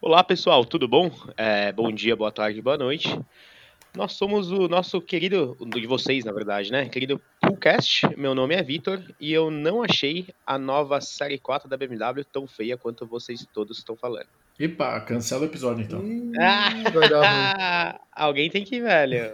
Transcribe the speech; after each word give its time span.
Olá 0.00 0.22
pessoal, 0.22 0.64
tudo 0.64 0.86
bom? 0.86 1.10
É, 1.36 1.72
bom 1.72 1.90
dia, 1.90 2.14
boa 2.14 2.30
tarde, 2.30 2.62
boa 2.62 2.78
noite. 2.78 3.18
Nós 3.96 4.12
somos 4.12 4.52
o 4.52 4.68
nosso 4.68 5.00
querido, 5.00 5.56
de 5.60 5.88
vocês 5.88 6.24
na 6.24 6.30
verdade, 6.30 6.70
né? 6.70 6.88
Querido 6.88 7.20
Poolcast. 7.40 8.16
Meu 8.16 8.32
nome 8.32 8.54
é 8.54 8.62
Vitor 8.62 9.02
e 9.18 9.32
eu 9.32 9.50
não 9.50 9.82
achei 9.82 10.28
a 10.46 10.56
nova 10.56 11.00
série 11.00 11.38
4 11.38 11.68
da 11.68 11.76
BMW 11.76 12.24
tão 12.32 12.46
feia 12.46 12.76
quanto 12.76 13.04
vocês 13.04 13.44
todos 13.52 13.78
estão 13.78 13.96
falando. 13.96 14.43
Epa, 14.58 15.00
cancela 15.00 15.42
o 15.42 15.46
episódio 15.46 15.84
então. 15.84 16.00
Ah, 16.38 17.98
alguém 18.14 18.48
tem 18.48 18.64
que 18.64 18.76
ir, 18.76 18.82
velho. 18.82 19.32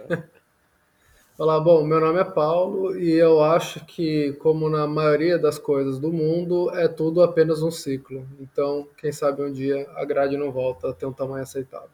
Olá, 1.37 1.59
bom, 1.59 1.83
meu 1.85 1.99
nome 1.99 2.19
é 2.19 2.23
Paulo 2.23 2.97
e 2.97 3.11
eu 3.11 3.43
acho 3.43 3.85
que, 3.85 4.33
como 4.33 4.67
na 4.67 4.87
maioria 4.87 5.37
das 5.37 5.59
coisas 5.59 5.99
do 5.99 6.11
mundo, 6.11 6.71
é 6.75 6.87
tudo 6.87 7.21
apenas 7.21 7.61
um 7.61 7.69
ciclo. 7.69 8.27
Então, 8.39 8.87
quem 8.97 9.11
sabe 9.11 9.43
um 9.43 9.51
dia 9.51 9.87
a 9.95 10.03
grade 10.05 10.37
não 10.37 10.51
volta 10.51 10.89
a 10.89 10.93
ter 10.93 11.05
um 11.05 11.13
tamanho 11.13 11.43
aceitável. 11.43 11.89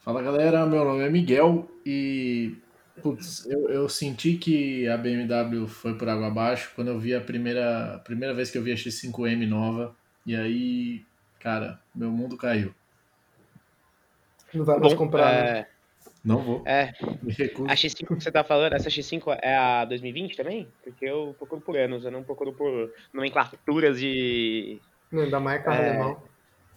Fala 0.00 0.20
galera, 0.20 0.66
meu 0.66 0.84
nome 0.84 1.04
é 1.04 1.10
Miguel 1.10 1.68
e 1.86 2.56
putz, 3.02 3.46
eu, 3.46 3.68
eu 3.68 3.88
senti 3.88 4.34
que 4.34 4.88
a 4.88 4.96
BMW 4.96 5.68
foi 5.68 5.94
por 5.94 6.08
água 6.08 6.26
abaixo 6.26 6.72
quando 6.74 6.88
eu 6.88 6.98
vi 6.98 7.14
a 7.14 7.20
primeira, 7.20 7.94
a 7.94 7.98
primeira 7.98 8.34
vez 8.34 8.50
que 8.50 8.58
eu 8.58 8.62
vi 8.62 8.72
a 8.72 8.76
X5M 8.76 9.46
nova 9.46 9.94
e 10.28 10.36
aí, 10.36 11.06
cara, 11.38 11.80
meu 11.94 12.10
mundo 12.10 12.36
caiu. 12.36 12.74
Não 14.54 14.64
vai 14.64 14.78
mais 14.78 14.92
Bom, 14.92 14.98
comprar, 14.98 15.32
né? 15.32 15.58
é, 15.60 15.66
Não 16.24 16.38
vou, 16.38 16.62
é, 16.66 16.92
me 17.22 17.32
recuso. 17.32 17.70
a 17.70 17.74
X5 17.74 18.16
que 18.16 18.24
você 18.24 18.32
tá 18.32 18.42
falando, 18.42 18.72
essa 18.72 18.88
X5 18.88 19.38
é 19.42 19.54
a 19.56 19.84
2020 19.84 20.36
também? 20.36 20.68
Porque 20.82 21.04
eu 21.04 21.34
procuro 21.38 21.60
por 21.60 21.76
anos, 21.76 22.04
eu 22.04 22.10
não 22.10 22.22
procuro 22.22 22.52
por 22.54 22.90
nomenclaturas 23.12 23.98
de. 24.00 24.80
Ainda 25.12 25.38
mais 25.40 25.62
carro 25.62 25.82
É. 25.82 25.88
alemão. 25.90 26.22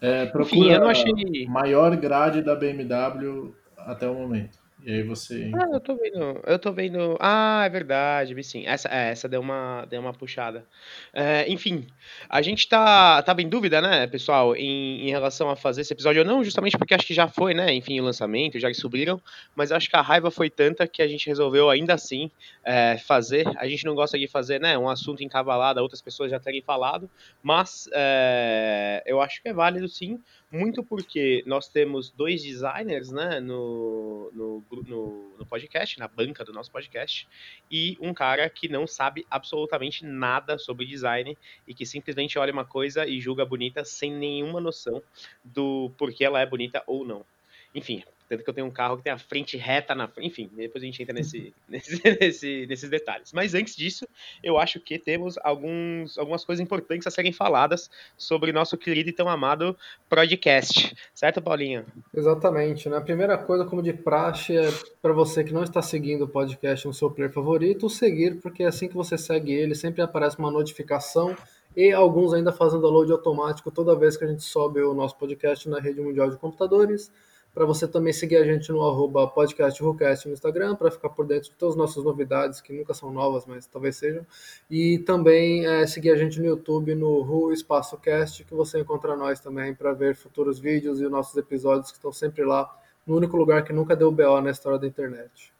É, 0.01 0.25
procura 0.25 0.43
Enfim, 0.45 0.71
eu 0.71 0.79
não 0.79 0.89
achei. 0.89 1.45
maior 1.47 1.95
grade 1.95 2.41
da 2.41 2.55
BMW 2.55 3.53
até 3.77 4.07
o 4.09 4.15
momento. 4.15 4.57
E 4.83 4.91
aí 4.91 5.03
você. 5.03 5.51
Ah, 5.53 5.67
eu 5.71 5.79
tô 5.79 5.95
vendo, 5.95 6.41
eu 6.45 6.57
tô 6.57 6.71
vendo. 6.71 7.17
Ah, 7.19 7.63
é 7.65 7.69
verdade, 7.69 8.33
vi 8.33 8.43
sim. 8.43 8.65
Essa, 8.65 8.89
é, 8.89 9.11
essa 9.11 9.29
deu 9.29 9.39
uma, 9.39 9.85
deu 9.85 10.01
uma 10.01 10.11
puxada. 10.11 10.65
É, 11.13 11.47
enfim, 11.47 11.85
a 12.27 12.41
gente 12.41 12.67
tá, 12.67 13.21
tava 13.21 13.43
em 13.43 13.49
dúvida, 13.49 13.79
né, 13.79 14.07
pessoal, 14.07 14.55
em, 14.55 15.07
em 15.07 15.09
relação 15.11 15.49
a 15.49 15.55
fazer 15.55 15.81
esse 15.81 15.93
episódio 15.93 16.23
ou 16.23 16.27
não, 16.27 16.43
justamente 16.43 16.77
porque 16.77 16.95
acho 16.95 17.05
que 17.05 17.13
já 17.13 17.27
foi, 17.27 17.53
né, 17.53 17.71
enfim, 17.73 17.99
o 17.99 18.03
lançamento, 18.03 18.59
já 18.59 18.73
subiram, 18.73 19.21
mas 19.55 19.71
acho 19.71 19.89
que 19.89 19.95
a 19.95 20.01
raiva 20.01 20.31
foi 20.31 20.49
tanta 20.49 20.87
que 20.87 21.01
a 21.01 21.07
gente 21.07 21.27
resolveu 21.27 21.69
ainda 21.69 21.93
assim 21.93 22.31
é, 22.63 22.97
fazer. 22.97 23.45
A 23.57 23.67
gente 23.67 23.85
não 23.85 23.93
gosta 23.93 24.17
de 24.17 24.27
fazer, 24.27 24.59
né, 24.59 24.77
um 24.77 24.89
assunto 24.89 25.23
encavalado, 25.23 25.79
outras 25.79 26.01
pessoas 26.01 26.31
já 26.31 26.39
terem 26.39 26.61
falado, 26.61 27.09
mas 27.43 27.87
é, 27.93 29.03
eu 29.05 29.21
acho 29.21 29.41
que 29.43 29.49
é 29.49 29.53
válido 29.53 29.87
sim, 29.87 30.19
muito 30.51 30.83
porque 30.83 31.43
nós 31.45 31.69
temos 31.69 32.09
dois 32.09 32.43
designers, 32.43 33.09
né, 33.09 33.39
no, 33.39 34.29
no, 34.33 34.63
no, 34.69 35.37
no 35.39 35.45
podcast, 35.45 35.97
na 35.97 36.07
banca 36.07 36.43
do 36.43 36.51
nosso 36.51 36.69
podcast, 36.69 37.27
e 37.71 37.97
um 38.01 38.13
cara 38.13 38.49
que 38.49 38.67
não 38.67 38.85
sabe 38.85 39.25
absolutamente 39.31 40.05
nada 40.05 40.57
sobre 40.57 40.85
design 40.85 41.37
e 41.65 41.73
que 41.73 41.85
simplesmente 41.85 42.37
olha 42.37 42.51
uma 42.51 42.65
coisa 42.65 43.07
e 43.07 43.21
julga 43.21 43.45
bonita 43.45 43.85
sem 43.85 44.13
nenhuma 44.13 44.59
noção 44.59 45.01
do 45.43 45.89
porquê 45.97 46.25
ela 46.25 46.41
é 46.41 46.45
bonita 46.45 46.83
ou 46.85 47.05
não. 47.05 47.25
Enfim, 47.73 48.03
tanto 48.31 48.43
que 48.43 48.49
eu 48.49 48.53
tenho 48.53 48.67
um 48.67 48.71
carro 48.71 48.97
que 48.97 49.03
tem 49.03 49.11
a 49.11 49.17
frente 49.17 49.57
reta 49.57 49.93
na 49.93 50.07
frente, 50.07 50.27
enfim, 50.27 50.49
depois 50.55 50.81
a 50.81 50.85
gente 50.85 51.01
entra 51.01 51.13
nesse, 51.13 51.53
nesse, 51.67 52.01
nesse- 52.03 52.65
nesses 52.65 52.89
detalhes. 52.89 53.33
Mas 53.33 53.53
antes 53.53 53.75
disso, 53.75 54.07
eu 54.41 54.57
acho 54.57 54.79
que 54.79 54.97
temos 54.97 55.37
alguns, 55.43 56.17
algumas 56.17 56.45
coisas 56.45 56.63
importantes 56.63 57.05
a 57.05 57.11
serem 57.11 57.33
faladas 57.33 57.89
sobre 58.17 58.51
nosso 58.53 58.77
querido 58.77 59.09
e 59.09 59.13
tão 59.13 59.27
amado 59.27 59.75
podcast. 60.09 60.95
Certo, 61.13 61.41
Paulinho? 61.41 61.85
Exatamente, 62.13 62.87
né? 62.87 62.97
A 62.97 63.01
primeira 63.01 63.37
coisa, 63.37 63.65
como 63.65 63.81
de 63.83 63.93
praxe, 63.93 64.55
é 64.55 64.69
para 65.01 65.11
você 65.13 65.43
que 65.43 65.53
não 65.53 65.63
está 65.63 65.81
seguindo 65.81 66.23
o 66.23 66.27
podcast 66.27 66.87
no 66.87 66.93
seu 66.93 67.09
player 67.11 67.31
favorito, 67.33 67.89
seguir, 67.89 68.35
porque 68.41 68.63
assim 68.63 68.87
que 68.87 68.95
você 68.95 69.17
segue 69.17 69.51
ele, 69.51 69.75
sempre 69.75 70.01
aparece 70.01 70.37
uma 70.39 70.51
notificação 70.51 71.35
e 71.75 71.91
alguns 71.91 72.33
ainda 72.33 72.51
fazem 72.51 72.79
download 72.81 73.11
automático 73.11 73.71
toda 73.71 73.95
vez 73.95 74.17
que 74.17 74.23
a 74.23 74.27
gente 74.27 74.43
sobe 74.43 74.81
o 74.81 74.93
nosso 74.93 75.15
podcast 75.17 75.67
na 75.69 75.79
rede 75.79 76.01
mundial 76.01 76.29
de 76.29 76.37
computadores. 76.37 77.11
Para 77.53 77.65
você 77.65 77.85
também 77.87 78.13
seguir 78.13 78.37
a 78.37 78.45
gente 78.45 78.71
no 78.71 78.81
arroba 78.81 79.27
podcastrucast 79.27 80.27
no 80.27 80.33
Instagram, 80.33 80.75
para 80.75 80.89
ficar 80.89 81.09
por 81.09 81.25
dentro 81.25 81.49
de 81.49 81.55
todas 81.55 81.75
as 81.75 81.77
nossas 81.77 82.03
novidades, 82.03 82.61
que 82.61 82.71
nunca 82.71 82.93
são 82.93 83.11
novas, 83.11 83.45
mas 83.45 83.65
talvez 83.65 83.97
sejam. 83.97 84.25
E 84.69 84.99
também 84.99 85.65
é, 85.65 85.85
seguir 85.85 86.11
a 86.11 86.15
gente 86.15 86.39
no 86.39 86.45
YouTube, 86.45 86.95
no 86.95 87.21
Ru 87.21 87.51
Espaço 87.51 87.97
Cast, 87.97 88.45
que 88.45 88.53
você 88.53 88.79
encontra 88.79 89.15
nós 89.17 89.39
também 89.39 89.73
para 89.73 89.91
ver 89.91 90.15
futuros 90.15 90.59
vídeos 90.59 91.01
e 91.01 91.05
os 91.05 91.11
nossos 91.11 91.35
episódios 91.35 91.91
que 91.91 91.97
estão 91.97 92.13
sempre 92.13 92.45
lá, 92.45 92.73
no 93.05 93.17
único 93.17 93.35
lugar 93.35 93.63
que 93.63 93.73
nunca 93.73 93.95
deu 93.95 94.11
BO 94.11 94.41
na 94.41 94.51
história 94.51 94.79
da 94.79 94.87
internet. 94.87 95.51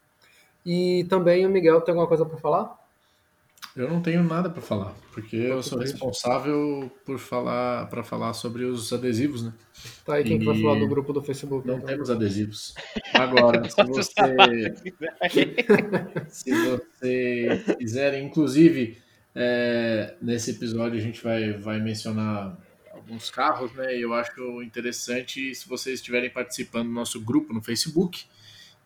E 0.64 1.04
também 1.10 1.44
o 1.44 1.50
Miguel 1.50 1.80
tem 1.80 1.92
alguma 1.92 2.08
coisa 2.08 2.24
para 2.24 2.38
falar? 2.38 2.81
Eu 3.74 3.88
não 3.88 4.02
tenho 4.02 4.22
nada 4.22 4.50
para 4.50 4.60
falar, 4.60 4.94
porque 5.12 5.34
eu 5.34 5.62
sou 5.62 5.78
responsável 5.78 6.90
por 7.06 7.18
falar 7.18 7.86
para 7.86 8.02
falar 8.04 8.34
sobre 8.34 8.64
os 8.64 8.92
adesivos, 8.92 9.42
né? 9.42 9.52
Tá 10.04 10.14
aí 10.16 10.24
quem 10.24 10.38
que 10.38 10.44
vai 10.44 10.54
E- 10.56 10.60
falar 10.62 10.78
do 10.78 10.86
grupo 10.86 11.10
do 11.12 11.22
Facebook. 11.22 11.66
Não 11.66 11.76
então. 11.76 11.86
temos 11.86 12.10
adesivos. 12.10 12.74
Agora, 13.14 13.62
se 13.70 13.82
você 13.84 14.74
se 16.28 16.50
você 16.52 17.62
quiser, 17.78 18.20
inclusive 18.22 18.98
é, 19.34 20.14
nesse 20.20 20.50
episódio 20.50 20.98
a 20.98 21.02
gente 21.02 21.22
vai 21.22 21.52
vai 21.54 21.80
mencionar 21.80 22.58
alguns 22.92 23.30
carros, 23.30 23.72
né? 23.72 23.96
E 23.96 24.02
eu 24.02 24.12
acho 24.12 24.62
interessante 24.62 25.54
se 25.54 25.66
vocês 25.68 25.98
estiverem 26.00 26.30
participando 26.30 26.88
do 26.88 26.92
nosso 26.92 27.20
grupo 27.20 27.52
no 27.52 27.62
Facebook 27.62 28.24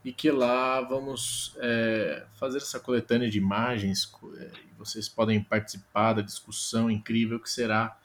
e 0.07 0.13
que 0.13 0.31
lá 0.31 0.81
vamos 0.83 1.57
é, 1.59 2.23
fazer 2.35 2.59
essa 2.59 2.79
coletânea 2.79 3.29
de 3.29 3.39
imagens. 3.39 4.09
é, 4.39 4.51
vocês 4.79 5.09
podem 5.09 5.43
participar 5.43 6.13
da 6.13 6.23
discussão 6.23 6.89
incrível 6.89 7.41
que 7.41 7.51
será 7.51 7.99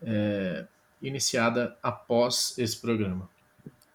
é, 0.00 0.64
iniciada 1.02 1.76
após 1.82 2.56
esse 2.56 2.80
programa. 2.80 3.28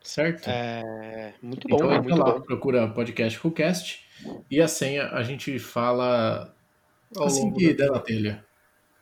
Certo? 0.03 0.47
É, 0.47 1.33
muito 1.41 1.67
bom, 1.67 1.77
Então 1.77 1.91
entra 1.91 2.03
muito 2.03 2.19
lá, 2.19 2.33
bom. 2.33 2.41
procura 2.41 2.87
podcast 2.89 3.39
Coolcast 3.39 4.05
e 4.51 4.61
a 4.61 4.67
senha 4.67 5.07
a 5.07 5.23
gente 5.23 5.57
fala 5.57 6.53
Ao 7.15 7.25
assim 7.25 7.45
longo 7.45 7.57
der 7.57 7.89
na 7.89 7.99
telha. 7.99 8.45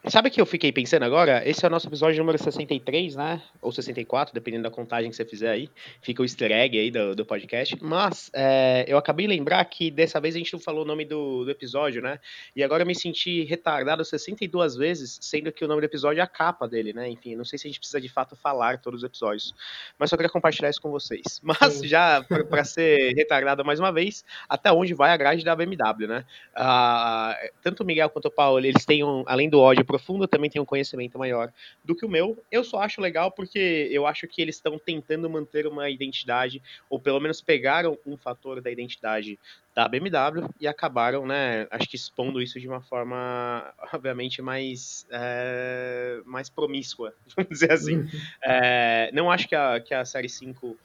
Sabe 0.08 0.30
o 0.30 0.32
que 0.32 0.40
eu 0.40 0.46
fiquei 0.46 0.72
pensando 0.72 1.04
agora? 1.04 1.42
Esse 1.50 1.66
é 1.66 1.68
o 1.68 1.72
nosso 1.72 1.88
episódio 1.88 2.20
número 2.20 2.38
63, 2.38 3.16
né? 3.16 3.42
Ou 3.60 3.72
64, 3.72 4.36
dependendo 4.36 4.64
da 4.64 4.70
contagem 4.70 5.10
que 5.10 5.16
você 5.16 5.26
fizer 5.26 5.50
aí. 5.50 5.68
Fica 6.00 6.22
o 6.22 6.26
easter 6.26 6.52
egg 6.52 6.78
aí 6.78 6.92
do, 6.92 7.16
do 7.16 7.26
podcast. 7.26 7.76
Mas 7.82 8.30
é, 8.32 8.86
eu 8.88 9.00
acabei 9.00 9.26
de 9.26 9.34
lembrar 9.34 9.66
que 9.66 9.90
dessa 9.90 10.22
vez 10.22 10.36
a 10.36 10.38
gente 10.38 10.54
não 10.54 10.60
falou 10.60 10.84
o 10.84 10.88
nome 10.88 11.06
do, 11.06 11.44
do 11.46 11.50
episódio, 11.50 12.04
né? 12.04 12.20
E 12.56 12.64
agora 12.64 12.84
eu 12.84 12.88
me 12.88 12.94
senti 12.94 13.44
retardado 13.46 14.06
62 14.06 14.76
vezes, 14.76 15.18
sendo 15.22 15.52
que 15.52 15.66
o 15.66 15.68
nome 15.68 15.82
do 15.82 15.86
episódio 15.86 16.22
é 16.22 16.24
a 16.24 16.28
capa 16.28 16.68
dele, 16.68 16.94
né? 16.94 17.10
Enfim, 17.10 17.36
não 17.36 17.44
sei 17.44 17.58
se 17.58 17.66
a 17.66 17.70
gente 17.70 17.80
precisa 17.80 18.00
de 18.00 18.08
fato 18.08 18.36
falar 18.36 18.80
todos 18.80 19.00
os 19.00 19.04
episódios. 19.04 19.56
Mas 19.98 20.12
só 20.12 20.16
queria 20.16 20.30
compartilhar 20.30 20.70
isso 20.70 20.82
com 20.82 20.92
vocês. 20.92 21.42
Mas 21.44 21.80
já, 21.80 22.24
para 22.24 22.64
ser 22.64 23.14
retardado 23.16 23.66
mais 23.66 23.80
uma 23.80 23.92
vez, 23.92 24.24
até 24.48 24.72
onde 24.72 24.94
vai 24.94 25.10
a 25.10 25.18
grade 25.18 25.44
da 25.44 25.56
BMW, 25.56 26.08
né? 26.08 26.26
Ah, 26.56 27.36
tanto 27.64 27.82
o 27.82 27.86
Miguel 27.86 28.12
quanto 28.12 28.28
o 28.28 28.32
Paulo, 28.32 28.60
eles 28.60 28.86
têm, 28.86 29.04
um, 29.04 29.24
além 29.26 29.50
do 29.50 29.60
ódio 29.60 29.84
profundo, 29.96 30.28
também 30.28 30.50
têm 30.50 30.62
um 30.62 30.66
conhecimento 30.66 31.18
maior 31.18 31.52
do 31.84 31.96
que 31.96 32.06
o 32.06 32.10
meu. 32.10 32.38
Eu 32.52 32.64
só 32.64 32.82
acho 32.82 33.00
legal 33.00 33.32
porque 33.32 33.88
eu 33.92 34.06
acho 34.06 34.28
que 34.28 34.42
eles 34.42 34.56
estão 34.56 34.78
tentando 34.78 35.30
manter 35.30 35.66
uma 35.66 35.90
identidade, 35.90 36.62
ou 36.90 37.00
pelo 37.00 37.20
menos 37.20 37.42
pegaram 37.42 37.98
um 38.06 38.18
fator 38.18 38.62
da 38.62 38.70
identidade 38.70 39.40
da 39.74 39.88
BMW 39.88 40.48
e 40.60 40.68
acabaram, 40.68 41.26
né, 41.26 41.68
acho 41.70 41.90
que 41.90 41.96
expondo 41.96 42.42
isso 42.42 42.60
de 42.60 42.68
uma 42.68 42.82
forma, 42.82 43.74
obviamente, 43.94 44.42
mais, 44.42 45.06
é, 45.10 46.22
mais 46.26 46.50
promíscua, 46.50 47.14
vamos 47.36 47.50
dizer 47.50 47.72
assim. 47.72 48.08
É, 48.44 49.10
não 49.14 49.32
acho 49.32 49.48
que 49.48 49.56
a, 49.56 49.80
que 49.80 49.94
a 49.94 50.04
Série 50.04 50.30
5 50.30 50.78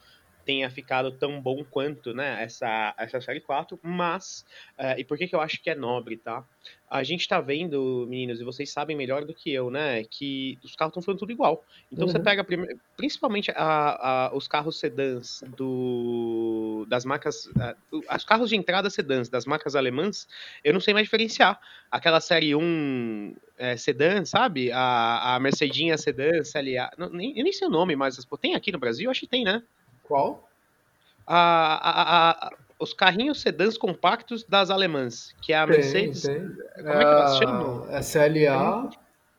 tenha 0.50 0.68
ficado 0.68 1.12
tão 1.12 1.40
bom 1.40 1.62
quanto 1.62 2.12
né, 2.12 2.42
essa, 2.42 2.92
essa 2.98 3.20
série 3.20 3.40
4, 3.40 3.78
mas, 3.80 4.44
uh, 4.76 4.98
e 4.98 5.04
por 5.04 5.16
que, 5.16 5.28
que 5.28 5.34
eu 5.36 5.40
acho 5.40 5.62
que 5.62 5.70
é 5.70 5.76
nobre, 5.76 6.16
tá? 6.16 6.44
A 6.90 7.04
gente 7.04 7.28
tá 7.28 7.40
vendo, 7.40 8.04
meninos, 8.10 8.40
e 8.40 8.44
vocês 8.44 8.68
sabem 8.68 8.96
melhor 8.96 9.24
do 9.24 9.32
que 9.32 9.52
eu, 9.52 9.70
né, 9.70 10.02
que 10.02 10.58
os 10.64 10.74
carros 10.74 10.90
estão 10.90 11.02
ficando 11.02 11.20
tudo 11.20 11.30
igual. 11.30 11.64
Então 11.92 12.04
uhum. 12.04 12.12
você 12.12 12.18
pega, 12.18 12.44
principalmente 12.96 13.52
a, 13.52 14.26
a, 14.26 14.36
os 14.36 14.48
carros 14.48 14.80
sedãs 14.80 15.44
do, 15.56 16.84
das 16.88 17.04
marcas, 17.04 17.46
uh, 17.46 18.02
os 18.12 18.24
carros 18.24 18.50
de 18.50 18.56
entrada 18.56 18.90
sedãs 18.90 19.28
das 19.28 19.46
marcas 19.46 19.76
alemãs, 19.76 20.26
eu 20.64 20.72
não 20.72 20.80
sei 20.80 20.92
mais 20.92 21.06
diferenciar. 21.06 21.60
Aquela 21.92 22.20
série 22.20 22.56
1 22.56 23.36
é, 23.56 23.76
sedã, 23.76 24.24
sabe? 24.24 24.72
A, 24.72 25.36
a 25.36 25.38
Mercedinha 25.38 25.96
sedã, 25.96 26.42
CLA, 26.42 26.90
não, 26.98 27.08
nem, 27.08 27.38
eu 27.38 27.44
nem 27.44 27.52
sei 27.52 27.68
o 27.68 27.70
nome, 27.70 27.94
mas 27.94 28.18
tem 28.40 28.56
aqui 28.56 28.72
no 28.72 28.80
Brasil? 28.80 29.08
Acho 29.08 29.20
que 29.20 29.28
tem, 29.28 29.44
né? 29.44 29.62
Qual? 30.10 30.42
A, 31.24 31.36
a, 31.36 32.30
a, 32.30 32.50
os 32.80 32.92
carrinhos 32.92 33.40
sedãs 33.40 33.78
compactos 33.78 34.42
das 34.42 34.68
alemãs, 34.68 35.32
que 35.40 35.52
é 35.52 35.58
a 35.58 35.64
Mercedes. 35.64 36.22
Tem, 36.22 36.48
tem. 36.48 36.56
Como 36.74 36.88
é 36.88 36.98
que 36.98 37.04
elas 37.04 37.38
chamam? 37.38 37.86
É 37.88 38.00
CLA, 38.02 38.90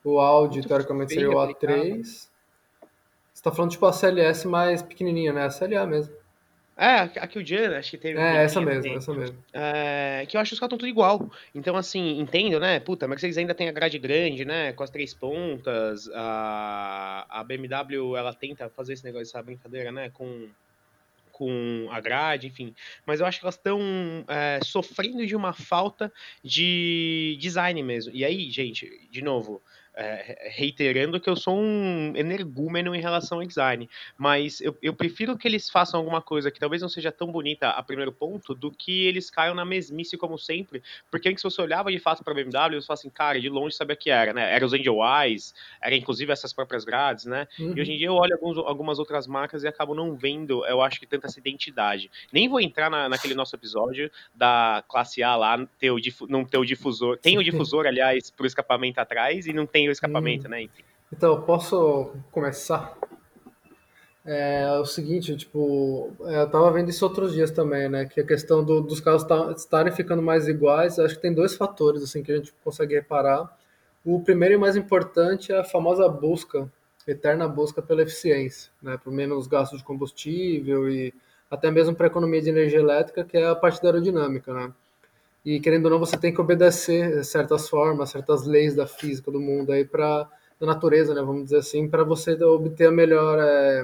o 0.02 0.18
Audi, 0.18 0.66
teoricamente, 0.66 1.14
seria 1.14 1.30
o 1.30 1.34
A3. 1.34 2.02
Você 2.06 3.44
tá 3.44 3.52
falando 3.52 3.72
tipo 3.72 3.86
a 3.86 3.92
CLS 3.92 4.48
mais 4.48 4.82
pequenininha, 4.82 5.34
né? 5.34 5.46
A 5.46 5.50
CLA 5.50 5.86
mesmo. 5.86 6.14
É, 6.82 7.02
aqui 7.20 7.38
o 7.38 7.46
Jan, 7.46 7.78
acho 7.78 7.92
que 7.92 7.98
teve. 8.00 8.20
É, 8.20 8.38
essa 8.38 8.60
mesmo, 8.60 8.82
tem, 8.82 8.96
essa 8.96 9.14
mesmo. 9.14 9.38
É, 9.54 10.26
que 10.28 10.36
eu 10.36 10.42
acho 10.42 10.50
que 10.50 10.54
os 10.56 10.60
caras 10.60 10.70
estão 10.70 10.80
tudo 10.80 10.88
igual. 10.88 11.32
Então, 11.54 11.78
assim, 11.78 12.20
entendo, 12.20 12.60
né? 12.60 12.80
Puta, 12.80 13.08
mas 13.08 13.18
Mercedes 13.18 13.38
ainda 13.38 13.54
tem 13.54 13.70
a 13.70 13.72
grade 13.72 14.00
grande, 14.00 14.44
né? 14.44 14.74
Com 14.74 14.82
as 14.82 14.90
três 14.90 15.14
pontas. 15.14 16.10
A, 16.12 17.28
a 17.30 17.44
BMW, 17.44 18.18
ela 18.18 18.34
tenta 18.34 18.68
fazer 18.68 18.94
esse 18.94 19.04
negócio, 19.04 19.28
essa 19.28 19.44
brincadeira, 19.44 19.92
né? 19.92 20.10
Com, 20.10 20.48
com 21.32 21.88
a 21.92 22.02
grade, 22.02 22.48
enfim. 22.48 22.74
Mas 23.06 23.20
eu 23.20 23.28
acho 23.28 23.38
que 23.38 23.46
elas 23.46 23.58
estão 23.58 23.80
é, 24.28 24.60
sofrendo 24.64 25.24
de 25.24 25.36
uma 25.36 25.54
falta 25.54 26.12
de 26.44 27.38
design 27.40 27.84
mesmo. 27.84 28.12
E 28.12 28.26
aí, 28.26 28.50
gente, 28.50 29.08
de 29.12 29.22
novo, 29.22 29.62
é, 29.96 30.50
reiterando 30.52 31.20
que 31.20 31.30
eu 31.30 31.36
sou 31.36 31.58
um 31.58 32.14
energúmeno 32.16 32.96
em 32.96 33.02
relação 33.02 33.40
ao 33.40 33.46
design, 33.46 33.90
mas 34.18 34.62
eu, 34.62 34.78
eu, 34.82 34.94
prefiro 34.94 35.38
que 35.38 35.48
eles 35.48 35.70
façam 35.70 36.00
alguma 36.00 36.22
coisa 36.22 36.50
que 36.50 36.60
talvez 36.60 36.82
não 36.82 36.90
seja 36.90 37.12
tão 37.12 37.32
bonita 37.32 37.70
a 37.70 37.84
primeiro 37.84 38.12
ponto, 38.12 38.56
do 38.56 38.72
que 38.72 39.06
eles 39.06 39.30
caiam 39.30 39.54
na 39.54 39.66
mesmice 39.66 40.18
como 40.18 40.38
sempre, 40.38 40.82
porque 41.10 41.30
antes 41.30 41.44
você 41.44 41.62
olhava 41.62 41.92
de 41.92 42.00
fato 42.00 42.24
para 42.24 42.34
a 42.34 42.36
BMW, 42.36 42.82
você 42.82 42.88
falava 42.88 42.94
assim, 42.94 43.10
cara, 43.10 43.40
de 43.40 43.50
longe 43.50 43.76
sabia 43.76 43.96
que 43.96 44.10
era, 44.10 44.34
né? 44.34 44.54
Era 44.54 44.66
os 44.66 44.74
Angel 44.74 44.98
Eyes, 45.04 45.54
era 45.82 45.96
inclusive 45.96 46.32
essas 46.32 46.54
próprias 46.54 46.86
grades, 46.86 47.26
né? 47.26 47.48
Uhum. 47.60 47.74
E 47.76 47.82
hoje 47.82 47.94
em 47.94 47.98
dia 47.98 48.08
eu 48.08 48.14
olho 48.14 48.34
alguns, 48.34 48.58
algumas 48.58 49.00
outras 49.00 49.28
marcas 49.28 49.64
e 49.64 49.68
acabo 49.68 49.94
não 49.94 50.16
vendo, 50.16 50.66
eu 50.66 50.82
acho 50.82 51.00
que 51.00 51.06
tanta 51.06 51.28
essa 51.28 51.40
identidade. 51.40 52.10
Nem 52.32 52.48
vou 52.48 52.60
entrar 52.60 52.90
na, 52.90 53.10
naquele 53.10 53.34
nosso 53.34 53.56
episódio 53.56 54.10
da 54.34 54.84
classe 54.88 55.22
A 55.22 55.36
lá, 55.36 55.68
ter 55.80 55.92
o, 55.92 55.98
não 56.30 56.46
ter 56.46 56.58
o 56.58 56.66
difusor, 56.66 57.18
tem 57.18 57.38
o 57.38 57.44
difusor, 57.44 57.86
aliás, 57.86 58.30
pro 58.30 58.46
escapamento 58.46 59.00
atrás 59.00 59.46
e 59.48 59.54
não 59.54 59.66
tem 59.66 59.81
o 59.90 59.92
escapamento, 59.92 60.48
hum. 60.48 60.52
né? 60.52 60.64
Enfim. 60.64 60.84
Então, 61.12 61.42
posso 61.42 62.12
começar? 62.32 62.98
É, 64.26 64.64
é, 64.64 64.80
o 64.80 64.86
seguinte, 64.86 65.36
tipo, 65.36 66.14
é, 66.26 66.42
eu 66.42 66.50
tava 66.50 66.72
vendo 66.72 66.90
isso 66.90 67.04
outros 67.04 67.34
dias 67.34 67.52
também, 67.52 67.90
né? 67.90 68.06
Que 68.06 68.22
a 68.22 68.26
questão 68.26 68.64
do, 68.64 68.82
dos 68.82 69.00
carros 69.00 69.24
tá, 69.24 69.52
estarem 69.56 69.92
ficando 69.92 70.22
mais 70.22 70.48
iguais, 70.48 71.00
acho 71.00 71.16
que 71.16 71.22
tem 71.22 71.34
dois 71.34 71.56
fatores, 71.56 72.04
assim, 72.04 72.24
que 72.24 72.32
a 72.32 72.38
gente 72.38 72.54
consegue 72.64 72.96
reparar. 72.96 73.50
O 74.06 74.22
primeiro 74.22 74.56
e 74.56 74.58
mais 74.58 74.76
importante 74.76 75.52
é 75.52 75.60
a 75.60 75.64
famosa 75.64 76.08
busca, 76.08 76.72
eterna 77.08 77.48
busca 77.48 77.82
pela 77.82 78.04
eficiência, 78.04 78.72
né? 78.82 78.98
Por 79.04 79.12
menos 79.12 79.48
gasto 79.48 79.78
de 79.78 79.84
combustível 79.84 80.90
e 80.90 81.14
até 81.50 81.70
mesmo 81.70 81.96
para 81.96 82.08
economia 82.08 82.42
de 82.42 82.50
energia 82.50 82.80
elétrica, 82.80 83.26
que 83.26 83.38
é 83.38 83.48
a 83.48 83.56
parte 83.56 83.82
da 83.82 83.90
aerodinâmica, 83.90 84.54
né? 84.54 84.72
E 85.44 85.60
querendo 85.60 85.86
ou 85.86 85.92
não, 85.92 86.00
você 86.00 86.18
tem 86.18 86.34
que 86.34 86.40
obedecer 86.40 87.24
certas 87.26 87.68
formas, 87.68 88.12
certas 88.12 88.46
leis 88.46 88.76
da 88.76 88.86
física 88.86 89.32
do 89.32 89.40
mundo 89.40 89.72
aí 89.72 89.84
para 89.84 90.30
da 90.60 90.68
natureza, 90.68 91.16
né, 91.16 91.22
vamos 91.24 91.46
dizer 91.46 91.58
assim, 91.58 91.90
para 91.90 92.04
você 92.04 92.40
obter 92.44 92.86
a 92.86 92.92
melhor 92.92 93.40
é, 93.40 93.84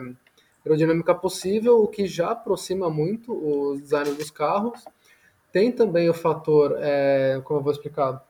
aerodinâmica 0.63 1.15
possível, 1.15 1.81
o 1.81 1.87
que 1.87 2.05
já 2.05 2.29
aproxima 2.29 2.87
muito 2.87 3.33
o 3.33 3.75
design 3.81 4.11
dos 4.11 4.29
carros. 4.29 4.85
Tem 5.51 5.71
também 5.71 6.07
o 6.07 6.13
fator, 6.13 6.77
é, 6.79 7.41
como 7.43 7.59
eu 7.59 7.63
vou 7.63 7.71
explicar, 7.71 8.23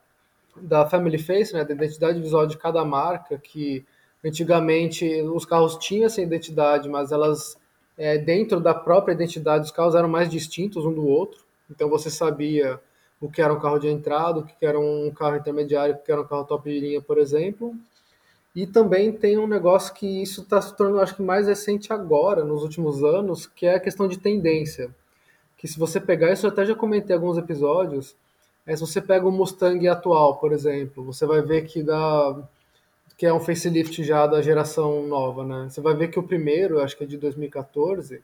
da 0.56 0.88
family 0.88 1.18
face, 1.18 1.52
né, 1.52 1.62
da 1.62 1.74
identidade 1.74 2.18
visual 2.18 2.46
de 2.46 2.56
cada 2.56 2.82
marca, 2.86 3.36
que 3.36 3.84
antigamente 4.24 5.06
os 5.22 5.44
carros 5.44 5.76
tinham 5.76 6.06
essa 6.06 6.22
identidade, 6.22 6.88
mas 6.88 7.12
elas 7.12 7.58
é, 7.98 8.16
dentro 8.16 8.60
da 8.60 8.72
própria 8.72 9.12
identidade 9.12 9.64
dos 9.64 9.70
carros 9.70 9.94
eram 9.94 10.08
mais 10.08 10.30
distintos 10.30 10.86
um 10.86 10.94
do 10.94 11.06
outro. 11.06 11.44
Então 11.70 11.90
você 11.90 12.10
sabia 12.10 12.80
o 13.20 13.28
que 13.30 13.42
era 13.42 13.52
um 13.52 13.58
carro 13.58 13.78
de 13.78 13.88
entrada, 13.88 14.40
o 14.40 14.44
que 14.44 14.64
era 14.64 14.78
um 14.78 15.10
carro 15.10 15.36
intermediário, 15.36 15.94
o 15.94 15.98
que 15.98 16.10
era 16.10 16.20
um 16.20 16.26
carro 16.26 16.44
top 16.44 16.70
de 16.70 16.80
linha, 16.80 17.00
por 17.00 17.18
exemplo. 17.18 17.74
E 18.54 18.66
também 18.66 19.12
tem 19.12 19.38
um 19.38 19.46
negócio 19.46 19.94
que 19.94 20.22
isso 20.22 20.42
está 20.42 20.60
se 20.60 20.76
tornando, 20.76 21.00
acho 21.00 21.16
que 21.16 21.22
mais 21.22 21.46
recente 21.46 21.92
agora, 21.92 22.44
nos 22.44 22.62
últimos 22.62 23.04
anos, 23.04 23.46
que 23.46 23.66
é 23.66 23.74
a 23.74 23.80
questão 23.80 24.08
de 24.08 24.18
tendência. 24.18 24.90
Que 25.56 25.68
se 25.68 25.78
você 25.78 26.00
pegar, 26.00 26.32
isso 26.32 26.46
eu 26.46 26.50
até 26.50 26.64
já 26.64 26.74
comentei 26.74 27.14
em 27.14 27.18
alguns 27.18 27.36
episódios, 27.36 28.14
é 28.66 28.74
se 28.76 28.80
você 28.80 29.00
pega 29.00 29.26
o 29.26 29.32
Mustang 29.32 29.86
atual, 29.88 30.36
por 30.36 30.52
exemplo, 30.52 31.02
você 31.04 31.26
vai 31.26 31.42
ver 31.42 31.66
que 31.66 31.82
dá 31.82 32.36
que 33.16 33.26
é 33.26 33.34
um 33.34 33.40
facelift 33.40 34.04
já 34.04 34.28
da 34.28 34.40
geração 34.40 35.04
nova, 35.08 35.44
né? 35.44 35.68
Você 35.68 35.80
vai 35.80 35.92
ver 35.92 36.06
que 36.06 36.20
o 36.20 36.22
primeiro, 36.22 36.80
acho 36.80 36.96
que 36.96 37.02
é 37.02 37.06
de 37.06 37.16
2014, 37.16 38.22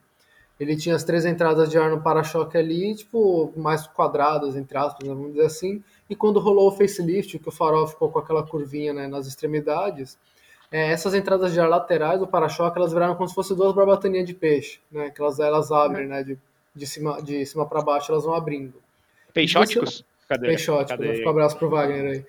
ele 0.59 0.77
tinha 0.77 0.95
as 0.95 1.05
três 1.05 1.25
entradas 1.25 1.69
de 1.71 1.79
ar 1.79 1.91
no 1.91 2.01
para-choque 2.01 2.57
ali, 2.57 2.95
tipo, 2.95 3.53
mais 3.57 3.87
quadradas, 3.87 4.57
entre 4.57 4.77
aspas, 4.79 5.07
né, 5.07 5.15
vamos 5.15 5.33
dizer 5.33 5.47
assim. 5.47 5.83
E 6.09 6.15
quando 6.15 6.39
rolou 6.39 6.69
o 6.69 6.73
facelift, 6.73 7.39
que 7.39 7.49
o 7.49 7.53
farol 7.53 7.87
ficou 7.87 8.11
com 8.11 8.19
aquela 8.19 8.47
curvinha 8.47 8.93
né, 8.93 9.07
nas 9.07 9.27
extremidades, 9.27 10.17
é, 10.71 10.91
essas 10.91 11.15
entradas 11.15 11.53
de 11.53 11.61
ar 11.61 11.69
laterais 11.69 12.19
do 12.19 12.27
para-choque, 12.27 12.77
elas 12.77 12.93
viraram 12.93 13.15
como 13.15 13.29
se 13.29 13.35
fossem 13.35 13.57
duas 13.57 13.73
barbataninhas 13.73 14.27
de 14.27 14.35
peixe, 14.35 14.81
né? 14.91 15.09
Que 15.09 15.21
elas, 15.21 15.39
elas 15.39 15.71
abrem, 15.71 16.09
né? 16.09 16.25
De, 16.25 16.37
de 16.75 16.87
cima, 16.87 17.23
de 17.23 17.47
cima 17.47 17.65
para 17.65 17.81
baixo, 17.81 18.11
elas 18.11 18.25
vão 18.25 18.35
abrindo. 18.35 18.75
Peixóticos? 19.33 20.05
Cadê? 20.29 20.49
Peixóticos, 20.49 21.07
Cadê? 21.07 21.25
um 21.25 21.31
abraço 21.31 21.57
pro 21.57 21.71
Wagner 21.71 22.05
aí. 22.05 22.27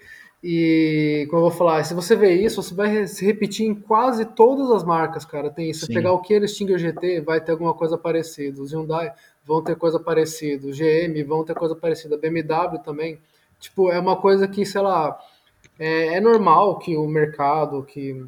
E, 0.47 1.25
como 1.31 1.43
eu 1.43 1.49
vou 1.49 1.57
falar, 1.57 1.83
se 1.85 1.95
você 1.95 2.15
vê 2.15 2.35
isso, 2.35 2.61
você 2.61 2.75
vai 2.75 3.07
se 3.07 3.25
repetir 3.25 3.65
em 3.65 3.73
quase 3.73 4.25
todas 4.25 4.69
as 4.69 4.83
marcas, 4.83 5.25
cara. 5.25 5.49
Tem 5.49 5.71
isso. 5.71 5.87
Se 5.87 5.91
pegar 5.91 6.11
o 6.11 6.21
Kia 6.21 6.47
Stinger 6.47 6.77
GT, 6.77 7.21
vai 7.21 7.41
ter 7.41 7.53
alguma 7.53 7.73
coisa 7.73 7.97
parecida. 7.97 8.61
Os 8.61 8.71
Hyundai 8.71 9.11
vão 9.43 9.63
ter 9.63 9.75
coisa 9.75 9.99
parecida. 9.99 10.67
Os 10.67 10.77
GM 10.77 11.23
vão 11.27 11.43
ter 11.43 11.55
coisa 11.55 11.75
parecida. 11.75 12.13
A 12.13 12.19
BMW 12.19 12.77
também. 12.83 13.17
Tipo, 13.59 13.89
é 13.89 13.97
uma 13.97 14.17
coisa 14.17 14.47
que, 14.47 14.63
sei 14.67 14.81
lá, 14.81 15.19
é, 15.79 16.17
é 16.17 16.21
normal 16.21 16.77
que 16.77 16.95
o 16.95 17.07
mercado, 17.07 17.81
que 17.81 18.23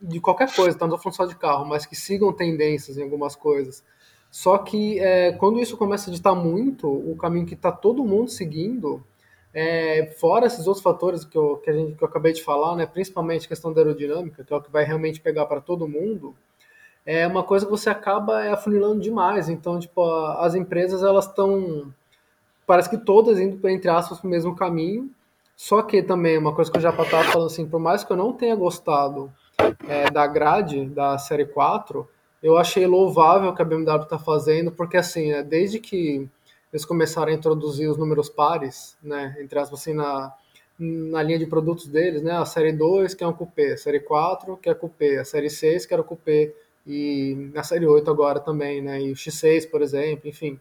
de 0.00 0.20
qualquer 0.20 0.54
coisa, 0.54 0.78
tá? 0.78 0.86
não 0.86 0.94
estou 0.94 1.12
falando 1.12 1.16
só 1.16 1.34
de 1.34 1.34
carro, 1.34 1.66
mas 1.66 1.84
que 1.84 1.96
sigam 1.96 2.32
tendências 2.32 2.96
em 2.96 3.02
algumas 3.02 3.34
coisas. 3.34 3.82
Só 4.30 4.56
que 4.56 5.00
é, 5.00 5.32
quando 5.32 5.58
isso 5.58 5.76
começa 5.76 6.10
a 6.10 6.14
ditar 6.14 6.36
muito, 6.36 6.88
o 6.88 7.16
caminho 7.16 7.44
que 7.44 7.54
está 7.54 7.72
todo 7.72 8.04
mundo 8.04 8.30
seguindo, 8.30 9.04
é, 9.52 10.06
fora 10.18 10.46
esses 10.46 10.66
outros 10.66 10.82
fatores 10.82 11.24
que 11.24 11.36
eu, 11.36 11.56
que, 11.56 11.70
a 11.70 11.72
gente, 11.72 11.96
que 11.96 12.02
eu 12.02 12.08
acabei 12.08 12.32
de 12.32 12.42
falar, 12.42 12.76
né, 12.76 12.86
principalmente 12.86 13.46
a 13.46 13.48
questão 13.48 13.72
da 13.72 13.80
aerodinâmica, 13.80 14.44
que 14.44 14.52
é 14.52 14.56
o 14.56 14.60
que 14.60 14.70
vai 14.70 14.84
realmente 14.84 15.20
pegar 15.20 15.46
para 15.46 15.60
todo 15.60 15.88
mundo, 15.88 16.34
é 17.04 17.26
uma 17.26 17.42
coisa 17.42 17.64
que 17.64 17.70
você 17.70 17.90
acaba 17.90 18.44
é, 18.44 18.52
afunilando 18.52 19.00
demais. 19.00 19.48
Então, 19.48 19.78
tipo, 19.78 20.02
a, 20.02 20.44
as 20.44 20.54
empresas 20.54 21.02
elas 21.02 21.26
estão, 21.26 21.92
parece 22.66 22.88
que 22.88 22.98
todas 22.98 23.40
indo, 23.40 23.68
entre 23.68 23.90
aspas, 23.90 24.20
para 24.20 24.28
o 24.28 24.30
mesmo 24.30 24.54
caminho. 24.54 25.10
Só 25.56 25.82
que 25.82 26.02
também, 26.02 26.38
uma 26.38 26.54
coisa 26.54 26.70
que 26.70 26.78
eu 26.78 26.82
já 26.82 26.90
estava 26.90 27.24
falando 27.24 27.46
assim, 27.46 27.66
por 27.66 27.80
mais 27.80 28.04
que 28.04 28.12
eu 28.12 28.16
não 28.16 28.32
tenha 28.32 28.54
gostado 28.54 29.30
é, 29.88 30.10
da 30.10 30.26
grade 30.26 30.86
da 30.86 31.18
série 31.18 31.44
4, 31.44 32.08
eu 32.42 32.56
achei 32.56 32.86
louvável 32.86 33.50
o 33.50 33.54
que 33.54 33.60
a 33.60 33.64
BMW 33.64 34.02
está 34.02 34.18
fazendo, 34.18 34.72
porque 34.72 34.96
assim, 34.96 35.30
né, 35.30 35.42
desde 35.42 35.78
que 35.78 36.28
eles 36.72 36.84
começaram 36.84 37.32
a 37.32 37.34
introduzir 37.34 37.88
os 37.88 37.96
números 37.96 38.28
pares, 38.28 38.96
né, 39.02 39.36
entre 39.40 39.58
aspas, 39.58 39.80
assim, 39.80 39.92
na, 39.92 40.32
na 40.78 41.22
linha 41.22 41.38
de 41.38 41.46
produtos 41.46 41.86
deles, 41.86 42.22
né, 42.22 42.32
a 42.32 42.44
série 42.44 42.72
2, 42.72 43.14
que 43.14 43.24
é 43.24 43.26
um 43.26 43.32
cupê, 43.32 43.72
a 43.72 43.76
série 43.76 44.00
4, 44.00 44.56
que 44.56 44.70
é 44.70 44.74
cupê, 44.74 45.18
a 45.18 45.24
série 45.24 45.50
6, 45.50 45.86
que 45.86 45.92
era 45.92 46.02
o 46.02 46.04
cupê, 46.04 46.54
e 46.86 47.50
a 47.54 47.62
série 47.62 47.86
8 47.86 48.10
agora 48.10 48.40
também, 48.40 48.80
né, 48.80 49.00
e 49.00 49.12
o 49.12 49.14
X6, 49.14 49.70
por 49.70 49.82
exemplo, 49.82 50.28
enfim. 50.28 50.58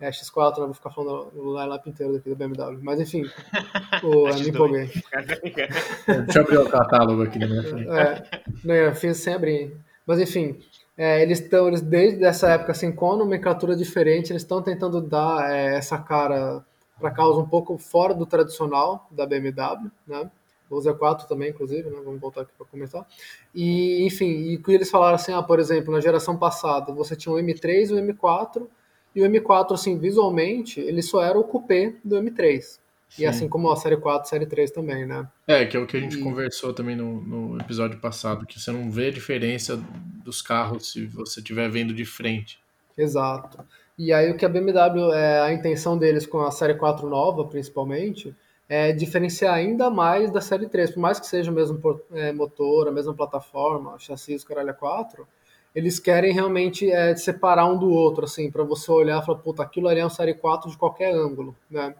É, 0.00 0.08
X4, 0.08 0.56
não 0.56 0.66
vou 0.66 0.74
ficar 0.74 0.90
falando 0.90 1.30
o 1.36 1.60
line-up 1.60 1.88
inteiro 1.88 2.14
daqui 2.14 2.30
da 2.30 2.34
BMW, 2.34 2.78
mas 2.80 2.98
enfim, 2.98 3.22
o, 4.02 4.34
me 4.34 4.48
empolguei. 4.48 4.86
Deixa 4.86 6.38
eu 6.38 6.42
abrir 6.42 6.58
o 6.58 6.70
catálogo 6.70 7.22
aqui 7.22 7.38
na 7.38 7.46
minha 7.46 7.62
frente. 7.62 7.90
É, 7.90 8.42
não, 8.64 8.74
eu 8.74 8.94
fiz 8.94 9.18
sem 9.18 9.34
abrir. 9.34 9.76
Mas 10.06 10.18
enfim, 10.18 10.58
é, 10.96 11.22
eles 11.22 11.40
estão, 11.40 11.68
eles, 11.68 11.80
desde 11.80 12.24
essa 12.24 12.50
época, 12.50 12.72
assim, 12.72 12.92
com 12.92 13.12
a 13.12 13.16
nomenclatura 13.16 13.76
diferente, 13.76 14.30
eles 14.30 14.42
estão 14.42 14.62
tentando 14.62 15.00
dar 15.00 15.50
é, 15.50 15.76
essa 15.76 15.98
cara 15.98 16.64
para 16.98 17.10
carros 17.10 17.38
um 17.38 17.46
pouco 17.46 17.78
fora 17.78 18.14
do 18.14 18.26
tradicional 18.26 19.08
da 19.10 19.24
BMW, 19.26 19.90
né? 20.06 20.30
o 20.70 20.80
Z4 20.80 21.26
também, 21.26 21.50
inclusive, 21.50 21.90
né? 21.90 22.00
Vamos 22.04 22.20
voltar 22.20 22.42
aqui 22.42 22.52
para 22.56 22.66
comentar. 22.66 23.06
E, 23.54 24.06
enfim, 24.06 24.52
e 24.52 24.58
que 24.58 24.70
eles 24.70 24.90
falaram 24.90 25.16
assim, 25.16 25.32
ah, 25.32 25.42
por 25.42 25.58
exemplo, 25.58 25.92
na 25.92 26.00
geração 26.00 26.36
passada, 26.36 26.92
você 26.92 27.16
tinha 27.16 27.34
o 27.34 27.38
M3 27.38 27.90
e 27.90 27.94
o 27.94 27.96
M4, 27.96 28.66
e 29.14 29.22
o 29.22 29.28
M4, 29.28 29.72
assim, 29.72 29.98
visualmente, 29.98 30.80
ele 30.80 31.02
só 31.02 31.22
era 31.22 31.38
o 31.38 31.44
coupé 31.44 31.94
do 32.04 32.16
M3. 32.16 32.78
Sim. 33.10 33.22
E 33.24 33.26
assim 33.26 33.48
como 33.48 33.70
a 33.70 33.76
série 33.76 33.96
4 33.96 34.28
série 34.28 34.46
3 34.46 34.70
também, 34.70 35.04
né? 35.04 35.28
É, 35.46 35.66
que 35.66 35.76
é 35.76 35.80
o 35.80 35.86
que 35.86 35.96
a 35.96 36.00
gente 36.00 36.18
e... 36.18 36.22
conversou 36.22 36.72
também 36.72 36.94
no, 36.94 37.20
no 37.20 37.60
episódio 37.60 37.98
passado, 37.98 38.46
que 38.46 38.58
você 38.58 38.70
não 38.70 38.90
vê 38.90 39.08
a 39.08 39.12
diferença 39.12 39.76
dos 40.24 40.40
carros 40.40 40.92
se 40.92 41.06
você 41.06 41.40
estiver 41.40 41.68
vendo 41.68 41.92
de 41.92 42.04
frente. 42.04 42.60
Exato. 42.96 43.58
E 43.98 44.12
aí 44.12 44.30
o 44.30 44.36
que 44.36 44.46
a 44.46 44.48
BMW, 44.48 45.12
é, 45.12 45.40
a 45.40 45.52
intenção 45.52 45.98
deles 45.98 46.24
com 46.24 46.40
a 46.40 46.52
série 46.52 46.74
4 46.74 47.08
nova, 47.08 47.44
principalmente, 47.44 48.34
é 48.68 48.92
diferenciar 48.92 49.54
ainda 49.54 49.90
mais 49.90 50.30
da 50.30 50.40
série 50.40 50.68
3. 50.68 50.92
Por 50.92 51.00
mais 51.00 51.18
que 51.18 51.26
seja 51.26 51.50
o 51.50 51.54
mesmo 51.54 51.80
é, 52.12 52.32
motor, 52.32 52.86
a 52.86 52.92
mesma 52.92 53.12
plataforma, 53.12 53.98
chassi, 53.98 54.36
os 54.36 54.44
caralho 54.44 54.72
4, 54.72 55.26
eles 55.74 55.98
querem 55.98 56.32
realmente 56.32 56.88
é, 56.90 57.16
separar 57.16 57.66
um 57.66 57.76
do 57.76 57.90
outro, 57.90 58.24
assim, 58.24 58.50
para 58.50 58.62
você 58.62 58.90
olhar 58.92 59.20
e 59.20 59.26
falar, 59.26 59.38
puta, 59.38 59.64
aquilo 59.64 59.88
ali 59.88 59.98
é 59.98 60.06
um 60.06 60.10
série 60.10 60.34
4 60.34 60.70
de 60.70 60.78
qualquer 60.78 61.12
ângulo, 61.12 61.56
né? 61.68 61.92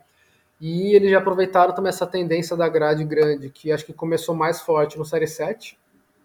E 0.60 0.94
eles 0.94 1.10
já 1.10 1.18
aproveitaram 1.18 1.74
também 1.74 1.88
essa 1.88 2.06
tendência 2.06 2.54
da 2.56 2.68
grade 2.68 3.02
grande, 3.04 3.48
que 3.48 3.72
acho 3.72 3.86
que 3.86 3.94
começou 3.94 4.34
mais 4.34 4.60
forte 4.60 4.98
no 4.98 5.04
Série 5.04 5.26
7, 5.26 5.78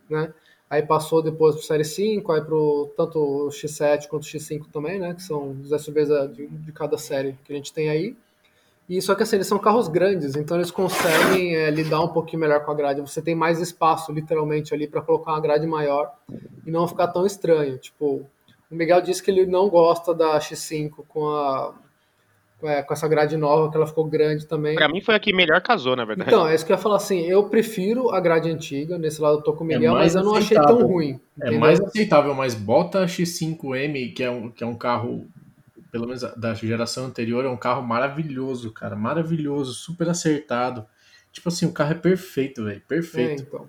né? 0.10 0.34
Aí 0.70 0.82
passou 0.82 1.22
depois 1.22 1.56
para 1.56 1.64
Série 1.64 1.86
5, 1.86 2.32
aí 2.32 2.42
para 2.42 2.58
tanto 2.98 3.20
o 3.20 3.50
X7 3.50 4.08
quanto 4.08 4.24
o 4.24 4.26
X5 4.26 4.66
também, 4.74 5.00
né? 5.00 5.14
Que 5.14 5.24
são 5.24 5.52
os 5.52 5.70
SUVs 5.70 6.10
de, 6.34 6.48
de 6.48 6.72
cada 6.72 6.98
série 6.98 7.38
que 7.46 7.54
a 7.54 7.56
gente 7.56 7.72
tem 7.72 7.90
aí. 7.90 8.18
E 8.90 9.02
só 9.02 9.16
que 9.16 9.24
assim, 9.24 9.38
eles 9.38 9.48
são 9.48 9.58
carros 9.58 9.88
grandes, 9.88 10.36
então 10.36 10.58
eles 10.58 10.70
conseguem 10.70 11.56
é, 11.56 11.72
lidar 11.72 12.02
um 12.02 12.10
pouquinho 12.10 12.42
melhor 12.42 12.64
com 12.64 12.72
a 12.72 12.76
grade. 12.76 13.02
Você 13.02 13.22
tem 13.22 13.34
mais 13.34 13.60
espaço, 13.60 14.12
literalmente, 14.12 14.74
ali 14.74 14.88
para 14.88 15.02
colocar 15.02 15.32
uma 15.32 15.42
grade 15.42 15.66
maior 15.66 16.14
e 16.66 16.70
não 16.70 16.88
ficar 16.88 17.08
tão 17.08 17.26
estranho. 17.26 17.78
Tipo, 17.78 18.28
o 18.70 18.76
Miguel 18.76 19.02
disse 19.02 19.24
que 19.24 19.32
ele 19.32 19.46
não 19.46 19.70
gosta 19.70 20.14
da 20.14 20.38
X5 20.40 21.04
com 21.08 21.30
a 21.30 21.74
é, 22.68 22.82
com 22.82 22.94
essa 22.94 23.08
grade 23.08 23.38
nova, 23.38 23.70
que 23.70 23.78
ela 23.78 23.88
ficou 23.88 24.06
grande 24.06 24.46
também. 24.46 24.76
Pra 24.76 24.88
mim 24.88 25.02
foi 25.02 25.16
a 25.16 25.20
que 25.20 25.34
melhor 25.34 25.62
casou, 25.62 25.96
na 25.96 26.06
verdade. 26.06 26.30
Então, 26.30 26.48
é 26.48 26.56
isso 26.56 26.66
que 26.66 26.72
eu 26.72 26.76
ia 26.76 26.82
falar 26.82 26.98
assim, 26.98 27.22
eu 27.22 27.50
prefiro 27.50 28.10
a 28.12 28.20
grade 28.20 28.50
antiga, 28.50 28.98
nesse 28.98 29.22
lado 29.22 29.38
eu 29.38 29.42
tô 29.42 29.54
com 29.54 29.64
o 29.64 29.72
é 29.72 29.76
Miguel, 29.76 29.96
é 29.96 30.00
mas 30.00 30.16
eu 30.16 30.24
não 30.24 30.36
aceitável. 30.36 30.70
achei 30.70 30.78
tão 30.80 30.88
ruim. 30.88 31.20
É 31.40 31.48
entendeu? 31.48 31.60
mais 31.60 31.82
aceitável, 31.82 32.34
mas 32.34 32.56
bota 32.56 33.04
a 33.04 33.06
X5M, 33.06 34.14
que 34.14 34.24
é 34.24 34.30
um, 34.30 34.50
que 34.50 34.64
é 34.64 34.68
um 34.68 34.76
carro, 34.76 35.28
pelo 35.92 36.08
menos 36.08 36.22
da 36.36 36.54
geração 36.54 37.06
anterior, 37.06 37.46
é 37.46 37.50
um 37.50 37.58
carro 37.58 37.82
maravilhoso, 37.82 38.72
cara, 38.72 38.96
maravilhoso, 38.96 39.74
super 39.74 40.10
acertado. 40.10 40.86
Tipo 41.32 41.50
assim, 41.50 41.66
o 41.66 41.72
carro 41.72 41.92
é 41.92 41.96
perfeito, 41.96 42.64
velho, 42.64 42.82
perfeito. 42.88 43.42
É, 43.42 43.46
então. 43.46 43.68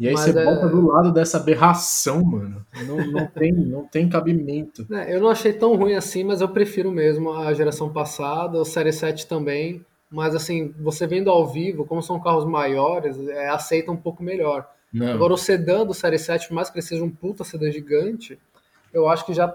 E 0.00 0.08
aí 0.08 0.14
Mas 0.14 0.24
você 0.24 0.30
é... 0.30 0.44
bota 0.46 0.66
do 0.66 0.86
lado 0.86 1.12
dessa 1.12 1.36
aberração, 1.36 2.24
mano. 2.24 2.64
Não, 2.86 3.06
não, 3.06 3.26
tem, 3.36 3.52
não 3.52 3.84
tem 3.84 4.08
cabimento. 4.08 4.86
É, 4.90 5.14
eu 5.14 5.20
não 5.20 5.28
achei 5.28 5.52
tão 5.52 5.76
ruim 5.76 5.92
assim, 5.92 6.24
mas 6.24 6.40
eu 6.40 6.48
prefiro 6.48 6.90
mesmo 6.90 7.30
a 7.30 7.52
geração 7.52 7.92
passada, 7.92 8.58
o 8.58 8.64
Série 8.64 8.94
7 8.94 9.26
também. 9.26 9.84
Mas 10.10 10.34
assim, 10.34 10.74
você 10.80 11.06
vendo 11.06 11.28
ao 11.28 11.46
vivo, 11.46 11.84
como 11.84 12.02
são 12.02 12.18
carros 12.18 12.46
maiores, 12.46 13.18
é, 13.28 13.50
aceita 13.50 13.92
um 13.92 13.96
pouco 13.96 14.22
melhor. 14.22 14.66
Não. 14.90 15.12
Agora 15.12 15.34
o 15.34 15.38
sedã 15.38 15.84
do 15.84 15.92
Série 15.92 16.18
7, 16.18 16.48
por 16.48 16.54
mais 16.54 16.70
que 16.70 16.78
ele 16.78 16.86
seja 16.86 17.04
um 17.04 17.10
puta 17.10 17.44
sedã 17.44 17.70
gigante, 17.70 18.38
eu 18.94 19.06
acho 19.06 19.26
que 19.26 19.34
já 19.34 19.54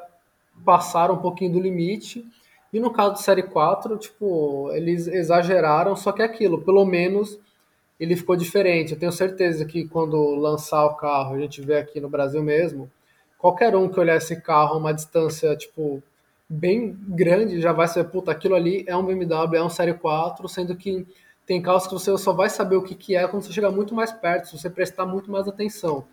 passaram 0.64 1.16
um 1.16 1.20
pouquinho 1.20 1.54
do 1.54 1.60
limite. 1.60 2.24
E 2.72 2.80
no 2.80 2.92
caso 2.92 3.14
do 3.14 3.20
Série 3.20 3.44
4, 3.44 3.98
tipo, 3.98 4.70
eles 4.74 5.08
exageraram, 5.08 5.96
só 5.96 6.12
que 6.12 6.22
é 6.22 6.26
aquilo, 6.26 6.62
pelo 6.62 6.86
menos 6.86 7.40
ele 8.00 8.16
ficou 8.16 8.36
diferente. 8.36 8.94
Eu 8.94 9.00
tenho 9.00 9.12
certeza 9.12 9.66
que 9.66 9.88
quando 9.88 10.36
lançar 10.36 10.86
o 10.86 10.96
carro, 10.96 11.36
a 11.36 11.40
gente 11.40 11.62
vê 11.62 11.78
aqui 11.78 12.00
no 12.00 12.10
Brasil 12.10 12.44
mesmo, 12.44 12.90
qualquer 13.38 13.76
um 13.76 13.90
que 13.90 14.00
olhar 14.00 14.18
esse 14.18 14.42
carro 14.42 14.76
a 14.76 14.78
uma 14.78 14.94
distância, 14.94 15.56
tipo, 15.56 16.02
bem 16.48 16.98
grande, 17.08 17.62
já 17.62 17.72
vai 17.72 17.88
saber, 17.88 18.10
puta, 18.10 18.32
aquilo 18.32 18.56
ali 18.56 18.84
é 18.88 18.96
um 18.96 19.06
BMW, 19.06 19.56
é 19.56 19.64
um 19.64 19.70
Série 19.70 19.94
4, 19.94 20.48
sendo 20.48 20.76
que 20.76 21.06
tem 21.46 21.62
carros 21.62 21.88
que 21.88 21.94
você 21.94 22.16
só 22.18 22.34
vai 22.34 22.50
saber 22.50 22.76
o 22.76 22.84
que, 22.84 22.96
que 22.96 23.16
é 23.16 23.28
quando 23.28 23.44
você 23.44 23.54
chegar 23.54 23.72
muito 23.72 23.94
mais 23.94 24.12
perto, 24.12 24.48
se 24.48 24.58
você 24.58 24.70
prestar 24.70 25.06
muito 25.06 25.32
mais 25.32 25.48
atenção. 25.48 26.06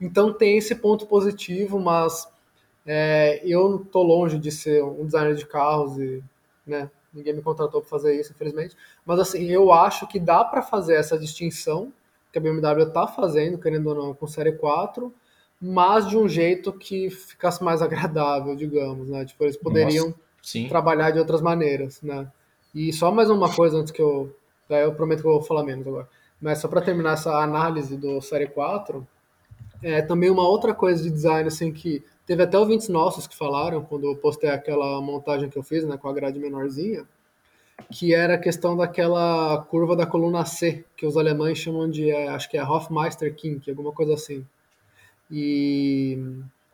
Então 0.00 0.32
tem 0.32 0.58
esse 0.58 0.74
ponto 0.74 1.06
positivo, 1.06 1.78
mas 1.78 2.28
é, 2.84 3.40
eu 3.44 3.86
tô 3.90 4.02
longe 4.02 4.38
de 4.38 4.50
ser 4.50 4.82
um 4.82 5.06
designer 5.06 5.36
de 5.36 5.46
carros 5.46 5.96
e, 5.98 6.22
né, 6.66 6.90
ninguém 7.12 7.34
me 7.34 7.42
contratou 7.42 7.80
para 7.80 7.90
fazer 7.90 8.18
isso, 8.18 8.32
infelizmente. 8.32 8.76
Mas 9.04 9.18
assim, 9.18 9.44
eu 9.46 9.72
acho 9.72 10.06
que 10.06 10.18
dá 10.18 10.44
para 10.44 10.62
fazer 10.62 10.94
essa 10.94 11.18
distinção 11.18 11.92
que 12.32 12.38
a 12.38 12.40
BMW 12.40 12.84
está 12.84 13.06
fazendo, 13.06 13.58
querendo 13.58 13.88
ou 13.88 13.94
não, 13.94 14.14
com 14.14 14.26
série 14.26 14.52
4, 14.52 15.12
mas 15.60 16.08
de 16.08 16.16
um 16.16 16.28
jeito 16.28 16.72
que 16.72 17.10
ficasse 17.10 17.62
mais 17.62 17.82
agradável, 17.82 18.56
digamos, 18.56 19.08
né? 19.08 19.24
Tipo, 19.24 19.44
eles 19.44 19.56
poderiam 19.56 20.06
Nossa, 20.08 20.68
trabalhar 20.68 21.10
de 21.10 21.18
outras 21.18 21.40
maneiras, 21.40 22.00
né? 22.02 22.26
E 22.74 22.92
só 22.92 23.12
mais 23.12 23.28
uma 23.28 23.54
coisa 23.54 23.76
antes 23.76 23.92
que 23.92 24.00
eu. 24.00 24.34
Eu 24.68 24.94
prometo 24.94 25.20
que 25.20 25.28
eu 25.28 25.32
vou 25.32 25.42
falar 25.42 25.62
menos 25.62 25.86
agora. 25.86 26.08
Mas 26.40 26.58
só 26.58 26.66
para 26.66 26.80
terminar 26.80 27.12
essa 27.12 27.36
análise 27.36 27.94
do 27.96 28.20
Série 28.22 28.46
4, 28.46 29.06
é 29.82 30.00
também 30.00 30.30
uma 30.30 30.48
outra 30.48 30.72
coisa 30.72 31.02
de 31.02 31.10
design 31.10 31.46
assim 31.46 31.70
que 31.70 32.02
Teve 32.26 32.42
até 32.42 32.58
ouvintes 32.58 32.88
nossos 32.88 33.26
que 33.26 33.36
falaram, 33.36 33.82
quando 33.82 34.06
eu 34.06 34.16
postei 34.16 34.50
aquela 34.50 35.00
montagem 35.00 35.50
que 35.50 35.58
eu 35.58 35.62
fiz, 35.62 35.84
né, 35.84 35.96
com 35.96 36.08
a 36.08 36.12
grade 36.12 36.38
menorzinha, 36.38 37.04
que 37.90 38.14
era 38.14 38.34
a 38.34 38.38
questão 38.38 38.76
daquela 38.76 39.62
curva 39.68 39.96
da 39.96 40.06
coluna 40.06 40.44
C, 40.44 40.84
que 40.96 41.04
os 41.04 41.16
alemães 41.16 41.58
chamam 41.58 41.90
de, 41.90 42.10
é, 42.10 42.28
acho 42.28 42.48
que 42.48 42.56
é 42.56 42.62
Hofmeister 42.62 43.34
Kink, 43.34 43.68
alguma 43.68 43.92
coisa 43.92 44.14
assim. 44.14 44.46
E 45.30 46.18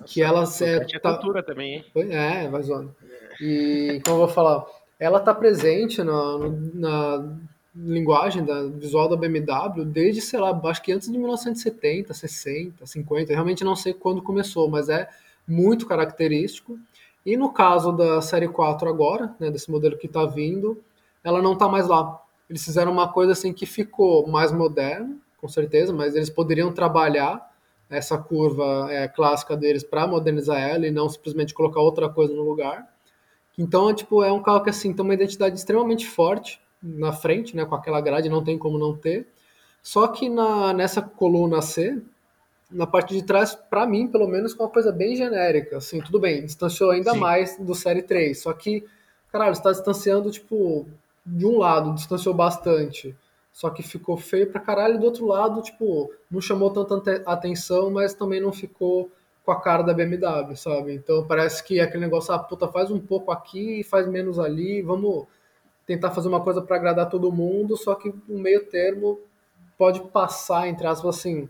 que 0.05 0.23
ela 0.23 0.45
é 0.61 0.99
tá... 0.99 1.15
cultura 1.15 1.43
também, 1.43 1.75
hein? 1.77 1.85
É, 2.11 2.49
vai 2.49 2.63
zoando. 2.63 2.95
E 3.41 4.01
como 4.05 4.17
eu 4.17 4.27
vou 4.27 4.29
falar, 4.29 4.67
ela 4.99 5.19
está 5.19 5.35
presente 5.35 6.03
na, 6.03 6.39
na 6.75 7.37
linguagem 7.75 8.45
da 8.45 8.65
visual 8.65 9.09
da 9.09 9.17
BMW 9.17 9.85
desde, 9.85 10.21
sei 10.21 10.39
lá, 10.41 10.59
acho 10.65 10.83
que 10.83 10.93
antes 10.93 11.11
de 11.11 11.17
1970, 11.17 12.13
60, 12.13 12.87
50, 12.87 13.33
realmente 13.33 13.65
não 13.65 13.77
sei 13.77 13.93
quando 13.95 14.23
começou, 14.23 14.69
mas 14.69 14.89
é 14.89 15.09
muito 15.49 15.87
característico. 15.87 16.79
E 17.25 17.37
no 17.37 17.53
caso 17.53 17.93
da 17.93 18.21
série 18.21 18.49
4 18.49 18.89
agora, 18.89 19.35
né, 19.41 19.51
desse 19.51 19.71
modelo 19.71 19.97
que 19.97 20.07
está 20.07 20.25
vindo, 20.27 20.83
ela 21.25 21.43
não 21.43 21.55
está 21.55 21.69
mais 21.69 21.89
lá. 21.89 22.21
Eles 22.49 22.65
fizeram 22.65 22.93
uma 22.93 23.13
coisa 23.13 23.33
assim 23.33 23.53
que 23.53 23.67
ficou 23.67 24.27
mais 24.29 24.53
moderna, 24.53 25.17
com 25.39 25.49
certeza, 25.49 25.93
mas 25.93 26.15
eles 26.15 26.31
poderiam 26.31 26.73
trabalhar 26.73 27.49
essa 27.91 28.19
curva 28.19 28.89
é, 28.91 29.09
clássica 29.09 29.57
deles 29.57 29.83
para 29.83 30.07
modernizar 30.07 30.61
ela 30.61 30.87
e 30.87 30.91
não 30.91 31.09
simplesmente 31.09 31.55
colocar 31.55 31.81
outra 31.81 32.09
coisa 32.09 32.35
no 32.35 32.43
lugar. 32.43 32.87
Então, 33.57 33.93
tipo, 33.95 34.23
é 34.23 34.31
um 34.31 34.43
carro 34.43 34.63
que 34.63 34.71
assim 34.71 34.93
tem 34.93 35.05
uma 35.05 35.15
identidade 35.15 35.57
extremamente 35.57 36.07
forte 36.07 36.61
na 36.83 37.13
frente, 37.13 37.57
né, 37.57 37.65
com 37.65 37.75
aquela 37.75 38.01
grade, 38.01 38.29
não 38.29 38.45
tem 38.45 38.57
como 38.57 38.79
não 38.79 38.97
ter. 38.97 39.27
Só 39.83 40.07
que 40.09 40.29
na, 40.29 40.73
nessa 40.73 41.03
coluna 41.03 41.63
C, 41.63 42.01
na 42.71 42.87
parte 42.87 43.15
de 43.15 43.23
trás, 43.23 43.55
para 43.55 43.87
mim, 43.87 44.09
pelo 44.09 44.27
menos, 44.27 44.53
com 44.53 44.65
uma 44.65 44.71
coisa 44.71 44.93
bem 44.93 45.17
genérica. 45.17 45.79
Assim, 45.79 46.01
tudo 46.01 46.21
bem, 46.21 46.45
distanciou 46.45 46.91
ainda 46.91 47.13
Sim. 47.13 47.19
mais 47.19 47.57
do 47.59 47.75
Série 47.75 48.03
3. 48.03 48.41
Só 48.41 48.53
que, 48.53 48.85
caralho, 49.33 49.53
está 49.53 49.73
distanciando, 49.73 50.31
tipo, 50.31 50.87
de 51.25 51.47
um 51.47 51.59
lado, 51.59 51.95
distanciou 51.95 52.35
bastante. 52.35 53.17
Só 53.53 53.71
que 53.71 53.83
ficou 53.83 54.17
feio 54.17 54.51
pra 54.51 54.61
caralho. 54.61 54.97
E 54.97 54.99
do 54.99 55.07
outro 55.07 55.27
lado, 55.27 55.63
tipo, 55.63 56.13
não 56.31 56.41
chamou 56.41 56.71
tanta 56.71 57.23
atenção, 57.27 57.91
mas 57.91 58.15
também 58.15 58.41
não 58.41 58.53
ficou 58.53 59.11
com 59.49 59.53
a 59.53 59.61
cara 59.61 59.83
da 59.83 59.95
BMW, 59.95 60.55
sabe? 60.55 60.95
Então 60.95 61.27
parece 61.27 61.65
que 61.65 61.81
é 61.81 61.83
aquele 61.83 62.05
negócio, 62.05 62.35
ah, 62.35 62.39
puta, 62.39 62.69
faz 62.69 62.91
um 62.91 63.01
pouco 63.01 63.33
aqui, 63.33 63.83
faz 63.83 64.07
menos 64.07 64.39
ali, 64.39 64.83
vamos 64.83 65.27
tentar 65.87 66.11
fazer 66.11 66.29
uma 66.29 66.43
coisa 66.43 66.61
para 66.61 66.77
agradar 66.77 67.09
todo 67.09 67.33
mundo, 67.33 67.75
só 67.75 67.95
que 67.95 68.11
o 68.29 68.39
meio 68.39 68.67
termo 68.67 69.19
pode 69.79 70.03
passar, 70.09 70.69
entre 70.69 70.87
aspas, 70.87 71.17
assim, 71.17 71.49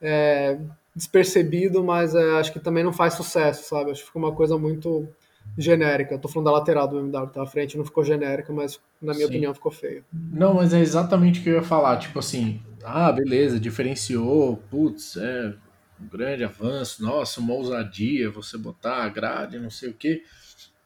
é, 0.00 0.58
despercebido, 0.94 1.82
mas 1.82 2.14
é, 2.14 2.38
acho 2.38 2.52
que 2.52 2.60
também 2.60 2.84
não 2.84 2.92
faz 2.92 3.14
sucesso, 3.14 3.68
sabe? 3.68 3.90
Acho 3.90 4.00
que 4.00 4.06
ficou 4.06 4.22
uma 4.22 4.34
coisa 4.34 4.58
muito 4.58 5.08
genérica. 5.56 6.14
Eu 6.14 6.18
tô 6.18 6.28
falando 6.28 6.46
da 6.46 6.52
lateral 6.52 6.88
do 6.88 6.96
BMW, 6.96 7.26
tá? 7.28 7.42
A 7.42 7.46
frente 7.46 7.76
não 7.76 7.84
ficou 7.84 8.04
genérica, 8.04 8.52
mas 8.52 8.80
na 9.00 9.12
minha 9.12 9.26
Sim. 9.26 9.32
opinião 9.32 9.54
ficou 9.54 9.72
feio. 9.72 10.04
Não, 10.12 10.54
mas 10.54 10.72
é 10.72 10.80
exatamente 10.80 11.40
o 11.40 11.42
que 11.42 11.50
eu 11.50 11.54
ia 11.54 11.62
falar. 11.62 11.96
Tipo 11.98 12.18
assim, 12.18 12.60
ah, 12.84 13.10
beleza, 13.12 13.58
diferenciou, 13.58 14.62
putz, 14.70 15.16
é 15.16 15.54
um 16.00 16.06
grande 16.06 16.44
avanço, 16.44 17.02
nossa, 17.02 17.40
uma 17.40 17.54
ousadia 17.54 18.30
você 18.30 18.56
botar 18.56 19.04
a 19.04 19.08
grade, 19.08 19.58
não 19.58 19.70
sei 19.70 19.90
o 19.90 19.94
quê. 19.94 20.22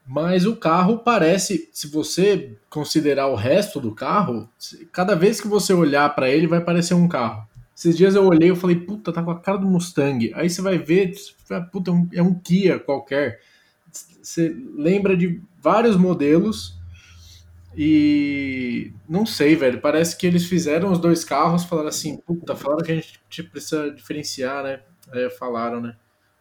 Mas 0.06 0.46
o 0.46 0.56
carro 0.56 0.98
parece, 0.98 1.68
se 1.72 1.86
você 1.86 2.56
considerar 2.68 3.28
o 3.28 3.36
resto 3.36 3.78
do 3.78 3.94
carro, 3.94 4.48
cada 4.90 5.14
vez 5.14 5.40
que 5.40 5.46
você 5.46 5.72
olhar 5.72 6.12
para 6.14 6.28
ele 6.28 6.46
vai 6.46 6.60
parecer 6.60 6.94
um 6.94 7.06
carro. 7.06 7.46
Esses 7.76 7.96
dias 7.96 8.14
eu 8.14 8.24
olhei 8.26 8.50
e 8.50 8.56
falei, 8.56 8.76
puta, 8.76 9.12
tá 9.12 9.22
com 9.22 9.30
a 9.30 9.40
cara 9.40 9.58
do 9.58 9.66
Mustang. 9.66 10.32
Aí 10.34 10.48
você 10.50 10.60
vai 10.62 10.78
ver, 10.78 11.14
puta, 11.70 11.90
é 11.90 11.94
um, 11.94 12.08
é 12.14 12.22
um 12.22 12.34
Kia 12.34 12.78
qualquer. 12.78 13.40
Você 14.22 14.54
lembra 14.76 15.16
de 15.16 15.40
vários 15.60 15.96
modelos 15.96 16.78
E 17.74 18.92
não 19.08 19.24
sei, 19.24 19.56
velho. 19.56 19.80
Parece 19.80 20.16
que 20.16 20.26
eles 20.26 20.44
fizeram 20.46 20.92
os 20.92 20.98
dois 20.98 21.24
carros, 21.24 21.64
falaram 21.64 21.88
assim, 21.88 22.18
puta, 22.18 22.54
falaram 22.54 22.82
que 22.84 22.92
a 22.92 22.96
gente 22.96 23.42
precisa 23.50 23.90
diferenciar, 23.90 24.62
né? 24.62 24.82
É, 25.12 25.30
falaram, 25.30 25.80
né? 25.80 25.96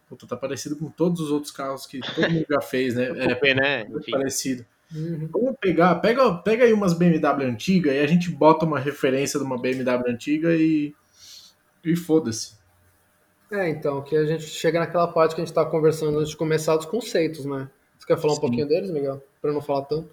Puta, 0.10 0.28
tá 0.28 0.36
parecido 0.36 0.76
com 0.76 0.90
todos 0.90 1.22
os 1.22 1.32
outros 1.32 1.52
carros 1.54 1.86
que 1.86 2.00
todo 2.02 2.30
mundo 2.30 2.46
já 2.50 2.62
fez, 2.62 2.96
né? 2.96 3.08
É, 3.44 3.54
né? 3.56 3.86
Enfim. 3.90 4.12
parecido. 4.12 4.66
Uhum. 4.94 5.30
Vamos 5.32 5.56
pegar, 5.62 5.96
pega, 5.96 6.34
pega 6.40 6.66
aí 6.66 6.74
umas 6.74 6.94
BMW 6.94 7.46
antigas 7.46 7.94
e 7.96 8.00
a 8.00 8.08
gente 8.08 8.30
bota 8.30 8.66
uma 8.66 8.78
referência 8.80 9.40
de 9.40 9.46
uma 9.46 9.58
BMW 9.60 10.12
antiga 10.12 10.54
e, 10.54 10.94
e 11.84 11.96
foda-se. 11.96 12.54
É, 13.52 13.68
então, 13.70 14.02
que 14.02 14.16
a 14.16 14.26
gente 14.26 14.44
chega 14.44 14.80
naquela 14.80 15.08
parte 15.08 15.36
que 15.36 15.42
a 15.42 15.46
gente 15.46 15.54
tá 15.54 15.66
conversando 15.66 16.20
antes 16.20 16.32
de 16.32 16.38
começar 16.38 16.78
dos 16.78 16.86
conceitos, 16.86 17.46
né? 17.46 17.70
Você 18.00 18.08
quer 18.08 18.18
falar 18.18 18.34
Sim. 18.34 18.38
um 18.38 18.42
pouquinho 18.42 18.68
deles, 18.68 18.90
Miguel? 18.90 19.22
Pra 19.42 19.52
não 19.52 19.62
falar 19.62 19.84
tanto. 19.84 20.10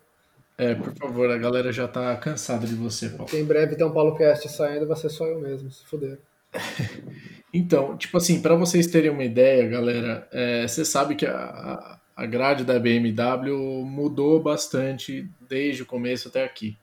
É, 0.59 0.75
por 0.75 0.93
favor, 0.97 1.31
a 1.31 1.39
galera 1.39 1.73
já 1.73 1.87
tá 1.87 2.17
cansada 2.17 2.67
de 2.67 2.75
você, 2.75 3.09
Paulo. 3.11 3.27
Porque 3.27 3.39
em 3.39 3.45
breve 3.45 3.77
tem 3.77 3.87
um 3.87 3.93
Paulo 3.93 4.17
Cast 4.17 4.49
saindo, 4.49 4.89
vai 4.89 4.97
ser 4.97 5.09
só 5.09 5.25
eu 5.25 5.41
mesmo, 5.41 5.71
se 5.71 5.87
fuder. 5.87 6.19
então, 7.55 7.97
tipo 7.97 8.17
assim, 8.17 8.43
para 8.43 8.57
vocês 8.57 8.89
terem 8.89 9.11
uma 9.11 9.23
ideia, 9.23 9.69
galera, 9.69 10.27
é, 10.33 10.67
você 10.67 10.85
sabe 10.85 11.15
que 11.15 11.25
a, 11.25 12.01
a 12.17 12.27
grade 12.27 12.65
da 12.65 12.77
BMW 12.77 13.85
mudou 13.85 14.43
bastante 14.43 15.31
desde 15.49 15.85
o 15.85 15.87
começo 15.87 16.27
até 16.27 16.45
aqui. 16.45 16.77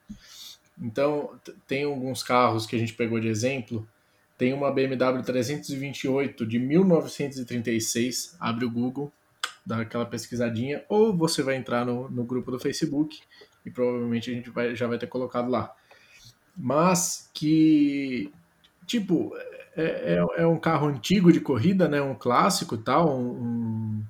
Então, 0.81 1.31
tem 1.67 1.83
alguns 1.83 2.23
carros 2.23 2.65
que 2.65 2.77
a 2.77 2.79
gente 2.79 2.93
pegou 2.93 3.19
de 3.19 3.27
exemplo. 3.27 3.85
Tem 4.37 4.53
uma 4.53 4.71
BMW 4.71 5.23
328 5.23 6.45
de 6.45 6.59
1936, 6.59 8.35
abre 8.39 8.65
o 8.65 8.71
Google, 8.71 9.11
dá 9.65 9.81
aquela 9.81 10.05
pesquisadinha, 10.05 10.83
ou 10.89 11.15
você 11.15 11.41
vai 11.41 11.55
entrar 11.55 11.85
no, 11.85 12.09
no 12.09 12.23
grupo 12.23 12.51
do 12.51 12.59
Facebook 12.59 13.19
e 13.65 13.71
provavelmente 13.71 14.29
a 14.29 14.33
gente 14.33 14.49
vai, 14.49 14.75
já 14.75 14.87
vai 14.87 14.97
ter 14.97 15.07
colocado 15.07 15.49
lá. 15.49 15.73
Mas 16.55 17.29
que, 17.33 18.31
tipo, 18.85 19.33
é, 19.75 20.15
é, 20.15 20.41
é 20.43 20.47
um 20.47 20.57
carro 20.57 20.87
antigo 20.87 21.31
de 21.31 21.39
corrida, 21.39 21.87
né? 21.87 22.01
Um 22.01 22.15
clássico 22.15 22.77
tal, 22.77 23.17
um, 23.17 23.31
um, 23.31 24.03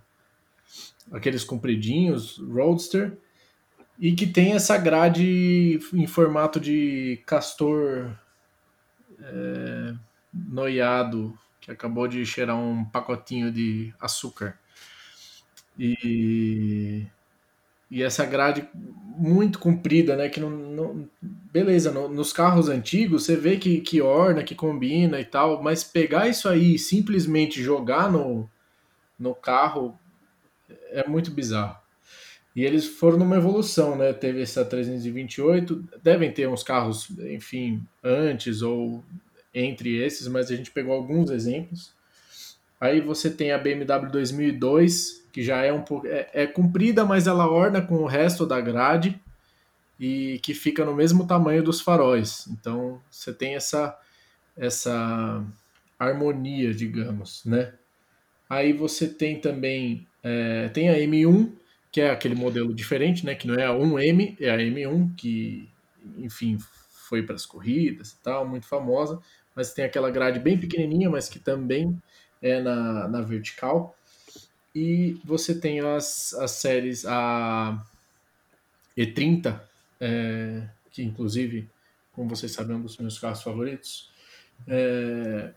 aqueles 1.12 1.44
compridinhos, 1.44 2.38
Roadster, 2.38 3.18
e 4.00 4.14
que 4.14 4.28
tem 4.28 4.54
essa 4.54 4.78
grade 4.78 5.80
em 5.94 6.06
formato 6.06 6.60
de 6.60 7.22
castor 7.26 8.12
é, 9.20 9.94
noiado, 10.36 11.38
que 11.62 11.72
acabou 11.72 12.08
de 12.08 12.26
cheirar 12.26 12.58
um 12.58 12.84
pacotinho 12.86 13.52
de 13.52 13.94
açúcar. 14.00 14.58
E 15.80 17.08
e 17.90 18.02
essa 18.04 18.26
grade 18.26 18.68
muito 18.74 19.60
comprida, 19.60 20.16
né? 20.16 20.28
Que 20.28 20.40
não, 20.40 20.50
não 20.50 21.10
beleza, 21.22 21.92
no, 21.92 22.10
nos 22.10 22.34
carros 22.34 22.68
antigos 22.68 23.24
você 23.24 23.36
vê 23.36 23.58
que, 23.58 23.80
que 23.80 24.02
orna, 24.02 24.44
que 24.44 24.56
combina 24.56 25.20
e 25.20 25.26
tal, 25.26 25.62
mas 25.62 25.84
pegar 25.84 26.28
isso 26.28 26.50
aí 26.50 26.76
e 26.76 26.80
simplesmente 26.80 27.62
jogar 27.62 28.12
no, 28.12 28.50
no 29.18 29.34
carro 29.34 29.98
é 30.90 31.08
muito 31.08 31.32
bizarro. 31.32 31.78
E 32.56 32.64
eles 32.64 32.86
foram 32.86 33.18
numa 33.18 33.36
evolução, 33.36 33.98
né? 33.98 34.14
Teve 34.14 34.42
essa 34.42 34.66
328, 34.66 35.84
devem 36.02 36.32
ter 36.32 36.48
uns 36.48 36.64
carros, 36.64 37.10
enfim, 37.20 37.86
antes 38.04 38.62
ou 38.62 39.04
entre 39.56 39.98
esses, 39.98 40.28
mas 40.28 40.52
a 40.52 40.56
gente 40.56 40.70
pegou 40.70 40.94
alguns 40.94 41.32
exemplos. 41.32 41.94
Aí 42.80 43.00
você 43.00 43.30
tem 43.30 43.52
a 43.54 43.58
BMW 43.58 44.12
2002, 44.12 45.26
que 45.32 45.42
já 45.42 45.64
é 45.64 45.72
um 45.72 45.82
pouco. 45.82 46.06
É, 46.08 46.30
é 46.34 46.46
comprida, 46.46 47.06
mas 47.06 47.26
ela 47.26 47.50
orna 47.50 47.82
com 47.82 47.96
o 47.96 48.06
resto 48.06 48.46
da 48.46 48.60
grade 48.60 49.20
e 50.00 50.40
que 50.44 50.54
fica 50.54 50.84
no 50.84 50.94
mesmo 50.94 51.26
tamanho 51.26 51.64
dos 51.64 51.80
faróis. 51.80 52.48
Então 52.50 53.02
você 53.10 53.34
tem 53.34 53.56
essa, 53.56 53.98
essa 54.58 55.44
harmonia, 55.98 56.74
digamos, 56.74 57.46
né? 57.46 57.74
Aí 58.50 58.74
você 58.74 59.08
tem 59.08 59.40
também 59.40 60.06
é, 60.22 60.70
tem 60.70 60.90
a 60.90 60.96
M1, 60.96 61.54
que 61.92 62.02
é 62.02 62.10
aquele 62.10 62.34
modelo 62.34 62.74
diferente, 62.74 63.26
né? 63.26 63.36
Que 63.36 63.48
não 63.48 63.56
é 63.56 63.66
a 63.66 63.72
1M, 63.72 64.36
é 64.40 64.50
a 64.50 64.58
M1, 64.58 65.16
que, 65.16 65.70
enfim, 66.18 66.58
foi 67.08 67.22
para 67.22 67.36
as 67.36 67.46
corridas 67.46 68.12
e 68.12 68.24
tal, 68.24 68.48
muito 68.48 68.66
famosa. 68.66 69.22
Mas 69.56 69.74
tem 69.74 69.86
aquela 69.86 70.12
grade 70.12 70.40
bem 70.40 70.58
pequenininha, 70.58 71.10
mas 71.10 71.30
que 71.30 71.40
também 71.40 72.02
é 72.42 72.60
na, 72.62 73.08
na 73.08 73.22
vertical. 73.22 73.96
E 74.74 75.18
você 75.24 75.60
tem 75.60 75.80
as, 75.80 76.34
as 76.34 76.52
séries, 76.52 77.06
a 77.06 77.82
E30, 78.98 79.60
é, 80.02 80.68
que 80.92 81.02
inclusive, 81.02 81.70
como 82.12 82.30
vocês 82.30 82.52
sabem, 82.52 82.76
é 82.76 82.80
um 82.80 82.82
dos 82.82 82.98
meus 82.98 83.18
carros 83.18 83.42
favoritos. 83.42 84.12
É, 84.68 85.54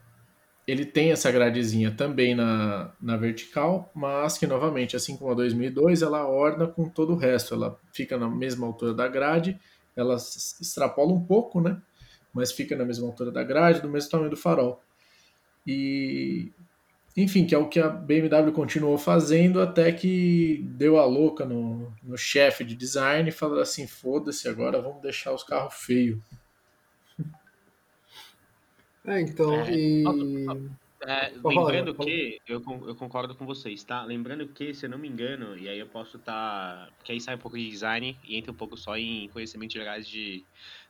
ele 0.69 0.85
tem 0.85 1.13
essa 1.13 1.33
gradezinha 1.33 1.91
também 1.91 2.35
na, 2.35 2.93
na 3.01 3.17
vertical, 3.17 3.91
mas 3.95 4.37
que 4.37 4.47
novamente, 4.47 4.95
assim 4.95 5.17
como 5.17 5.31
a 5.31 5.35
2002, 5.35 6.03
ela 6.03 6.29
orna 6.29 6.67
com 6.67 6.89
todo 6.89 7.15
o 7.15 7.17
resto. 7.17 7.55
Ela 7.55 7.79
fica 7.93 8.19
na 8.19 8.29
mesma 8.29 8.67
altura 8.67 8.93
da 8.93 9.09
grade, 9.09 9.59
ela 9.97 10.15
extrapola 10.15 11.13
um 11.13 11.25
pouco, 11.25 11.61
né? 11.61 11.81
Mas 12.33 12.53
fica 12.53 12.77
na 12.77 12.85
mesma 12.85 13.07
altura 13.07 13.31
da 13.31 13.43
grade, 13.43 13.81
do 13.81 13.89
mesmo 13.89 14.11
tamanho 14.11 14.31
do 14.31 14.37
farol. 14.37 14.83
E 15.67 16.53
enfim, 17.17 17.45
que 17.45 17.53
é 17.53 17.59
o 17.59 17.69
que 17.69 17.81
a 17.81 17.89
BMW 17.89 18.53
continuou 18.53 18.97
fazendo 18.97 19.61
até 19.61 19.91
que 19.91 20.65
deu 20.69 20.99
a 20.99 21.05
louca 21.05 21.45
no, 21.45 21.93
no 22.01 22.17
chefe 22.17 22.63
de 22.63 22.77
design 22.77 23.29
e 23.29 23.33
falou 23.33 23.61
assim: 23.61 23.89
foda-se, 23.89 24.49
agora 24.49 24.81
vamos 24.81 25.03
deixar 25.03 25.33
os 25.33 25.43
carros 25.43 25.75
feios. 25.75 26.19
É, 29.07 29.23
então, 29.23 29.55
é, 29.63 29.75
e. 29.75 30.05
É, 31.07 31.33
lembrando 31.43 31.95
que, 31.95 32.39
eu, 32.47 32.63
eu 32.87 32.95
concordo 32.95 33.35
com 33.35 33.47
vocês, 33.47 33.83
tá? 33.83 34.05
Lembrando 34.05 34.47
que, 34.49 34.75
se 34.75 34.85
eu 34.85 34.91
não 34.91 34.99
me 34.99 35.09
engano, 35.09 35.57
e 35.57 35.67
aí 35.67 35.79
eu 35.79 35.87
posso 35.87 36.19
estar. 36.19 36.87
Tá, 36.87 36.93
porque 36.99 37.13
aí 37.13 37.21
sai 37.21 37.37
um 37.37 37.39
pouco 37.39 37.57
de 37.57 37.71
design 37.71 38.19
e 38.23 38.37
entra 38.37 38.53
um 38.53 38.55
pouco 38.55 38.77
só 38.77 38.99
em 38.99 39.29
conhecimentos 39.29 39.73
gerais 39.73 40.07
de, 40.07 40.45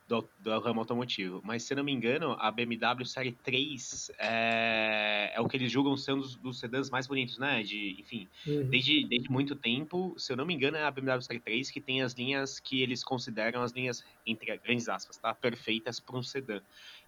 do, 0.08 0.26
do 0.40 0.58
ramo 0.58 0.80
automotivo. 0.80 1.40
Mas, 1.44 1.62
se 1.62 1.74
eu 1.74 1.76
não 1.76 1.84
me 1.84 1.92
engano, 1.92 2.34
a 2.40 2.50
BMW 2.50 3.04
Série 3.04 3.32
3 3.32 4.10
é, 4.18 5.32
é 5.34 5.40
o 5.40 5.46
que 5.46 5.56
eles 5.56 5.70
julgam 5.70 5.96
ser 5.96 6.14
um 6.14 6.20
dos, 6.20 6.34
dos 6.36 6.58
sedãs 6.58 6.88
mais 6.88 7.06
bonitos, 7.06 7.38
né? 7.38 7.62
De, 7.62 7.96
enfim, 8.00 8.26
uhum. 8.46 8.68
desde, 8.70 9.06
desde 9.06 9.30
muito 9.30 9.54
tempo, 9.54 10.14
se 10.16 10.32
eu 10.32 10.36
não 10.36 10.46
me 10.46 10.54
engano, 10.54 10.78
é 10.78 10.84
a 10.84 10.90
BMW 10.90 11.20
Série 11.20 11.40
3 11.40 11.70
que 11.70 11.80
tem 11.80 12.02
as 12.02 12.14
linhas 12.14 12.58
que 12.58 12.82
eles 12.82 13.04
consideram 13.04 13.62
as 13.62 13.72
linhas, 13.72 14.02
entre 14.26 14.56
grandes 14.56 14.88
aspas, 14.88 15.18
tá? 15.18 15.34
Perfeitas 15.34 16.00
para 16.00 16.16
um 16.16 16.22
sedã. 16.22 16.60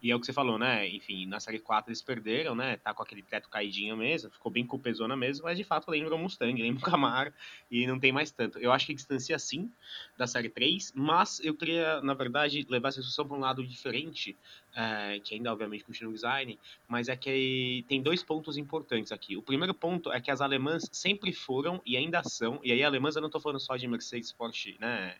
E 0.03 0.11
é 0.11 0.17
o 0.17 0.21
que 0.21 0.25
você 0.25 0.33
falou, 0.33 0.59
né? 0.59 0.89
Enfim, 0.89 1.27
na 1.27 1.39
série 1.39 1.59
4 1.59 1.91
eles 1.91 2.01
perderam, 2.01 2.55
né? 2.55 2.79
Tá 2.79 2.95
com 2.95 3.03
aquele 3.03 3.23
teto 3.23 3.51
caidinho 3.51 3.97
mesmo, 3.99 4.31
ficou 4.31 4.51
bem 4.51 4.67
cupezona 4.67 5.15
mesmo, 5.15 5.45
mas 5.45 5.59
de 5.59 5.65
fato 5.65 5.91
lembra 5.91 6.15
o 6.15 6.19
Mustang, 6.19 6.57
lembra 6.63 6.81
o 6.81 6.91
Camaro 6.91 7.33
e 7.71 7.87
não 7.87 8.01
tem 8.01 8.11
mais 8.11 8.31
tanto. 8.31 8.59
Eu 8.59 8.73
acho 8.73 8.87
que 8.87 8.95
distancia 8.95 9.39
sim 9.39 9.71
da 10.17 10.27
série 10.27 10.49
3, 10.49 10.93
mas 10.95 11.39
eu 11.41 11.55
queria, 11.55 12.01
na 12.01 12.15
verdade, 12.15 12.67
levar 12.71 12.89
essa 12.89 13.01
discussão 13.01 13.27
para 13.27 13.37
um 13.37 13.41
lado 13.41 13.67
diferente, 13.67 14.35
é, 14.75 15.21
que 15.23 15.35
ainda 15.35 15.53
obviamente 15.53 15.85
continua 15.85 16.11
no 16.11 16.15
design, 16.15 16.59
mas 16.89 17.09
é 17.09 17.17
que 17.17 17.85
tem 17.87 18.01
dois 18.03 18.23
pontos 18.23 18.57
importantes 18.57 19.13
aqui. 19.13 19.37
O 19.37 19.43
primeiro 19.43 19.75
ponto 19.75 20.11
é 20.11 20.21
que 20.21 20.31
as 20.31 20.41
alemãs 20.41 20.89
sempre 20.91 21.31
foram 21.31 21.83
e 21.85 21.99
ainda 21.99 22.23
são, 22.25 22.59
e 22.65 22.73
aí 22.73 22.83
alemãs 22.83 23.17
eu 23.17 23.21
não 23.21 23.29
estou 23.29 23.41
falando 23.41 23.61
só 23.61 23.77
de 23.77 23.87
Mercedes, 23.87 24.33
Porsche, 24.33 24.79
né? 24.81 25.15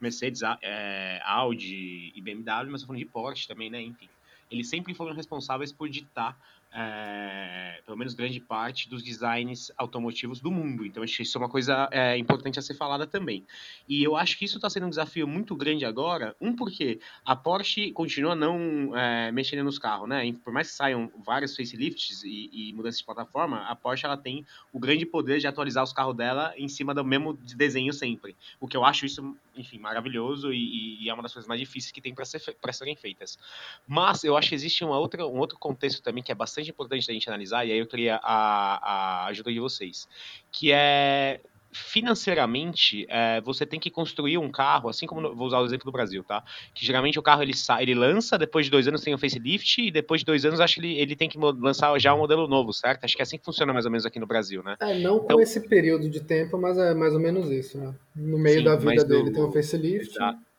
Mercedes, 0.00 0.40
é, 0.62 1.20
Audi 1.22 2.12
e 2.14 2.20
BMW, 2.20 2.70
mas 2.70 2.80
eu 2.80 2.86
falando 2.86 2.98
de 2.98 3.06
Porsche 3.06 3.46
também, 3.46 3.68
né? 3.68 3.80
Enfim 3.82 4.08
eles 4.52 4.68
sempre 4.68 4.94
foram 4.94 5.14
responsáveis 5.14 5.72
por 5.72 5.88
ditar 5.88 6.38
é, 6.74 7.80
pelo 7.84 7.96
menos 7.96 8.14
grande 8.14 8.40
parte 8.40 8.88
dos 8.88 9.02
designs 9.02 9.70
automotivos 9.76 10.40
do 10.40 10.50
mundo. 10.50 10.86
Então, 10.86 11.02
acho 11.02 11.16
que 11.16 11.22
isso 11.22 11.36
é 11.36 11.40
uma 11.40 11.48
coisa 11.48 11.88
é, 11.90 12.16
importante 12.16 12.58
a 12.58 12.62
ser 12.62 12.74
falada 12.74 13.06
também. 13.06 13.44
E 13.88 14.02
eu 14.02 14.16
acho 14.16 14.38
que 14.38 14.44
isso 14.44 14.56
está 14.56 14.70
sendo 14.70 14.86
um 14.86 14.90
desafio 14.90 15.26
muito 15.26 15.54
grande 15.54 15.84
agora. 15.84 16.34
Um, 16.40 16.54
porque 16.54 17.00
a 17.24 17.36
Porsche 17.36 17.92
continua 17.92 18.34
não 18.34 18.96
é, 18.96 19.30
mexendo 19.32 19.64
nos 19.64 19.78
carros, 19.78 20.08
né? 20.08 20.32
Por 20.44 20.52
mais 20.52 20.70
que 20.70 20.74
saiam 20.74 21.10
vários 21.24 21.54
facelifts 21.54 22.22
e, 22.24 22.50
e 22.52 22.72
mudanças 22.72 22.98
de 22.98 23.04
plataforma, 23.04 23.66
a 23.66 23.76
Porsche 23.76 24.06
ela 24.06 24.16
tem 24.16 24.46
o 24.72 24.78
grande 24.78 25.04
poder 25.04 25.38
de 25.38 25.46
atualizar 25.46 25.84
os 25.84 25.92
carros 25.92 26.16
dela 26.16 26.54
em 26.56 26.68
cima 26.68 26.94
do 26.94 27.04
mesmo 27.04 27.34
desenho 27.34 27.92
sempre. 27.92 28.34
O 28.60 28.66
que 28.66 28.76
eu 28.76 28.84
acho 28.84 29.04
isso, 29.04 29.36
enfim, 29.56 29.78
maravilhoso 29.78 30.52
e, 30.52 31.02
e 31.02 31.08
é 31.10 31.14
uma 31.14 31.22
das 31.22 31.32
coisas 31.32 31.48
mais 31.48 31.60
difíceis 31.60 31.92
que 31.92 32.00
tem 32.00 32.14
para 32.14 32.24
ser, 32.24 32.40
serem 32.72 32.96
feitas. 32.96 33.38
Mas 33.86 34.24
eu 34.24 34.36
acho 34.36 34.48
que 34.48 34.54
existe 34.54 34.84
uma 34.84 34.98
outra, 34.98 35.26
um 35.26 35.38
outro 35.38 35.58
contexto 35.58 36.02
também 36.02 36.22
que 36.22 36.32
é 36.32 36.34
bastante 36.34 36.61
bastante 36.62 36.70
importante 36.70 37.06
da 37.06 37.12
gente 37.12 37.28
analisar, 37.28 37.66
e 37.66 37.72
aí 37.72 37.78
eu 37.78 37.86
queria 37.86 38.20
a, 38.22 39.24
a 39.24 39.26
ajuda 39.26 39.52
de 39.52 39.60
vocês, 39.60 40.06
que 40.50 40.70
é 40.72 41.40
financeiramente, 41.74 43.06
é, 43.08 43.40
você 43.40 43.64
tem 43.64 43.80
que 43.80 43.90
construir 43.90 44.36
um 44.36 44.50
carro, 44.50 44.90
assim 44.90 45.06
como 45.06 45.34
vou 45.34 45.46
usar 45.46 45.58
o 45.58 45.64
exemplo 45.64 45.86
do 45.86 45.92
Brasil, 45.92 46.22
tá? 46.22 46.44
Que 46.74 46.84
geralmente 46.84 47.18
o 47.18 47.22
carro 47.22 47.42
ele, 47.42 47.54
ele 47.80 47.94
lança, 47.94 48.36
depois 48.36 48.66
de 48.66 48.70
dois 48.70 48.86
anos 48.86 49.00
tem 49.00 49.14
um 49.14 49.18
facelift, 49.18 49.80
e 49.80 49.90
depois 49.90 50.20
de 50.20 50.26
dois 50.26 50.44
anos 50.44 50.60
acho 50.60 50.74
que 50.74 50.80
ele, 50.80 50.98
ele 50.98 51.16
tem 51.16 51.30
que 51.30 51.38
lançar 51.38 51.98
já 51.98 52.14
um 52.14 52.18
modelo 52.18 52.46
novo, 52.46 52.74
certo? 52.74 53.04
Acho 53.04 53.16
que 53.16 53.22
é 53.22 53.24
assim 53.24 53.38
que 53.38 53.44
funciona 53.44 53.72
mais 53.72 53.86
ou 53.86 53.90
menos 53.90 54.04
aqui 54.04 54.20
no 54.20 54.26
Brasil, 54.26 54.62
né? 54.62 54.76
É, 54.80 54.98
não 54.98 55.16
então, 55.16 55.36
com 55.36 55.40
esse 55.40 55.66
período 55.66 56.10
de 56.10 56.20
tempo, 56.20 56.58
mas 56.58 56.76
é 56.76 56.92
mais 56.92 57.14
ou 57.14 57.20
menos 57.20 57.50
isso, 57.50 57.78
né? 57.78 57.94
No 58.14 58.38
meio 58.38 58.58
sim, 58.58 58.64
da 58.64 58.76
vida 58.76 59.02
dele 59.02 59.32
tem 59.32 59.42
um 59.42 59.50
facelift. 59.50 60.14
Exato. 60.14 60.51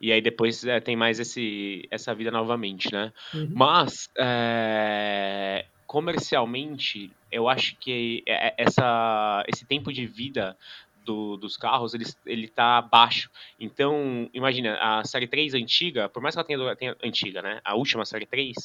E 0.00 0.12
aí 0.12 0.20
depois 0.20 0.64
é, 0.64 0.80
tem 0.80 0.96
mais 0.96 1.18
esse, 1.18 1.86
essa 1.90 2.14
vida 2.14 2.30
novamente, 2.30 2.92
né? 2.92 3.12
Uhum. 3.34 3.50
Mas, 3.54 4.10
é, 4.18 5.64
comercialmente, 5.86 7.10
eu 7.30 7.48
acho 7.48 7.76
que 7.78 8.22
essa, 8.26 9.44
esse 9.48 9.64
tempo 9.64 9.92
de 9.92 10.06
vida 10.06 10.56
do, 11.06 11.36
dos 11.36 11.56
carros, 11.56 11.94
ele, 11.94 12.04
ele 12.26 12.48
tá 12.48 12.82
baixo. 12.82 13.30
Então, 13.58 14.28
imagina, 14.34 14.76
a 14.80 15.04
série 15.04 15.28
3 15.28 15.54
antiga, 15.54 16.08
por 16.08 16.20
mais 16.20 16.34
que 16.34 16.40
ela 16.40 16.46
tenha, 16.46 16.58
durado, 16.58 16.76
tenha 16.76 16.96
antiga, 17.02 17.40
né? 17.40 17.60
A 17.64 17.76
última 17.76 18.04
série 18.04 18.26
3, 18.26 18.56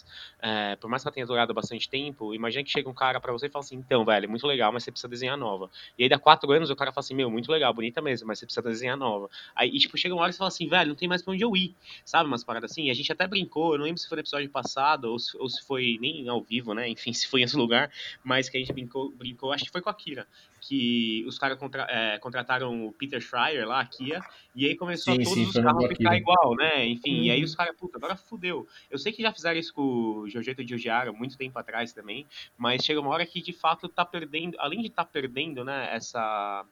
é, 0.41 0.75
por 0.75 0.89
mais 0.89 1.04
que 1.04 1.08
ela 1.08 1.13
tenha 1.13 1.25
durado 1.25 1.54
bastante 1.54 1.88
tempo, 1.88 2.34
imagina 2.34 2.63
que 2.63 2.71
chega 2.71 2.89
um 2.89 2.93
cara 2.93 3.19
para 3.21 3.32
você 3.32 3.45
e 3.45 3.49
fala 3.49 3.63
assim, 3.63 3.75
então, 3.75 4.04
velho, 4.04 4.27
muito 4.27 4.47
legal, 4.47 4.73
mas 4.73 4.84
você 4.84 4.91
precisa 4.91 5.08
desenhar 5.08 5.38
nova. 5.38 5.69
E 5.97 6.04
aí, 6.04 6.10
dá 6.10 6.17
quatro 6.17 6.51
anos, 6.51 6.69
o 6.71 6.75
cara 6.75 6.91
fala 6.91 7.04
assim, 7.06 7.13
meu, 7.13 7.30
muito 7.30 7.51
legal, 7.51 7.71
bonita 7.73 8.01
mesmo, 8.01 8.27
mas 8.27 8.39
você 8.39 8.45
precisa 8.45 8.67
desenhar 8.67 8.97
nova. 8.97 9.30
Aí, 9.56 9.69
e, 9.69 9.77
tipo, 9.77 9.95
chega 9.97 10.15
uma 10.15 10.23
hora 10.23 10.32
e 10.32 10.34
você 10.34 10.39
fala 10.39 10.47
assim, 10.47 10.67
velho, 10.67 10.89
não 10.89 10.95
tem 10.95 11.08
mais 11.08 11.21
pra 11.21 11.34
onde 11.34 11.43
eu 11.43 11.56
ir, 11.56 11.75
sabe? 12.04 12.27
Umas 12.27 12.43
paradas 12.43 12.71
assim. 12.71 12.89
A 12.89 12.93
gente 12.93 13.12
até 13.12 13.27
brincou, 13.27 13.73
eu 13.73 13.77
não 13.77 13.86
lembro 13.86 14.01
se 14.01 14.10
foi 14.10 14.15
no 14.15 14.21
episódio 14.21 14.49
passado, 14.49 15.06
ou 15.06 15.19
se, 15.19 15.38
ou 15.38 15.47
se 15.47 15.63
foi 15.63 15.97
nem 16.01 16.27
ao 16.27 16.41
vivo, 16.41 16.73
né? 16.73 16.89
Enfim, 16.89 17.13
se 17.13 17.27
foi 17.27 17.41
em 17.41 17.43
outro 17.43 17.60
lugar, 17.60 17.91
mas 18.23 18.49
que 18.49 18.58
a 18.58 18.60
gente 18.60 18.73
brincou, 18.73 19.12
brincou 19.12 19.51
acho 19.51 19.65
que 19.65 19.71
foi 19.71 19.82
com 19.82 19.89
a 19.89 19.93
Kira, 19.93 20.27
que 20.62 21.26
os 21.28 21.39
caras 21.39 21.58
contra, 21.58 21.88
é, 21.89 22.19
contrataram 22.19 22.86
o 22.86 22.93
Peter 22.93 23.19
Schreier 23.19 23.67
lá, 23.67 23.82
a 23.82 23.86
Kia, 23.86 24.21
e 24.56 24.67
aí 24.67 24.76
começou 24.76 25.15
sim, 25.15 25.21
a 25.21 25.24
todos 25.24 25.39
sim, 25.39 25.45
os 25.45 25.54
carros 25.54 25.88
ficar 25.88 26.15
igual, 26.15 26.56
né? 26.56 26.86
Enfim, 26.86 27.21
hum. 27.21 27.24
e 27.24 27.32
aí 27.32 27.39
uhum. 27.39 27.45
os 27.45 27.56
caras, 27.56 27.76
puta, 27.76 27.97
agora 27.97 28.15
fudeu. 28.15 28.67
Eu 28.89 29.00
sei 29.00 29.12
que 29.12 29.24
já 29.24 29.34
fizeram 29.34 29.60
isso 29.60 29.74
com 29.74 29.82
o 29.82 30.30
Giorgetto 30.30 30.63
de 30.63 30.69
Giugiaro 30.69 31.13
muito 31.13 31.36
tempo 31.36 31.58
atrás 31.58 31.91
também, 31.91 32.28
mas 32.56 32.86
chega 32.86 33.02
uma 33.02 33.10
hora 33.10 33.26
que 33.26 33.41
de 33.41 33.52
fato 33.52 33.89
tá 33.89 34.06
perdendo, 34.06 34.56
além 34.60 34.82
de 34.82 34.88
estar 34.88 35.04
tá 35.04 35.10
perdendo, 35.12 35.65
né, 35.65 35.89
essa 35.91 36.63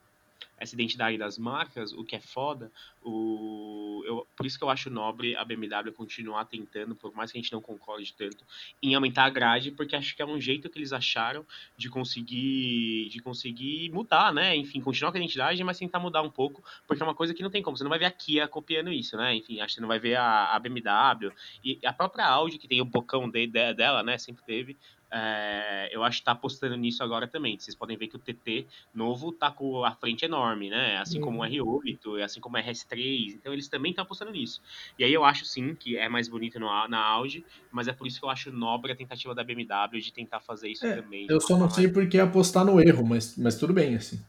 essa 0.58 0.76
identidade 0.76 1.18
das 1.18 1.38
marcas, 1.38 1.94
o 1.94 2.04
que 2.04 2.16
é 2.16 2.20
foda. 2.20 2.72
O, 3.02 4.04
eu, 4.06 4.28
por 4.36 4.46
isso 4.46 4.58
que 4.58 4.64
eu 4.64 4.70
acho 4.70 4.90
nobre 4.90 5.36
a 5.36 5.46
BMW 5.46 5.92
continuar 5.94 6.46
tentando, 6.46 6.96
por 6.96 7.14
mais 7.14 7.32
que 7.32 7.38
a 7.38 7.42
gente 7.42 7.52
não 7.54 7.62
concorde 7.62 8.14
tanto, 8.14 8.44
em 8.84 8.94
aumentar 8.94 9.24
a 9.24 9.30
grade, 9.30 9.72
porque 9.72 9.96
acho 9.96 10.16
que 10.16 10.22
é 10.22 10.26
um 10.26 10.40
jeito 10.40 10.70
que 10.70 10.78
eles 10.78 10.92
acharam 10.92 11.46
de 11.78 11.90
conseguir 11.90 13.08
de 13.10 13.20
conseguir 13.22 13.90
mudar, 13.92 14.34
né? 14.34 14.56
Enfim, 14.56 14.82
continuar 14.82 15.12
com 15.12 15.18
a 15.18 15.22
identidade, 15.22 15.64
mas 15.64 15.80
tentar 15.80 16.00
mudar 16.00 16.22
um 16.22 16.30
pouco, 16.30 16.64
porque 16.86 17.02
é 17.02 17.06
uma 17.06 17.16
coisa 17.16 17.34
que 17.34 17.42
não 17.42 17.50
tem 17.50 17.64
como. 17.64 17.78
Você 17.78 17.84
não 17.84 17.90
vai 17.90 18.00
ver 18.00 18.06
a 18.06 18.12
Kia 18.12 18.48
copiando 18.48 18.92
isso, 18.92 19.16
né? 19.16 19.36
Enfim, 19.36 19.62
acho 19.62 19.68
que 19.68 19.76
você 19.76 19.82
não 19.82 19.88
vai 19.88 20.00
ver 20.00 20.16
a, 20.16 20.56
a 20.56 20.60
BMW 20.60 21.32
e 21.64 21.80
a 21.86 21.94
própria 21.94 22.26
Audi, 22.26 22.58
que 22.58 22.68
tem 22.68 22.82
o 22.82 22.86
bocão 22.86 23.30
de, 23.30 23.48
de, 23.48 23.74
dela, 23.74 24.04
né? 24.04 24.18
Sempre 24.18 24.44
teve. 24.46 24.78
É, 25.12 25.90
eu 25.92 26.04
acho 26.04 26.18
que 26.18 26.22
está 26.22 26.34
apostando 26.34 26.76
nisso 26.78 27.04
agora 27.04 27.28
também. 27.28 27.58
Vocês 27.58 27.76
podem 27.76 27.98
ver 27.98 28.08
que 28.08 28.16
o 28.16 28.20
TT 28.20 28.68
novo 28.94 29.32
tá 29.32 29.52
com 29.52 29.84
a 29.84 29.92
frente 29.92 30.26
enorme, 30.26 30.70
né? 30.70 30.98
Assim 30.98 31.18
uhum. 31.18 31.26
como 31.26 31.42
o 31.42 31.46
R8, 31.46 32.24
assim 32.24 32.40
como 32.40 32.58
o 32.58 32.60
RS3. 32.60 33.36
Então 33.36 33.52
eles 33.52 33.68
também 33.68 33.92
estão 33.92 34.04
apostando 34.04 34.32
nisso. 34.32 34.62
E 34.98 35.04
aí 35.04 35.14
eu 35.14 35.24
acho 35.24 35.46
sim 35.46 35.74
que 35.74 35.98
é 35.98 36.08
mais 36.08 36.28
bonito 36.28 36.60
no, 36.60 36.68
na 36.88 37.00
Audi, 37.00 37.44
mas 37.72 37.88
é 37.88 37.94
por 37.94 38.06
isso 38.06 38.20
que 38.20 38.26
eu 38.26 38.30
acho 38.30 38.52
nobre 38.52 38.92
a 38.92 38.96
tentativa 38.96 39.34
da 39.34 39.44
BMW 39.44 40.00
de 40.00 40.14
tentar 40.14 40.40
fazer 40.40 40.70
isso 40.70 40.86
é, 40.86 40.96
também. 40.96 41.28
Eu 41.30 41.42
só 41.42 41.58
não 41.58 41.70
sei 41.70 41.88
por 41.88 42.08
que 42.08 42.20
apostar 42.20 42.64
no 42.64 42.80
erro, 42.80 43.06
mas, 43.06 43.36
mas 43.38 43.56
tudo 43.56 43.74
bem, 43.74 43.96
assim. 43.96 44.20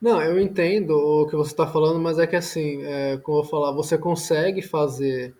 Não, 0.00 0.20
eu 0.20 0.40
entendo 0.40 0.90
o 0.90 1.28
que 1.28 1.36
você 1.36 1.52
está 1.52 1.66
falando, 1.66 2.00
mas 2.00 2.18
é 2.18 2.26
que 2.26 2.34
assim, 2.34 2.82
é, 2.82 3.16
como 3.18 3.38
eu 3.38 3.44
falar, 3.44 3.70
você 3.70 3.96
consegue 3.96 4.60
fazer 4.60 5.32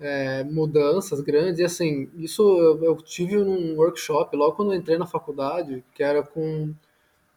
é, 0.00 0.42
mudanças 0.44 1.20
grandes. 1.20 1.60
E 1.60 1.64
assim, 1.64 2.08
isso 2.16 2.42
eu, 2.42 2.82
eu, 2.84 2.96
tive 2.96 3.36
num 3.36 3.76
workshop 3.76 4.34
logo 4.36 4.56
quando 4.56 4.74
entrei 4.74 4.98
na 4.98 5.06
faculdade, 5.06 5.84
que 5.94 6.02
era 6.02 6.22
com. 6.22 6.74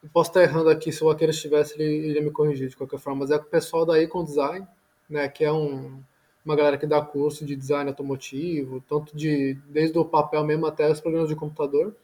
Eu 0.02 0.10
posso 0.12 0.30
estar 0.30 0.43
errando 0.43 0.69
aqui, 0.69 0.91
se 0.91 1.04
o 1.04 1.10
Aqueira 1.10 1.32
estivesse, 1.32 1.76
ele 1.76 2.10
iria 2.10 2.21
me 2.21 2.32
corrigir 2.32 2.69
de 2.69 2.76
qualquer 2.76 2.99
forma, 2.99 3.21
mas 3.21 3.32
é 3.32 3.38
com 3.38 3.45
o 3.45 3.49
pessoal 3.49 3.86
da 3.86 4.02
Econ 4.02 4.23
Design, 4.23 4.67
né, 5.10 5.30
que 5.30 5.45
é 5.45 5.52
um, 5.52 6.02
uma 6.45 6.56
galera 6.58 6.78
que 6.78 6.86
dá 6.86 7.02
curso 7.02 7.45
de 7.45 7.56
design 7.56 7.89
automotivo, 7.89 8.84
tanto 8.89 9.15
de 9.15 9.58
desde 9.69 9.97
o 9.97 10.04
papel 10.04 10.43
mesmo 10.43 10.65
até 10.65 10.91
os 10.91 10.99
programas 10.99 11.30
de 11.30 11.36
computador. 11.36 11.95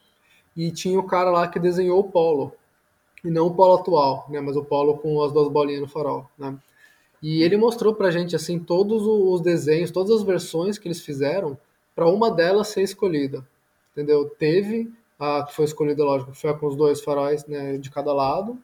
E 0.56 0.72
tinha 0.72 1.00
o 1.00 1.04
cara 1.04 1.30
lá 1.30 1.48
que 1.48 1.60
desenhou 1.60 2.00
o 2.00 2.10
Polo, 2.10 2.54
e 3.24 3.30
não 3.30 3.48
o 3.48 3.54
Polo 3.54 3.76
atual, 3.76 4.26
né, 4.30 4.40
mas 4.40 4.56
o 4.56 4.64
Polo 4.64 4.98
com 4.98 5.22
as 5.22 5.34
duas 5.34 5.50
bolinhas 5.50 5.82
no 5.82 5.88
farol, 5.88 6.26
né. 6.38 6.58
E 7.22 7.44
ele 7.44 7.58
mostrou 7.58 7.94
pra 7.94 8.12
gente 8.12 8.36
assim 8.36 8.60
todos 8.60 9.04
os 9.06 9.42
desenhos, 9.42 9.92
todas 9.92 10.12
as 10.12 10.24
versões 10.24 10.78
que 10.78 10.88
eles 10.88 11.02
fizeram 11.02 11.58
para 11.96 12.08
uma 12.08 12.32
delas 12.32 12.70
ser 12.70 12.82
escolhida. 12.82 13.46
Entendeu? 13.92 14.30
Teve 14.30 14.92
a 15.20 15.44
que 15.44 15.54
foi 15.54 15.66
escolhida, 15.66 16.04
lógico, 16.04 16.34
foi 16.34 16.54
com 16.58 16.68
os 16.68 16.76
dois 16.76 17.02
faróis 17.02 17.46
né, 17.46 17.78
de 17.78 17.92
cada 17.92 18.14
lado. 18.14 18.58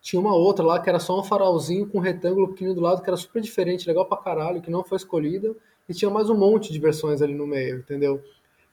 Tinha 0.00 0.18
uma 0.18 0.34
outra 0.34 0.64
lá 0.64 0.80
que 0.80 0.88
era 0.88 0.98
só 0.98 1.20
um 1.20 1.22
farolzinho 1.22 1.86
com 1.86 1.98
um 1.98 2.00
retângulo 2.00 2.48
pequeno 2.48 2.74
do 2.74 2.80
lado, 2.80 3.02
que 3.02 3.10
era 3.10 3.16
super 3.18 3.42
diferente, 3.42 3.86
legal 3.86 4.06
pra 4.06 4.16
caralho, 4.16 4.62
que 4.62 4.70
não 4.70 4.82
foi 4.82 4.96
escolhida. 4.96 5.54
E 5.86 5.92
tinha 5.92 6.10
mais 6.10 6.30
um 6.30 6.36
monte 6.36 6.72
de 6.72 6.78
versões 6.78 7.20
ali 7.20 7.34
no 7.34 7.46
meio, 7.46 7.78
entendeu? 7.78 8.22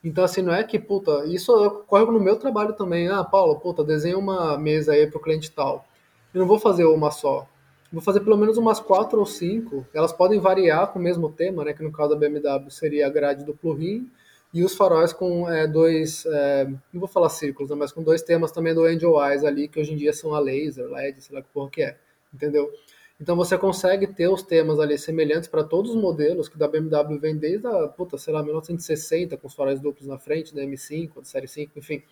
Então, 0.02 0.24
assim, 0.24 0.42
não 0.42 0.54
é 0.54 0.64
que, 0.64 0.80
puta, 0.80 1.26
isso 1.26 1.52
ocorre 1.52 2.06
no 2.06 2.20
meu 2.20 2.38
trabalho 2.38 2.74
também. 2.74 3.10
Ah, 3.10 3.24
Paulo, 3.26 3.60
puta, 3.60 3.84
desenha 3.84 4.18
uma 4.18 4.58
mesa 4.58 4.94
aí 4.94 5.08
pro 5.08 5.20
cliente 5.20 5.52
tal. 5.52 5.86
Eu 6.34 6.40
não 6.42 6.48
vou 6.48 6.60
fazer 6.60 6.86
uma 6.86 7.12
só. 7.12 7.46
Vou 7.92 8.02
fazer 8.02 8.20
pelo 8.20 8.38
menos 8.38 8.58
umas 8.58 8.80
quatro 8.80 9.20
ou 9.20 9.26
cinco. 9.26 9.86
Elas 9.94 10.12
podem 10.12 10.40
variar 10.40 10.92
com 10.92 11.00
o 11.00 11.02
mesmo 11.02 11.32
tema, 11.32 11.64
né? 11.64 11.74
Que 11.74 11.84
no 11.84 11.92
caso 11.92 12.10
da 12.10 12.16
BMW 12.16 12.70
seria 12.70 13.08
a 13.08 13.10
grade 13.10 13.46
duplo 13.46 13.74
rim 13.74 14.10
e 14.54 14.64
os 14.64 14.76
faróis 14.76 15.14
com 15.14 15.50
é, 15.50 15.68
dois, 15.68 16.26
é, 16.26 16.66
não 16.66 17.00
vou 17.00 17.08
falar 17.08 17.30
círculos, 17.30 17.70
né, 17.70 17.76
mas 17.76 17.92
com 17.92 18.02
dois 18.02 18.22
temas 18.22 18.52
também 18.52 18.74
do 18.74 18.86
Angel 18.86 19.14
Eyes 19.22 19.44
ali, 19.44 19.68
que 19.68 19.80
hoje 19.80 19.94
em 19.94 19.98
dia 19.98 20.14
são 20.14 20.34
a 20.34 20.40
laser, 20.40 20.88
LED, 20.90 21.22
sei 21.22 21.36
lá 21.36 21.42
que 21.42 21.50
porra 21.50 21.70
que 21.70 21.82
é, 21.82 21.98
entendeu? 22.34 22.72
Então 23.20 23.36
você 23.36 23.58
consegue 23.58 24.08
ter 24.08 24.28
os 24.30 24.44
temas 24.44 24.80
ali 24.80 24.98
semelhantes 24.98 25.50
para 25.50 25.64
todos 25.64 25.92
os 25.92 26.02
modelos 26.02 26.48
que 26.48 26.58
da 26.58 26.68
BMW 26.68 27.20
vem 27.20 27.36
desde 27.36 27.68
a, 27.68 27.88
puta, 27.88 28.18
sei 28.18 28.34
lá, 28.34 28.44
1960, 28.44 29.36
com 29.38 29.48
os 29.48 29.56
faróis 29.56 29.80
duplos 29.80 30.08
na 30.08 30.20
frente, 30.20 30.54
da 30.54 30.62
M5, 30.62 31.16
da 31.16 31.24
série 31.24 31.48
5, 31.48 31.78
enfim. 31.78 32.04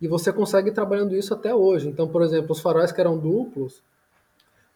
E 0.00 0.08
você 0.08 0.32
consegue 0.32 0.70
ir 0.70 0.72
trabalhando 0.72 1.14
isso 1.14 1.34
até 1.34 1.54
hoje. 1.54 1.88
Então, 1.88 2.08
por 2.08 2.22
exemplo, 2.22 2.52
os 2.52 2.60
faróis 2.60 2.90
que 2.90 3.00
eram 3.00 3.18
duplos, 3.18 3.82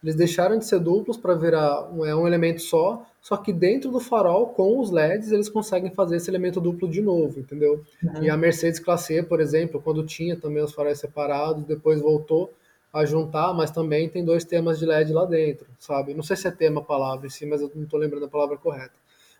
eles 0.05 0.13
deixaram 0.13 0.59
de 0.59 0.65
ser 0.67 0.79
duplos 0.79 1.17
para 1.17 1.33
virar 1.33 1.91
um, 1.91 2.05
é 2.05 2.15
um 2.15 2.27
elemento 2.27 2.61
só, 2.61 3.03
só 3.19 3.35
que 3.35 3.51
dentro 3.51 3.89
do 3.89 3.99
farol, 3.99 4.49
com 4.49 4.79
os 4.79 4.91
LEDs, 4.91 5.31
eles 5.31 5.49
conseguem 5.49 5.89
fazer 5.89 6.17
esse 6.17 6.29
elemento 6.29 6.61
duplo 6.61 6.87
de 6.87 7.01
novo, 7.01 7.39
entendeu? 7.39 7.83
Uhum. 8.03 8.23
E 8.23 8.29
a 8.29 8.37
Mercedes 8.37 8.79
Classe 8.79 9.15
E, 9.15 9.23
por 9.23 9.41
exemplo, 9.41 9.81
quando 9.81 10.05
tinha 10.05 10.35
também 10.35 10.63
os 10.63 10.73
faróis 10.73 10.99
separados, 10.99 11.63
depois 11.63 11.99
voltou 11.99 12.53
a 12.93 13.03
juntar, 13.03 13.51
mas 13.55 13.71
também 13.71 14.07
tem 14.07 14.23
dois 14.23 14.45
temas 14.45 14.77
de 14.77 14.85
LED 14.85 15.11
lá 15.11 15.25
dentro, 15.25 15.65
sabe? 15.79 16.13
Não 16.13 16.21
sei 16.21 16.35
se 16.35 16.47
é 16.47 16.51
tema 16.51 16.81
a 16.81 16.83
palavra 16.83 17.25
em 17.25 17.29
si, 17.31 17.47
mas 17.47 17.61
eu 17.61 17.71
não 17.73 17.85
estou 17.85 17.99
lembrando 17.99 18.25
a 18.25 18.29
palavra 18.29 18.57
correta. 18.57 18.93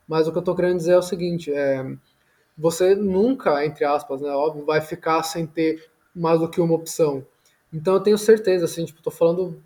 Mas 0.07 0.27
o 0.27 0.31
que 0.31 0.37
eu 0.39 0.41
estou 0.41 0.55
querendo 0.55 0.77
dizer 0.77 0.93
é 0.93 0.97
o 0.97 1.03
seguinte, 1.03 1.53
é, 1.53 1.85
você 2.57 2.95
nunca, 2.95 3.63
entre 3.63 3.85
aspas, 3.85 4.19
né, 4.19 4.29
óbvio, 4.29 4.65
vai 4.65 4.81
ficar 4.81 5.21
sem 5.21 5.45
ter 5.45 5.85
mais 6.15 6.39
do 6.39 6.49
que 6.49 6.59
uma 6.59 6.73
opção. 6.73 7.23
Então 7.71 7.93
eu 7.93 7.99
tenho 7.99 8.17
certeza, 8.17 8.65
assim, 8.65 8.83
tipo, 8.83 8.99
tô 9.03 9.11
falando 9.11 9.61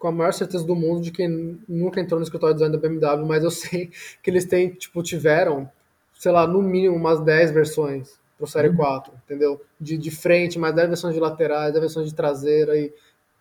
com 0.00 0.08
a 0.08 0.12
maior 0.12 0.32
certeza 0.32 0.64
do 0.64 0.74
mundo 0.74 1.02
de 1.02 1.12
quem 1.12 1.60
nunca 1.68 2.00
entrou 2.00 2.18
no 2.18 2.24
escritório 2.24 2.56
de 2.56 2.62
design 2.62 2.74
da 2.74 2.88
BMW, 2.88 3.26
mas 3.26 3.44
eu 3.44 3.50
sei 3.52 3.90
que 4.22 4.30
eles 4.30 4.46
têm, 4.46 4.70
tipo, 4.70 5.02
tiveram, 5.02 5.70
sei 6.18 6.32
lá, 6.32 6.46
no 6.46 6.62
mínimo 6.62 6.96
umas 6.96 7.20
10 7.20 7.52
versões 7.52 8.18
pro 8.38 8.46
Série 8.46 8.74
4, 8.74 9.12
uhum. 9.12 9.18
entendeu? 9.26 9.60
De, 9.78 9.98
de 9.98 10.10
frente, 10.10 10.58
mais 10.58 10.74
10 10.74 10.88
versões 10.88 11.14
de 11.14 11.20
laterais, 11.20 11.72
10 11.72 11.80
versões 11.82 12.08
de 12.08 12.14
traseira 12.14 12.76
e, 12.78 12.90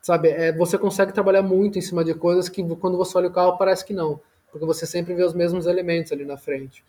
sabe, 0.02 0.28
é, 0.28 0.52
você 0.52 0.78
consegue 0.78 1.14
trabalhar 1.14 1.42
muito 1.42 1.80
em 1.80 1.82
cima 1.82 2.04
de 2.04 2.14
coisas 2.14 2.50
que 2.50 2.62
quando 2.76 2.98
você 2.98 3.18
olha 3.18 3.30
o 3.30 3.34
carro 3.34 3.58
parece 3.58 3.86
que 3.86 3.94
não, 3.94 4.20
porque 4.52 4.66
você 4.66 4.86
sempre 4.86 5.14
vê 5.14 5.24
os 5.24 5.34
mesmos 5.34 5.66
elementos 5.66 6.12
ali 6.12 6.26
na 6.26 6.36
frente. 6.36 6.84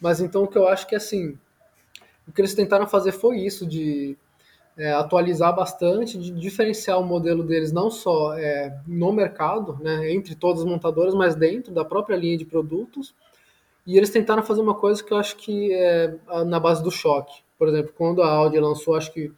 Mas 0.00 0.20
então 0.20 0.42
o 0.42 0.48
que 0.48 0.58
eu 0.58 0.66
acho 0.66 0.84
que, 0.88 0.96
assim, 0.96 1.38
o 2.26 2.32
que 2.32 2.40
eles 2.40 2.54
tentaram 2.54 2.88
fazer 2.88 3.12
foi 3.12 3.38
isso, 3.38 3.64
de 3.64 4.16
é, 4.76 4.92
atualizar 4.92 5.54
bastante, 5.54 6.18
de 6.18 6.30
diferenciar 6.30 7.00
o 7.00 7.04
modelo 7.04 7.42
deles 7.42 7.72
não 7.72 7.90
só 7.90 8.34
é, 8.34 8.78
no 8.86 9.12
mercado, 9.12 9.78
né, 9.80 10.12
entre 10.12 10.34
todas 10.34 10.60
as 10.62 10.68
montadoras, 10.68 11.14
mas 11.14 11.34
dentro 11.34 11.72
da 11.72 11.84
própria 11.84 12.16
linha 12.16 12.36
de 12.36 12.44
produtos. 12.44 13.14
E 13.86 13.96
eles 13.96 14.10
tentaram 14.10 14.42
fazer 14.42 14.60
uma 14.60 14.74
coisa 14.74 15.02
que 15.02 15.12
eu 15.12 15.16
acho 15.16 15.36
que 15.36 15.72
é 15.72 16.14
na 16.44 16.58
base 16.58 16.82
do 16.82 16.90
choque. 16.90 17.42
Por 17.58 17.68
exemplo, 17.68 17.92
quando 17.96 18.20
a 18.20 18.28
Audi 18.28 18.58
lançou, 18.58 18.94
acho 18.96 19.12
que. 19.12 19.32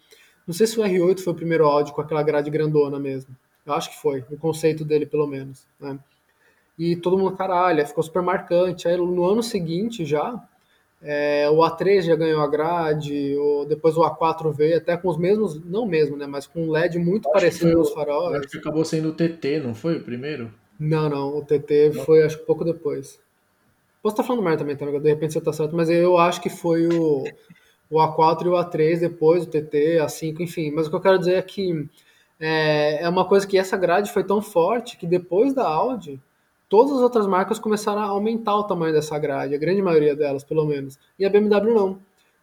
Não 0.46 0.54
sei 0.54 0.66
se 0.66 0.80
o 0.80 0.82
R8 0.82 1.20
foi 1.20 1.32
o 1.34 1.36
primeiro 1.36 1.66
Audi 1.66 1.92
com 1.92 2.00
aquela 2.00 2.22
grade 2.22 2.50
grandona 2.50 2.98
mesmo. 2.98 3.36
Eu 3.66 3.74
acho 3.74 3.90
que 3.90 4.00
foi, 4.00 4.24
o 4.30 4.38
conceito 4.38 4.84
dele, 4.84 5.04
pelo 5.04 5.26
menos. 5.26 5.66
Né? 5.78 5.98
E 6.78 6.96
todo 6.96 7.18
mundo, 7.18 7.36
caralho, 7.36 7.86
ficou 7.86 8.02
super 8.02 8.22
marcante. 8.22 8.88
Aí 8.88 8.96
no 8.96 9.24
ano 9.24 9.42
seguinte 9.42 10.06
já, 10.06 10.42
é, 11.00 11.48
o 11.48 11.58
A3 11.58 12.02
já 12.02 12.16
ganhou 12.16 12.40
a 12.40 12.48
grade, 12.48 13.36
ou 13.36 13.64
depois 13.64 13.96
o 13.96 14.00
A4 14.00 14.52
veio, 14.52 14.76
até 14.76 14.96
com 14.96 15.08
os 15.08 15.16
mesmos, 15.16 15.62
não 15.64 15.86
mesmo, 15.86 16.16
né? 16.16 16.26
Mas 16.26 16.46
com 16.46 16.64
um 16.64 16.70
LED 16.70 16.98
muito 16.98 17.28
acho 17.28 17.34
parecido 17.34 17.78
nos 17.78 17.92
faróis. 17.92 18.40
Acho 18.40 18.48
que 18.48 18.58
acabou 18.58 18.84
sendo 18.84 19.10
o 19.10 19.12
TT, 19.12 19.60
não 19.60 19.74
foi 19.74 19.96
o 19.96 20.02
primeiro? 20.02 20.52
Não, 20.78 21.08
não, 21.08 21.36
o 21.36 21.44
TT 21.44 21.92
não. 21.94 22.04
foi 22.04 22.22
acho 22.22 22.38
que 22.38 22.46
pouco 22.46 22.64
depois. 22.64 23.20
Posso 24.02 24.14
estar 24.14 24.24
falando 24.24 24.42
merda 24.42 24.58
também, 24.58 24.76
tá? 24.76 24.86
De 24.86 25.08
repente 25.08 25.32
você 25.32 25.40
tá 25.40 25.52
certo, 25.52 25.74
mas 25.74 25.88
eu 25.88 26.18
acho 26.18 26.40
que 26.40 26.50
foi 26.50 26.88
o, 26.88 27.24
o 27.90 27.96
A4 27.98 28.46
e 28.46 28.48
o 28.48 28.52
A3, 28.52 29.00
depois 29.00 29.44
o 29.44 29.46
TT, 29.46 29.98
A5, 30.00 30.40
enfim. 30.40 30.70
Mas 30.72 30.86
o 30.86 30.90
que 30.90 30.96
eu 30.96 31.00
quero 31.00 31.18
dizer 31.18 31.34
é 31.34 31.42
que 31.42 31.88
é, 32.40 33.02
é 33.02 33.08
uma 33.08 33.24
coisa 33.24 33.46
que 33.46 33.58
essa 33.58 33.76
grade 33.76 34.12
foi 34.12 34.24
tão 34.24 34.42
forte 34.42 34.96
que 34.96 35.06
depois 35.06 35.52
da 35.52 35.66
Audi 35.66 36.20
todas 36.68 36.92
as 36.92 37.00
outras 37.00 37.26
marcas 37.26 37.58
começaram 37.58 38.00
a 38.00 38.06
aumentar 38.06 38.56
o 38.56 38.64
tamanho 38.64 38.92
dessa 38.92 39.18
grade, 39.18 39.54
a 39.54 39.58
grande 39.58 39.82
maioria 39.82 40.14
delas, 40.14 40.44
pelo 40.44 40.66
menos. 40.66 40.98
E 41.18 41.24
a 41.24 41.30
BMW 41.30 41.74
não. 41.74 41.98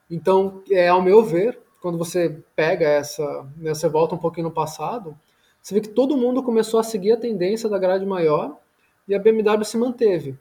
Então, 0.09 0.61
é, 0.69 0.87
ao 0.87 1.01
meu 1.01 1.23
ver, 1.23 1.59
quando 1.81 1.97
você 1.97 2.41
pega 2.55 2.87
essa, 2.87 3.45
né, 3.57 3.73
você 3.73 3.87
volta 3.87 4.15
um 4.15 4.19
pouquinho 4.19 4.47
no 4.47 4.53
passado, 4.53 5.15
você 5.61 5.75
vê 5.75 5.81
que 5.81 5.89
todo 5.89 6.17
mundo 6.17 6.43
começou 6.43 6.79
a 6.79 6.83
seguir 6.83 7.11
a 7.11 7.17
tendência 7.17 7.69
da 7.69 7.77
grade 7.77 8.05
maior 8.05 8.57
e 9.07 9.15
a 9.15 9.19
BMW 9.19 9.63
se 9.63 9.77
manteve. 9.77 10.37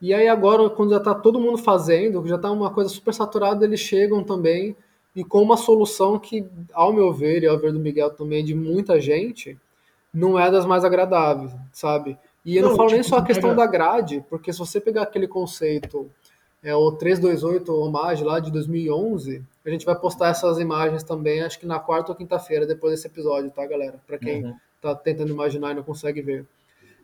E 0.00 0.14
aí 0.14 0.28
agora, 0.28 0.70
quando 0.70 0.90
já 0.90 0.96
está 0.96 1.14
todo 1.14 1.40
mundo 1.40 1.58
fazendo, 1.58 2.26
já 2.26 2.36
está 2.36 2.50
uma 2.50 2.72
coisa 2.72 2.88
super 2.88 3.12
saturada, 3.12 3.64
eles 3.64 3.80
chegam 3.80 4.24
também 4.24 4.74
e 5.14 5.24
com 5.24 5.42
uma 5.42 5.56
solução 5.56 6.18
que, 6.18 6.46
ao 6.72 6.92
meu 6.92 7.12
ver, 7.12 7.42
e 7.42 7.46
ao 7.46 7.58
ver 7.58 7.72
do 7.72 7.78
Miguel 7.78 8.10
também, 8.10 8.44
de 8.44 8.54
muita 8.54 9.00
gente, 9.00 9.58
não 10.12 10.38
é 10.38 10.50
das 10.50 10.64
mais 10.64 10.84
agradáveis, 10.84 11.52
sabe? 11.72 12.18
E 12.44 12.56
eu 12.56 12.62
não, 12.62 12.70
não 12.70 12.76
falo 12.76 12.88
tipo, 12.88 13.00
nem 13.00 13.08
só 13.08 13.16
a 13.16 13.24
questão 13.24 13.50
pega... 13.50 13.62
da 13.62 13.70
grade, 13.70 14.24
porque 14.28 14.52
se 14.52 14.58
você 14.58 14.80
pegar 14.80 15.02
aquele 15.02 15.28
conceito, 15.28 16.10
é 16.62 16.74
o 16.74 16.92
328 16.92 17.72
Homage 17.72 18.24
lá 18.24 18.38
de 18.40 18.50
2011, 18.50 19.42
a 19.64 19.70
gente 19.70 19.84
vai 19.84 19.94
postar 19.94 20.28
essas 20.28 20.58
imagens 20.58 21.02
também, 21.02 21.42
acho 21.42 21.58
que 21.58 21.66
na 21.66 21.78
quarta 21.78 22.12
ou 22.12 22.16
quinta-feira, 22.16 22.66
depois 22.66 22.94
desse 22.94 23.06
episódio, 23.06 23.50
tá, 23.50 23.66
galera? 23.66 24.00
Para 24.06 24.18
quem 24.18 24.44
uhum. 24.44 24.54
tá 24.80 24.94
tentando 24.94 25.30
imaginar 25.30 25.72
e 25.72 25.74
não 25.74 25.82
consegue 25.82 26.20
ver. 26.22 26.46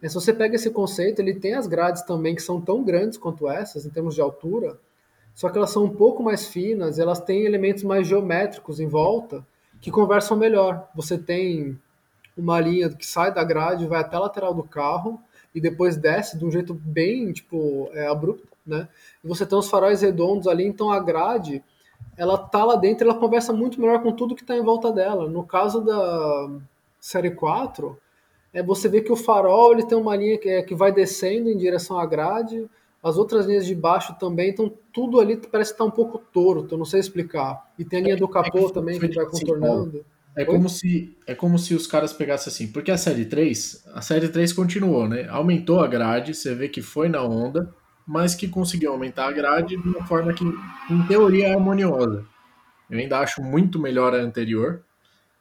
É, 0.02 0.08
se 0.08 0.14
você 0.14 0.32
pega 0.32 0.56
esse 0.56 0.70
conceito, 0.70 1.20
ele 1.20 1.34
tem 1.34 1.54
as 1.54 1.66
grades 1.66 2.02
também 2.02 2.34
que 2.34 2.42
são 2.42 2.60
tão 2.60 2.84
grandes 2.84 3.16
quanto 3.16 3.48
essas, 3.48 3.86
em 3.86 3.90
termos 3.90 4.14
de 4.14 4.20
altura, 4.20 4.78
só 5.34 5.50
que 5.50 5.58
elas 5.58 5.70
são 5.70 5.84
um 5.84 5.90
pouco 5.90 6.22
mais 6.22 6.46
finas, 6.46 6.98
elas 6.98 7.20
têm 7.20 7.44
elementos 7.44 7.82
mais 7.82 8.06
geométricos 8.06 8.80
em 8.80 8.86
volta 8.86 9.46
que 9.80 9.90
conversam 9.90 10.36
melhor. 10.36 10.88
Você 10.94 11.18
tem 11.18 11.78
uma 12.36 12.58
linha 12.60 12.88
que 12.88 13.06
sai 13.06 13.32
da 13.32 13.44
grade, 13.44 13.86
vai 13.86 14.00
até 14.00 14.16
a 14.16 14.20
lateral 14.20 14.54
do 14.54 14.62
carro 14.62 15.20
e 15.56 15.60
depois 15.60 15.96
desce 15.96 16.36
de 16.36 16.44
um 16.44 16.50
jeito 16.50 16.74
bem, 16.74 17.32
tipo, 17.32 17.88
é, 17.94 18.06
abrupto, 18.06 18.46
né? 18.66 18.86
E 19.24 19.26
você 19.26 19.46
tem 19.46 19.58
os 19.58 19.70
faróis 19.70 20.02
redondos 20.02 20.46
ali, 20.46 20.66
então 20.66 20.90
a 20.90 21.00
grade, 21.00 21.64
ela 22.14 22.36
tá 22.36 22.62
lá 22.62 22.76
dentro, 22.76 23.08
ela 23.08 23.18
conversa 23.18 23.54
muito 23.54 23.80
melhor 23.80 24.02
com 24.02 24.12
tudo 24.12 24.34
que 24.34 24.42
está 24.42 24.54
em 24.54 24.62
volta 24.62 24.92
dela. 24.92 25.30
No 25.30 25.42
caso 25.42 25.80
da 25.80 26.50
série 27.00 27.30
4, 27.30 27.96
é, 28.52 28.62
você 28.62 28.86
vê 28.86 29.00
que 29.00 29.10
o 29.10 29.16
farol 29.16 29.72
ele 29.72 29.86
tem 29.86 29.96
uma 29.96 30.14
linha 30.14 30.36
que, 30.36 30.46
é, 30.46 30.62
que 30.62 30.74
vai 30.74 30.92
descendo 30.92 31.48
em 31.48 31.56
direção 31.56 31.98
à 31.98 32.04
grade, 32.04 32.68
as 33.02 33.16
outras 33.16 33.46
linhas 33.46 33.64
de 33.64 33.74
baixo 33.74 34.14
também, 34.20 34.50
então 34.50 34.70
tudo 34.92 35.18
ali 35.20 35.38
parece 35.38 35.72
estar 35.72 35.84
tá 35.84 35.88
um 35.88 35.90
pouco 35.90 36.18
torto, 36.18 36.74
eu 36.74 36.78
não 36.78 36.84
sei 36.84 37.00
explicar. 37.00 37.66
E 37.78 37.84
tem 37.84 38.00
a 38.00 38.02
linha 38.02 38.16
do 38.18 38.28
capô 38.28 38.68
é 38.68 38.72
também 38.72 39.00
que 39.00 39.08
vai 39.08 39.24
contornando. 39.24 40.04
É 40.36 40.44
como, 40.44 40.68
se, 40.68 41.16
é 41.26 41.34
como 41.34 41.58
se 41.58 41.74
os 41.74 41.86
caras 41.86 42.12
pegassem 42.12 42.52
assim, 42.52 42.66
porque 42.70 42.90
a 42.90 42.98
série 42.98 43.24
3, 43.24 43.86
a 43.94 44.02
série 44.02 44.28
3 44.28 44.52
continuou, 44.52 45.08
né? 45.08 45.26
Aumentou 45.30 45.80
a 45.80 45.86
grade, 45.86 46.34
você 46.34 46.54
vê 46.54 46.68
que 46.68 46.82
foi 46.82 47.08
na 47.08 47.22
onda, 47.22 47.74
mas 48.06 48.34
que 48.34 48.46
conseguiu 48.46 48.92
aumentar 48.92 49.28
a 49.28 49.32
grade 49.32 49.80
de 49.80 49.88
uma 49.88 50.06
forma 50.06 50.34
que, 50.34 50.44
em 50.44 51.06
teoria, 51.06 51.48
é 51.48 51.54
harmoniosa. 51.54 52.22
Eu 52.90 52.98
ainda 52.98 53.18
acho 53.18 53.42
muito 53.42 53.78
melhor 53.78 54.14
a 54.14 54.18
anterior. 54.18 54.82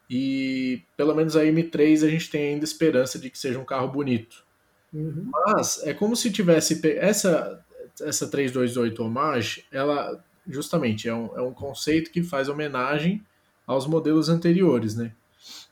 E 0.10 0.82
pelo 0.96 1.14
menos 1.14 1.36
a 1.36 1.44
M3 1.44 2.06
a 2.06 2.10
gente 2.10 2.30
tem 2.30 2.54
ainda 2.54 2.64
esperança 2.64 3.20
de 3.20 3.30
que 3.30 3.38
seja 3.38 3.60
um 3.60 3.66
carro 3.66 3.90
bonito. 3.90 4.46
Uhum. 4.94 5.30
Mas 5.30 5.82
é 5.84 5.94
como 5.94 6.16
se 6.16 6.32
tivesse. 6.32 6.80
Essa, 6.98 7.64
essa 8.00 8.28
328 8.28 9.04
Homage, 9.04 9.66
ela 9.72 10.24
justamente 10.48 11.10
é 11.10 11.14
um, 11.14 11.36
é 11.36 11.42
um 11.42 11.54
conceito 11.54 12.12
que 12.12 12.24
faz 12.24 12.48
homenagem 12.48 13.24
aos 13.66 13.88
modelos 13.88 14.30
anteriores, 14.30 14.96
né? 14.96 15.12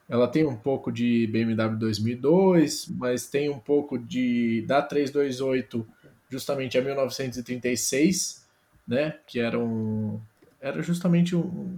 Ela 0.07 0.27
tem 0.27 0.45
um 0.45 0.55
pouco 0.55 0.91
de 0.91 1.27
BMW 1.27 1.77
2002, 1.77 2.87
mas 2.89 3.27
tem 3.27 3.49
um 3.49 3.59
pouco 3.59 3.97
de 3.97 4.63
da 4.67 4.81
328 4.81 5.87
justamente 6.29 6.77
a 6.77 6.81
1936, 6.81 8.45
né? 8.87 9.17
Que 9.25 9.39
era 9.39 9.57
um 9.57 10.19
era 10.59 10.81
justamente 10.81 11.35
um, 11.35 11.77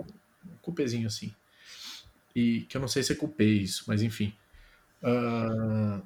um 0.00 0.50
cupezinho 0.62 1.06
assim. 1.06 1.32
E 2.34 2.62
que 2.62 2.76
eu 2.76 2.80
não 2.80 2.88
sei 2.88 3.02
se 3.02 3.12
é 3.12 3.16
cupê 3.16 3.44
isso, 3.44 3.84
mas 3.86 4.02
enfim. 4.02 4.34
Uh, 5.02 6.02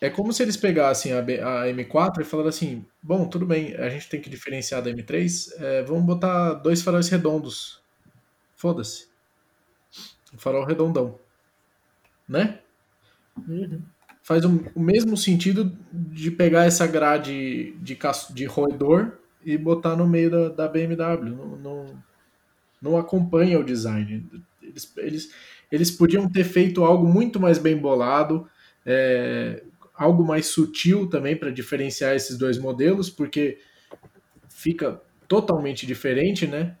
é 0.00 0.08
como 0.08 0.32
se 0.32 0.42
eles 0.42 0.56
pegassem 0.56 1.12
a, 1.12 1.18
a, 1.18 1.66
M4 1.68 2.20
e 2.20 2.24
falaram 2.24 2.50
assim: 2.50 2.84
bom, 3.02 3.26
tudo 3.28 3.44
bem, 3.44 3.74
a 3.76 3.88
gente 3.88 4.08
tem 4.08 4.20
que 4.20 4.30
diferenciar 4.30 4.82
da 4.82 4.90
M3, 4.90 5.52
é, 5.58 5.82
vamos 5.82 6.04
botar 6.04 6.54
dois 6.54 6.82
faróis 6.82 7.08
redondos. 7.08 7.77
Foda-se. 8.58 9.06
Um 10.34 10.36
farol 10.36 10.64
redondão. 10.64 11.16
Né? 12.28 12.58
Uhum. 13.48 13.80
Faz 14.20 14.44
o, 14.44 14.64
o, 14.74 14.80
mesmo 14.80 15.16
sentido 15.16 15.72
de 15.92 16.32
pegar 16.32 16.64
essa 16.64 16.84
grade 16.84 17.72
de, 17.80 17.96
de 18.34 18.44
roedor 18.46 19.12
e 19.44 19.56
botar 19.56 19.94
no 19.94 20.08
meio 20.08 20.28
da, 20.28 20.48
da 20.48 20.68
BMW. 20.68 21.30
Não, 21.30 21.56
não, 21.56 22.02
não 22.82 22.98
acompanha 22.98 23.60
o 23.60 23.64
design. 23.64 24.28
Eles, 24.60 24.92
eles, 24.96 25.34
eles 25.70 25.90
podiam 25.92 26.28
ter 26.28 26.42
feito 26.42 26.84
algo 26.84 27.06
muito 27.06 27.38
mais 27.38 27.58
bem 27.58 27.76
bolado. 27.78 28.50
É, 28.84 29.62
algo 29.94 30.24
mais 30.24 30.46
sutil 30.46 31.08
também 31.08 31.36
para 31.36 31.52
diferenciar 31.52 32.16
esses 32.16 32.36
dois 32.36 32.58
modelos, 32.58 33.08
porque 33.08 33.58
fica 34.48 35.00
totalmente 35.28 35.86
diferente, 35.86 36.44
né? 36.44 36.76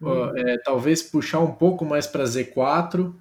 Uhum. 0.00 0.36
É, 0.36 0.58
talvez 0.58 1.02
puxar 1.02 1.40
um 1.40 1.52
pouco 1.52 1.84
mais 1.84 2.06
para 2.06 2.24
Z4 2.24 3.14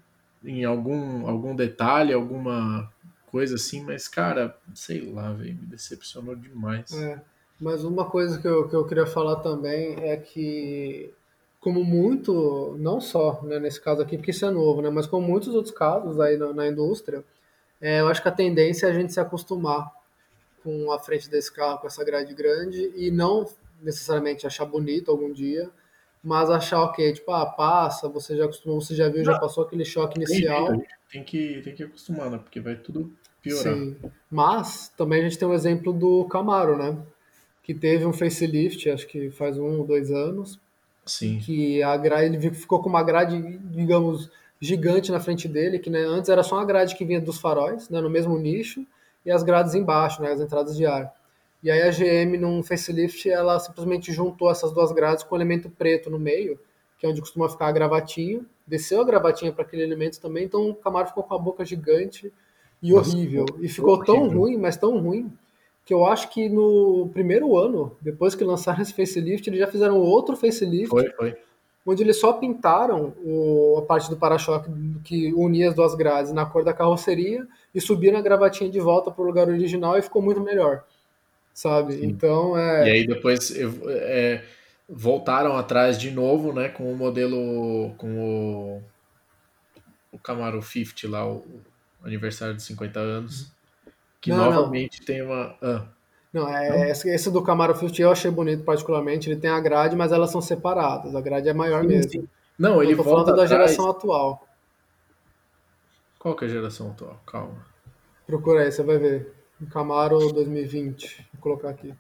em 0.43 0.63
algum, 0.63 1.27
algum 1.27 1.55
detalhe, 1.55 2.13
alguma 2.13 2.91
coisa 3.27 3.55
assim, 3.55 3.83
mas 3.83 4.07
cara, 4.07 4.57
sei 4.73 5.11
lá, 5.11 5.33
me 5.33 5.53
decepcionou 5.53 6.35
demais. 6.35 6.91
É, 6.93 7.19
mas 7.59 7.83
uma 7.83 8.05
coisa 8.05 8.39
que 8.39 8.47
eu, 8.47 8.67
que 8.67 8.75
eu 8.75 8.85
queria 8.85 9.05
falar 9.05 9.37
também 9.37 9.95
é 10.03 10.17
que, 10.17 11.13
como 11.59 11.83
muito, 11.83 12.75
não 12.79 13.01
só 13.01 13.41
né, 13.43 13.59
nesse 13.59 13.81
caso 13.81 14.01
aqui, 14.01 14.17
porque 14.17 14.31
isso 14.31 14.45
é 14.45 14.51
novo, 14.51 14.81
né, 14.81 14.89
mas 14.89 15.07
como 15.07 15.27
muitos 15.27 15.53
outros 15.53 15.73
casos 15.73 16.19
aí 16.19 16.37
na, 16.37 16.53
na 16.53 16.67
indústria, 16.67 17.23
é, 17.81 18.01
eu 18.01 18.07
acho 18.07 18.21
que 18.21 18.29
a 18.29 18.31
tendência 18.31 18.87
é 18.87 18.89
a 18.89 18.93
gente 18.93 19.13
se 19.13 19.19
acostumar 19.19 19.91
com 20.63 20.91
a 20.91 20.99
frente 20.99 21.29
desse 21.29 21.51
carro, 21.51 21.79
com 21.79 21.87
essa 21.87 22.03
grade 22.03 22.33
grande, 22.33 22.91
e 22.95 23.11
não 23.11 23.47
necessariamente 23.81 24.47
achar 24.47 24.65
bonito 24.65 25.11
algum 25.11 25.31
dia, 25.31 25.69
mas 26.25 26.49
achar 26.49 26.81
ok, 26.81 27.13
tipo, 27.13 27.31
ah, 27.31 27.45
passa, 27.45 28.09
você 28.09 28.35
já 28.35 28.45
acostumou, 28.45 28.81
você 28.81 28.95
já 28.95 29.07
viu, 29.07 29.23
já 29.23 29.37
passou 29.37 29.63
aquele 29.63 29.85
choque 29.85 30.17
inicial. 30.17 30.81
Tem 31.11 31.23
que, 31.23 31.61
tem 31.61 31.75
que 31.75 31.83
acostumar, 31.83 32.31
né? 32.31 32.39
Porque 32.39 32.59
vai 32.59 32.75
tudo 32.75 33.15
piorar. 33.43 33.75
Sim. 33.75 33.95
Mas 34.29 34.91
também 34.97 35.19
a 35.19 35.23
gente 35.23 35.37
tem 35.37 35.47
o 35.47 35.51
um 35.51 35.53
exemplo 35.53 35.93
do 35.93 36.25
Camaro, 36.25 36.75
né? 36.75 36.97
Que 37.61 37.75
teve 37.75 38.07
um 38.07 38.11
facelift, 38.11 38.89
acho 38.89 39.05
que 39.07 39.29
faz 39.29 39.59
um 39.59 39.79
ou 39.79 39.85
dois 39.85 40.09
anos. 40.09 40.59
Sim. 41.05 41.37
Que 41.37 41.83
a 41.83 41.95
grade, 41.95 42.35
ele 42.35 42.51
ficou 42.51 42.81
com 42.81 42.89
uma 42.89 43.03
grade, 43.03 43.59
digamos, 43.69 44.31
gigante 44.59 45.11
na 45.11 45.19
frente 45.19 45.47
dele, 45.47 45.77
que 45.77 45.91
né, 45.91 45.99
antes 45.99 46.27
era 46.27 46.41
só 46.41 46.55
uma 46.55 46.65
grade 46.65 46.95
que 46.95 47.05
vinha 47.05 47.21
dos 47.21 47.39
faróis, 47.39 47.87
né, 47.87 48.01
no 48.01 48.09
mesmo 48.09 48.35
nicho, 48.39 48.83
e 49.23 49.29
as 49.29 49.43
grades 49.43 49.75
embaixo, 49.75 50.23
né, 50.23 50.31
as 50.31 50.41
entradas 50.41 50.75
de 50.75 50.87
ar. 50.87 51.13
E 51.65 51.71
aí 51.71 51.81
a 51.81 51.89
GM, 51.89 52.37
num 52.37 52.61
facelift, 52.61 53.27
ela 53.27 53.57
simplesmente 53.59 54.13
juntou 54.13 54.51
essas 54.51 54.71
duas 54.71 54.91
grades 54.91 55.23
com 55.23 55.33
um 55.33 55.37
elemento 55.39 55.67
preto 55.67 56.11
no 56.11 56.19
meio, 56.19 56.59
que 56.95 57.07
é 57.07 57.09
onde 57.09 57.19
costuma 57.19 57.49
ficar 57.49 57.65
a 57.65 57.71
gravatinha, 57.71 58.45
desceu 58.67 59.01
a 59.01 59.03
gravatinha 59.03 59.51
para 59.51 59.63
aquele 59.63 59.81
elemento 59.81 60.21
também, 60.21 60.43
então 60.43 60.69
o 60.69 60.75
Camaro 60.75 61.07
ficou 61.07 61.23
com 61.23 61.33
a 61.33 61.39
boca 61.39 61.65
gigante 61.65 62.31
e 62.83 62.91
Nossa, 62.91 63.17
horrível. 63.17 63.45
E 63.59 63.67
ficou 63.67 63.95
horrível. 63.95 64.13
tão 64.13 64.29
ruim, 64.29 64.57
mas 64.57 64.77
tão 64.77 64.99
ruim, 64.99 65.33
que 65.83 65.91
eu 65.91 66.05
acho 66.05 66.29
que 66.29 66.47
no 66.47 67.09
primeiro 67.11 67.57
ano, 67.57 67.97
depois 67.99 68.35
que 68.35 68.43
lançaram 68.43 68.79
esse 68.83 68.93
facelift, 68.93 69.49
eles 69.49 69.59
já 69.59 69.67
fizeram 69.67 69.97
outro 69.97 70.37
facelift. 70.37 70.89
Foi, 70.89 71.09
foi 71.13 71.35
onde 71.85 72.01
eles 72.01 72.19
só 72.19 72.33
pintaram 72.33 73.13
o, 73.23 73.77
a 73.77 73.81
parte 73.83 74.09
do 74.09 74.17
para-choque 74.17 74.69
que 75.03 75.31
unia 75.33 75.69
as 75.69 75.75
duas 75.75 75.93
grades 75.93 76.31
na 76.31 76.45
cor 76.45 76.63
da 76.63 76.73
carroceria 76.73 77.47
e 77.73 77.79
subiram 77.79 78.17
a 78.17 78.21
gravatinha 78.21 78.69
de 78.69 78.79
volta 78.79 79.11
para 79.11 79.23
o 79.23 79.25
lugar 79.25 79.47
original 79.47 79.97
e 79.97 80.01
ficou 80.01 80.21
muito 80.21 80.41
melhor, 80.41 80.83
sabe? 81.55 81.93
Sim. 81.93 82.05
Então 82.05 82.55
é. 82.55 82.87
E 82.87 82.91
aí 82.91 83.07
depois 83.07 83.51
é, 83.55 84.43
voltaram 84.87 85.55
atrás 85.55 85.97
de 85.97 86.11
novo, 86.11 86.53
né, 86.53 86.69
com 86.69 86.91
o 86.91 86.95
modelo 86.95 87.95
com 87.97 88.19
o, 88.19 88.83
o 90.11 90.19
Camaro 90.19 90.61
50 90.61 91.09
lá, 91.09 91.25
o, 91.27 91.43
aniversário 92.03 92.53
de 92.53 92.61
50 92.61 92.99
anos, 92.99 93.51
que 94.21 94.29
não, 94.29 94.37
novamente 94.37 94.99
não. 94.99 95.05
tem 95.05 95.21
uma. 95.23 95.55
Ah. 95.61 95.85
Não, 96.31 96.53
é, 96.53 96.91
esse, 96.91 97.09
esse, 97.09 97.31
do 97.31 97.41
Camaro 97.41 97.73
50 97.73 98.01
eu 98.01 98.11
achei 98.11 98.29
bonito 98.29 98.63
particularmente. 98.65 99.29
Ele 99.29 99.39
tem 99.39 99.49
a 99.49 99.59
grade, 99.59 99.95
mas 99.95 100.11
elas 100.11 100.29
são 100.29 100.41
separadas. 100.41 101.15
A 101.15 101.21
grade 101.21 101.47
é 101.47 101.53
maior 101.53 101.81
sim, 101.81 101.87
mesmo. 101.87 102.11
Sim. 102.11 102.27
Não, 102.59 102.83
ele 102.83 102.91
eu 102.91 103.01
volta 103.01 103.33
da 103.33 103.45
geração 103.45 103.89
atual. 103.89 104.45
Qual 106.19 106.35
que 106.35 106.43
é 106.43 106.47
a 106.47 106.51
geração 106.51 106.91
atual? 106.91 107.21
Calma. 107.25 107.65
Procura 108.27 108.63
aí, 108.63 108.71
você 108.71 108.83
vai 108.83 108.97
ver. 108.97 109.34
Camaro 109.71 110.31
2020. 110.33 111.27
Vou 111.33 111.41
colocar 111.41 111.69
aqui. 111.69 111.93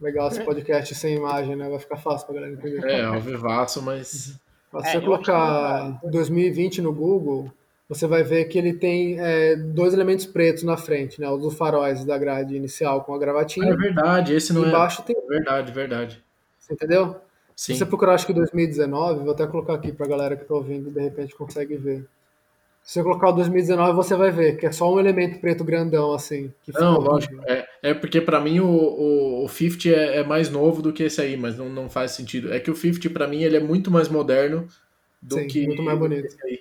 Legal 0.00 0.28
esse 0.28 0.40
é. 0.40 0.44
podcast 0.44 0.94
sem 0.94 1.16
imagem, 1.16 1.56
né? 1.56 1.68
Vai 1.68 1.78
ficar 1.78 1.96
fácil 1.96 2.26
pra 2.26 2.34
galera 2.36 2.52
entender. 2.52 2.84
É, 2.84 3.04
ao 3.04 3.20
vivaço, 3.20 3.80
mas. 3.82 4.08
Se 4.08 4.38
é, 4.74 4.92
você 4.92 5.00
colocar 5.00 6.00
2020 6.02 6.82
no 6.82 6.92
Google, 6.92 7.50
você 7.88 8.06
vai 8.06 8.22
ver 8.22 8.46
que 8.46 8.58
ele 8.58 8.74
tem 8.74 9.20
é, 9.20 9.54
dois 9.54 9.94
elementos 9.94 10.26
pretos 10.26 10.62
na 10.62 10.76
frente, 10.76 11.20
né? 11.20 11.30
Os 11.30 11.40
dos 11.40 11.54
faróis 11.54 12.04
da 12.04 12.18
grade 12.18 12.56
inicial 12.56 13.02
com 13.04 13.14
a 13.14 13.18
gravatinha. 13.18 13.72
É 13.72 13.76
verdade, 13.76 14.34
esse 14.34 14.52
não 14.52 14.66
embaixo 14.66 15.02
é. 15.02 15.04
tem. 15.04 15.28
Verdade, 15.28 15.72
verdade. 15.72 16.24
Você 16.58 16.74
entendeu? 16.74 17.16
Sim. 17.54 17.74
Se 17.74 17.78
você 17.78 17.86
procurar, 17.86 18.14
acho 18.14 18.26
que 18.26 18.32
2019, 18.32 19.22
vou 19.22 19.32
até 19.32 19.46
colocar 19.46 19.74
aqui 19.74 19.92
pra 19.92 20.08
galera 20.08 20.36
que 20.36 20.44
tá 20.44 20.54
ouvindo, 20.54 20.90
de 20.90 21.00
repente 21.00 21.36
consegue 21.36 21.76
ver. 21.76 22.04
Se 22.84 22.92
você 22.94 23.02
colocar 23.02 23.30
o 23.30 23.32
2019, 23.32 23.94
você 23.94 24.14
vai 24.14 24.30
ver 24.30 24.58
que 24.58 24.66
é 24.66 24.70
só 24.72 24.92
um 24.92 25.00
elemento 25.00 25.40
preto 25.40 25.64
grandão, 25.64 26.12
assim. 26.12 26.52
Não, 26.68 26.98
lógico. 27.00 27.34
É, 27.46 27.66
é 27.82 27.94
porque 27.94 28.20
pra 28.20 28.40
mim 28.40 28.60
o, 28.60 28.66
o, 28.66 29.44
o 29.44 29.48
50 29.48 29.88
é, 29.88 30.18
é 30.18 30.24
mais 30.24 30.50
novo 30.50 30.82
do 30.82 30.92
que 30.92 31.02
esse 31.04 31.20
aí, 31.20 31.34
mas 31.36 31.56
não, 31.56 31.70
não 31.70 31.88
faz 31.88 32.10
sentido. 32.12 32.52
É 32.52 32.60
que 32.60 32.70
o 32.70 32.76
50 32.76 33.08
pra 33.10 33.26
mim 33.26 33.42
ele 33.42 33.56
é 33.56 33.60
muito 33.60 33.90
mais 33.90 34.08
moderno 34.08 34.68
do 35.22 35.40
Sim, 35.40 35.46
que 35.46 35.66
muito 35.66 35.82
mais 35.82 35.98
bonito. 35.98 36.26
esse 36.26 36.36
aí. 36.46 36.60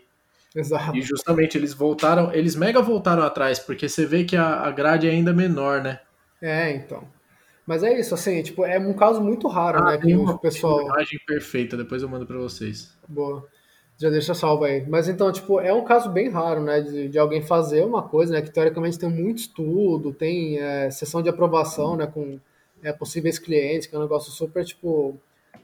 Exato. 0.56 0.96
E 0.96 1.02
justamente 1.02 1.58
eles 1.58 1.74
voltaram, 1.74 2.34
eles 2.34 2.56
mega 2.56 2.82
voltaram 2.82 3.24
atrás, 3.24 3.60
porque 3.60 3.90
você 3.90 4.06
vê 4.06 4.24
que 4.24 4.38
a, 4.38 4.62
a 4.62 4.72
grade 4.72 5.08
é 5.08 5.12
ainda 5.12 5.34
menor, 5.34 5.82
né? 5.84 6.00
É, 6.42 6.72
então. 6.72 7.08
Mas 7.66 7.84
é 7.84 7.98
isso, 8.00 8.14
assim, 8.14 8.42
tipo, 8.44 8.66
é 8.66 8.80
um 8.80 8.94
caso 8.94 9.22
muito 9.22 9.48
raro, 9.48 9.82
né? 9.84 9.98
Que 9.98 10.08
Ah, 10.08 10.08
tem 10.08 10.16
o 10.18 10.22
uma, 10.22 10.38
pessoal. 10.38 10.78
tem 10.78 10.86
imagem 10.86 11.20
perfeita, 11.26 11.78
depois 11.78 12.02
eu 12.04 12.10
mando 12.10 12.26
pra 12.26 12.38
vocês. 12.38 12.98
Boa. 13.08 13.48
Já 13.98 14.10
deixa 14.10 14.34
salvo 14.34 14.64
aí. 14.64 14.86
Mas 14.88 15.08
então, 15.08 15.32
tipo, 15.32 15.60
é 15.60 15.74
um 15.74 15.84
caso 15.84 16.10
bem 16.10 16.30
raro, 16.30 16.62
né? 16.62 16.82
De, 16.82 17.08
de 17.10 17.20
alguém 17.20 17.42
fazer 17.42 17.86
uma 17.86 18.02
coisa, 18.02 18.34
né? 18.34 18.42
Que 18.42 18.52
teoricamente 18.52 19.00
tem 19.00 19.10
muito 19.10 19.40
estudo, 19.40 20.14
tem 20.14 20.58
é, 20.60 20.90
sessão 20.90 21.22
de 21.22 21.30
aprovação, 21.30 21.96
né? 21.96 22.08
Com 22.08 22.40
é, 22.82 22.92
possíveis 22.92 23.40
clientes, 23.40 23.88
que 23.88 23.96
é 23.96 23.98
um 23.98 24.02
negócio 24.02 24.32
super, 24.32 24.66
tipo, 24.66 25.18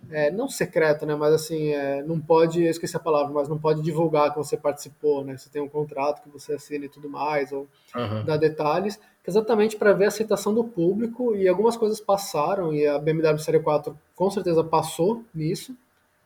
é, 0.10 0.32
não 0.32 0.48
secreto, 0.48 1.06
né? 1.06 1.16
Mas 1.16 1.34
assim, 1.34 1.70
é, 1.70 2.04
não 2.04 2.20
pode, 2.20 2.64
eu 2.64 2.70
esqueci 2.70 2.96
a 2.96 3.00
palavra, 3.00 3.34
mas 3.34 3.50
não 3.50 3.58
pode 3.58 3.82
divulgar 3.82 4.32
que 4.32 4.38
você 4.38 4.56
participou, 4.56 5.24
né? 5.24 5.38
Você 5.38 5.50
tem 5.50 5.62
um 5.62 5.68
contrato 5.68 6.22
que 6.22 6.30
você 6.30 6.54
assina 6.54 6.86
e 6.86 6.90
tudo 6.90 7.10
mais, 7.10 7.52
ou 7.52 7.68
Aham. 7.96 8.24
dar 8.24 8.38
detalhes, 8.38 8.96
que 8.96 9.28
é 9.28 9.30
exatamente 9.30 9.76
para 9.76 9.94
ver 9.94 10.06
a 10.06 10.08
aceitação 10.08 10.54
do 10.54 10.64
público 10.64 11.36
e 11.36 11.48
algumas 11.48 11.76
coisas 11.76 12.00
passaram 12.00 12.74
e 12.74 12.88
a 12.88 12.98
BMW 12.98 13.38
Série 13.40 13.60
4 13.60 13.98
com 14.16 14.30
certeza 14.32 14.64
passou 14.64 15.24
nisso, 15.34 15.76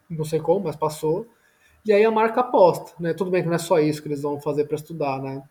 não 0.09 0.25
sei 0.25 0.39
como, 0.39 0.65
mas 0.65 0.75
passou. 0.75 1.25
E 1.85 1.91
aí 1.91 2.05
a 2.05 2.11
marca 2.11 2.41
aposta, 2.41 2.93
né? 2.99 3.13
Tudo 3.13 3.29
bem 3.29 3.41
que 3.41 3.49
não 3.49 3.55
é 3.55 3.59
só 3.59 3.79
isso 3.79 4.01
que 4.01 4.07
eles 4.07 4.21
vão 4.21 4.39
fazer 4.39 4.65
para 4.65 4.75
estudar, 4.75 5.21
né? 5.21 5.43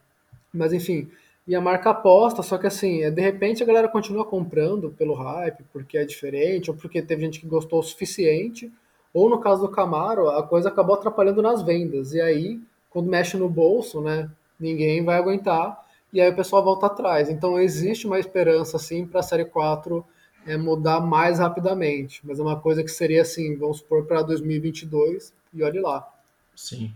Mas 0.53 0.73
enfim, 0.73 1.11
e 1.47 1.55
a 1.55 1.61
marca 1.61 1.91
aposta, 1.91 2.43
só 2.43 2.57
que 2.57 2.67
assim, 2.67 3.03
é, 3.03 3.11
de 3.11 3.21
repente 3.21 3.63
a 3.63 3.67
galera 3.67 3.89
continua 3.89 4.25
comprando 4.25 4.91
pelo 4.91 5.15
hype, 5.15 5.65
porque 5.73 5.99
é 5.99 6.05
diferente, 6.05 6.71
ou 6.71 6.77
porque 6.77 7.03
teve 7.03 7.23
gente 7.23 7.41
que 7.41 7.47
gostou 7.47 7.81
o 7.81 7.83
suficiente, 7.83 8.73
ou 9.13 9.29
no 9.29 9.41
caso 9.41 9.63
do 9.63 9.69
Camaro, 9.71 10.31
a 10.31 10.43
coisa 10.43 10.69
acabou 10.69 10.95
atrapalhando 10.95 11.43
nas 11.43 11.63
vendas. 11.63 12.15
E 12.15 12.21
aí, 12.21 12.61
quando 12.91 13.11
mexe 13.11 13.37
no 13.37 13.49
bolso, 13.49 14.01
né, 14.01 14.31
ninguém 14.59 15.05
vai 15.05 15.17
aguentar, 15.19 15.85
e 16.13 16.21
aí 16.21 16.31
o 16.31 16.37
pessoal 16.37 16.63
volta 16.63 16.87
atrás. 16.87 17.29
Então 17.29 17.59
existe 17.59 18.07
uma 18.07 18.19
esperança, 18.19 18.77
assim, 18.77 19.07
para 19.07 19.21
a 19.21 19.23
Série 19.23 19.45
4 19.45 20.05
é, 20.47 20.57
mudar 20.57 21.01
mais 21.01 21.39
rapidamente. 21.39 22.21
Mas 22.25 22.39
é 22.39 22.43
uma 22.43 22.61
coisa 22.61 22.83
que 22.85 22.91
seria 22.91 23.23
assim, 23.23 23.57
vamos 23.57 23.79
supor, 23.79 24.05
para 24.07 24.23
2022, 24.23 25.33
e 25.53 25.63
olhe 25.63 25.81
lá. 25.81 26.12
Sim. 26.55 26.95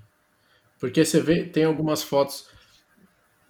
Porque 0.81 1.05
você 1.05 1.21
vê, 1.23 1.45
tem 1.47 1.65
algumas 1.65 2.03
fotos. 2.03 2.49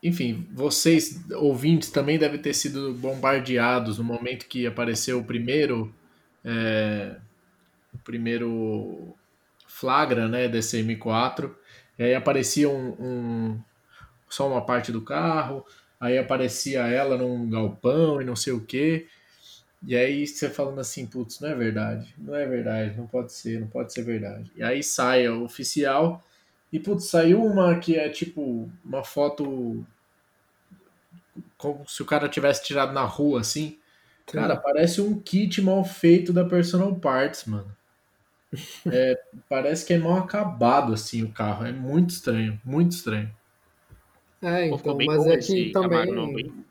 Enfim, 0.03 0.47
vocês, 0.53 1.19
ouvintes, 1.33 1.90
também 1.90 2.19
devem 2.19 2.40
ter 2.40 2.55
sido 2.55 2.92
bombardeados 2.95 3.99
no 3.99 4.05
momento 4.05 4.47
que 4.47 4.66
apareceu 4.66 5.19
o 5.21 5.25
primeiro. 5.25 5.92
é, 6.45 7.16
o 7.95 7.99
primeiro 7.99 9.14
flagra, 9.69 10.29
né, 10.29 10.49
desse 10.49 10.79
M4. 10.79 11.57
E 11.99 12.05
aí 12.05 12.14
aparecia 12.14 12.69
um, 12.71 12.90
um- 13.01 13.61
só 14.31 14.49
uma 14.49 14.64
parte 14.64 14.92
do 14.92 15.03
carro, 15.03 15.64
aí 16.01 16.19
aparecia 16.19 16.83
ela 16.83 17.16
num 17.19 17.49
galpão 17.51 18.21
e 18.23 18.25
não 18.25 18.37
sei 18.37 18.53
o 18.53 18.61
quê. 18.64 19.09
E 19.85 19.97
aí 19.97 20.27
você 20.27 20.49
falando 20.49 20.81
assim, 20.81 21.07
putz, 21.07 21.41
não 21.41 21.49
é 21.49 21.55
verdade, 21.55 22.15
não 22.19 22.35
é 22.35 22.47
verdade, 22.47 22.97
não 22.97 23.07
pode 23.07 23.33
ser, 23.33 23.61
não 23.61 23.69
pode 23.69 23.93
ser 23.93 24.03
verdade. 24.03 24.51
E 24.57 24.62
aí 24.62 24.83
sai 24.83 25.27
a 25.27 25.35
oficial 25.35 26.25
e 26.73 26.79
putz, 26.79 27.07
saiu 27.07 27.45
uma 27.45 27.79
que 27.79 27.97
é 27.97 28.09
tipo 28.09 28.71
uma 28.85 29.05
foto 29.05 29.85
como 31.57 31.87
se 31.89 32.03
o 32.03 32.07
cara 32.07 32.29
tivesse 32.29 32.65
tirado 32.65 32.93
na 32.93 33.03
rua 33.03 33.41
assim. 33.41 33.79
Cara, 34.27 34.57
parece 34.57 35.01
um 35.01 35.21
kit 35.21 35.62
mal 35.62 35.85
feito 35.85 36.33
da 36.33 36.45
Personal 36.45 36.95
Parts, 36.97 37.45
mano. 37.45 37.75
É, 38.91 39.21
parece 39.49 39.85
que 39.85 39.93
é 39.93 39.99
mal 39.99 40.19
acabado 40.19 40.95
assim 40.95 41.23
o 41.23 41.33
carro, 41.33 41.67
é 41.67 41.73
muito 41.73 42.11
estranho, 42.11 42.59
muito 42.65 42.93
estranho. 42.93 43.31
É, 44.41 44.69
então, 44.69 44.97
mas 45.05 45.27
é 45.27 45.37
que 45.39 45.73
também. 45.73 46.65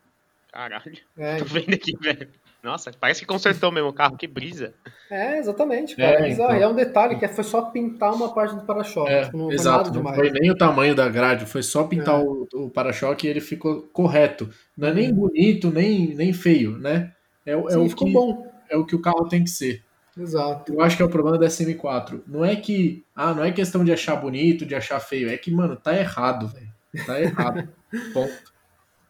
Caralho. 0.51 0.97
É, 1.17 1.37
Tô 1.43 1.45
vendo 1.45 1.73
aqui, 1.73 1.95
velho. 1.97 2.29
Nossa, 2.65 2.91
parece 2.99 3.21
que 3.21 3.25
consertou 3.27 3.71
mesmo 3.71 3.89
o 3.89 3.93
carro, 3.93 4.17
que 4.17 4.27
brisa. 4.27 4.73
É, 5.09 5.37
exatamente, 5.37 5.95
cara. 5.95 6.19
É, 6.19 6.21
É, 6.25 6.29
bizarro. 6.29 6.49
então. 6.49 6.59
E 6.59 6.63
é 6.63 6.67
um 6.67 6.75
detalhe 6.75 7.15
que 7.17 7.27
foi 7.27 7.43
só 7.43 7.61
pintar 7.61 8.11
uma 8.13 8.33
parte 8.33 8.55
do 8.55 8.61
para-choque. 8.61 9.11
É, 9.11 9.25
tipo, 9.25 9.37
não 9.37 9.45
foi 9.45 9.55
exato, 9.55 9.91
nada 9.93 10.03
não 10.03 10.15
foi 10.15 10.31
nem 10.31 10.51
o 10.51 10.57
tamanho 10.57 10.95
da 10.95 11.07
grade, 11.07 11.45
foi 11.45 11.61
só 11.63 11.83
pintar 11.83 12.19
É. 12.19 12.23
o, 12.23 12.47
o 12.55 12.69
para-choque 12.69 13.27
e 13.27 13.29
ele 13.29 13.39
ficou 13.39 13.83
correto. 13.93 14.49
Não 14.75 14.87
é 14.87 14.93
nem 14.93 15.13
bonito, 15.13 15.69
nem, 15.69 16.15
nem 16.15 16.33
feio, 16.33 16.77
né? 16.77 17.13
É, 17.45 17.55
o- 17.55 17.67
é, 17.69 17.73
Sim, 17.73 17.77
o 17.85 17.89
ficou 17.89 18.07
que, 18.07 18.13
bom. 18.13 18.51
é 18.69 18.75
o 18.75 18.85
que 18.85 18.95
o 18.95 19.01
carro 19.01 19.27
tem 19.29 19.43
que 19.43 19.49
ser. 19.51 19.83
Exato. 20.17 20.73
Eu 20.73 20.81
acho 20.81 20.95
que 20.97 21.03
é 21.03 21.05
o 21.05 21.09
problema 21.09 21.37
da 21.37 21.45
SM4. 21.45 22.21
Não 22.25 22.43
é 22.43 22.55
que. 22.55 23.03
Ah, 23.15 23.33
não 23.33 23.43
é 23.43 23.51
questão 23.51 23.83
de 23.85 23.91
achar 23.91 24.15
bonito, 24.15 24.65
de 24.65 24.73
achar 24.73 24.99
feio. 24.99 25.29
É 25.29 25.37
que, 25.37 25.51
mano, 25.51 25.75
tá 25.75 25.93
errado, 25.95 26.47
velho. 26.47 26.69
Tá 27.05 27.21
errado. 27.21 27.67
Ponto. 28.13 28.54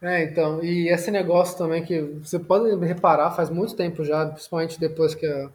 É, 0.02 0.24
então, 0.24 0.64
e 0.64 0.90
esse 0.90 1.10
negócio 1.10 1.58
também 1.58 1.84
que 1.84 2.02
você 2.02 2.38
pode 2.38 2.76
reparar 2.86 3.32
faz 3.32 3.50
muito 3.50 3.76
tempo 3.76 4.04
já, 4.04 4.26
principalmente 4.28 4.80
depois 4.80 5.16
que 5.16 5.26
a 5.26 5.50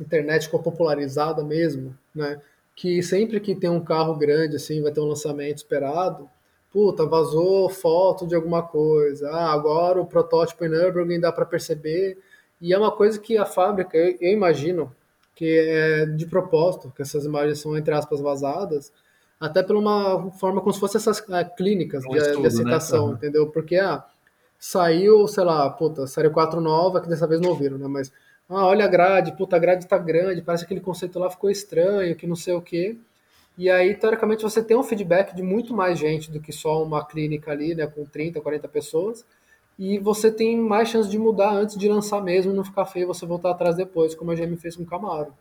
internet 0.00 0.44
ficou 0.44 0.62
popularizada 0.62 1.42
mesmo, 1.44 1.96
né? 2.14 2.40
Que 2.74 3.02
sempre 3.02 3.40
que 3.40 3.54
tem 3.54 3.68
um 3.68 3.84
carro 3.84 4.14
grande, 4.16 4.56
assim, 4.56 4.80
vai 4.82 4.92
ter 4.92 5.00
um 5.00 5.08
lançamento 5.08 5.58
esperado, 5.58 6.28
puta, 6.70 7.04
vazou 7.04 7.68
foto 7.68 8.26
de 8.26 8.34
alguma 8.34 8.62
coisa, 8.62 9.30
ah, 9.30 9.52
agora 9.52 10.00
o 10.00 10.06
protótipo 10.06 10.64
em 10.64 10.68
Nürburgring 10.70 11.20
dá 11.20 11.30
para 11.30 11.44
perceber, 11.44 12.18
e 12.60 12.72
é 12.72 12.78
uma 12.78 12.90
coisa 12.90 13.18
que 13.20 13.36
a 13.36 13.44
fábrica, 13.44 13.96
eu, 13.98 14.16
eu 14.20 14.32
imagino, 14.32 14.94
que 15.34 15.44
é 15.46 16.06
de 16.06 16.26
propósito, 16.26 16.92
que 16.94 17.02
essas 17.02 17.24
imagens 17.24 17.58
são, 17.58 17.76
entre 17.76 17.92
aspas, 17.92 18.20
vazadas, 18.20 18.92
até 19.42 19.60
por 19.62 19.74
uma 19.74 20.30
forma 20.32 20.60
como 20.60 20.72
se 20.72 20.78
fossem 20.78 20.98
essas 20.98 21.22
ah, 21.30 21.44
clínicas 21.44 22.04
Um 22.06 22.12
de, 22.12 22.18
estudo, 22.18 22.36
de 22.36 22.42
né? 22.42 22.48
aceitação, 22.48 23.06
Aham. 23.06 23.14
entendeu? 23.14 23.50
Porque, 23.50 23.76
ah, 23.76 24.04
saiu, 24.58 25.26
sei 25.26 25.42
lá, 25.42 25.68
puta, 25.68 26.06
série 26.06 26.30
4 26.30 26.60
nova, 26.60 27.00
que 27.00 27.08
dessa 27.08 27.26
vez 27.26 27.40
não 27.40 27.50
ouviram, 27.50 27.76
né? 27.76 27.88
Mas, 27.88 28.12
ah, 28.48 28.66
olha 28.66 28.84
a 28.84 28.88
grade, 28.88 29.32
puta, 29.36 29.56
a 29.56 29.58
grade 29.58 29.88
tá 29.88 29.98
grande, 29.98 30.42
parece 30.42 30.62
que 30.62 30.66
aquele 30.66 30.80
conceito 30.80 31.18
lá 31.18 31.28
ficou 31.28 31.50
estranho, 31.50 32.14
que 32.14 32.24
não 32.24 32.36
sei 32.36 32.54
o 32.54 32.62
quê. 32.62 32.96
E 33.58 33.68
aí, 33.68 33.94
teoricamente, 33.94 34.42
você 34.44 34.62
tem 34.62 34.76
um 34.76 34.82
feedback 34.84 35.34
de 35.34 35.42
muito 35.42 35.74
mais 35.74 35.98
gente 35.98 36.30
do 36.30 36.40
que 36.40 36.52
só 36.52 36.82
uma 36.82 37.04
clínica 37.04 37.50
ali, 37.50 37.74
né, 37.74 37.86
com 37.86 38.04
30, 38.04 38.40
40 38.40 38.68
pessoas. 38.68 39.24
E 39.78 39.98
você 39.98 40.30
tem 40.30 40.56
mais 40.56 40.88
chance 40.88 41.08
de 41.10 41.18
mudar 41.18 41.52
antes 41.52 41.76
de 41.76 41.88
lançar 41.88 42.22
mesmo 42.22 42.52
e 42.52 42.54
não 42.54 42.64
ficar 42.64 42.86
feio 42.86 43.08
você 43.08 43.26
voltar 43.26 43.50
atrás 43.50 43.74
depois, 43.76 44.14
como 44.14 44.30
a 44.30 44.34
GM 44.36 44.56
fez 44.56 44.76
com 44.76 44.84
o 44.84 44.86
Camaro. 44.86 45.34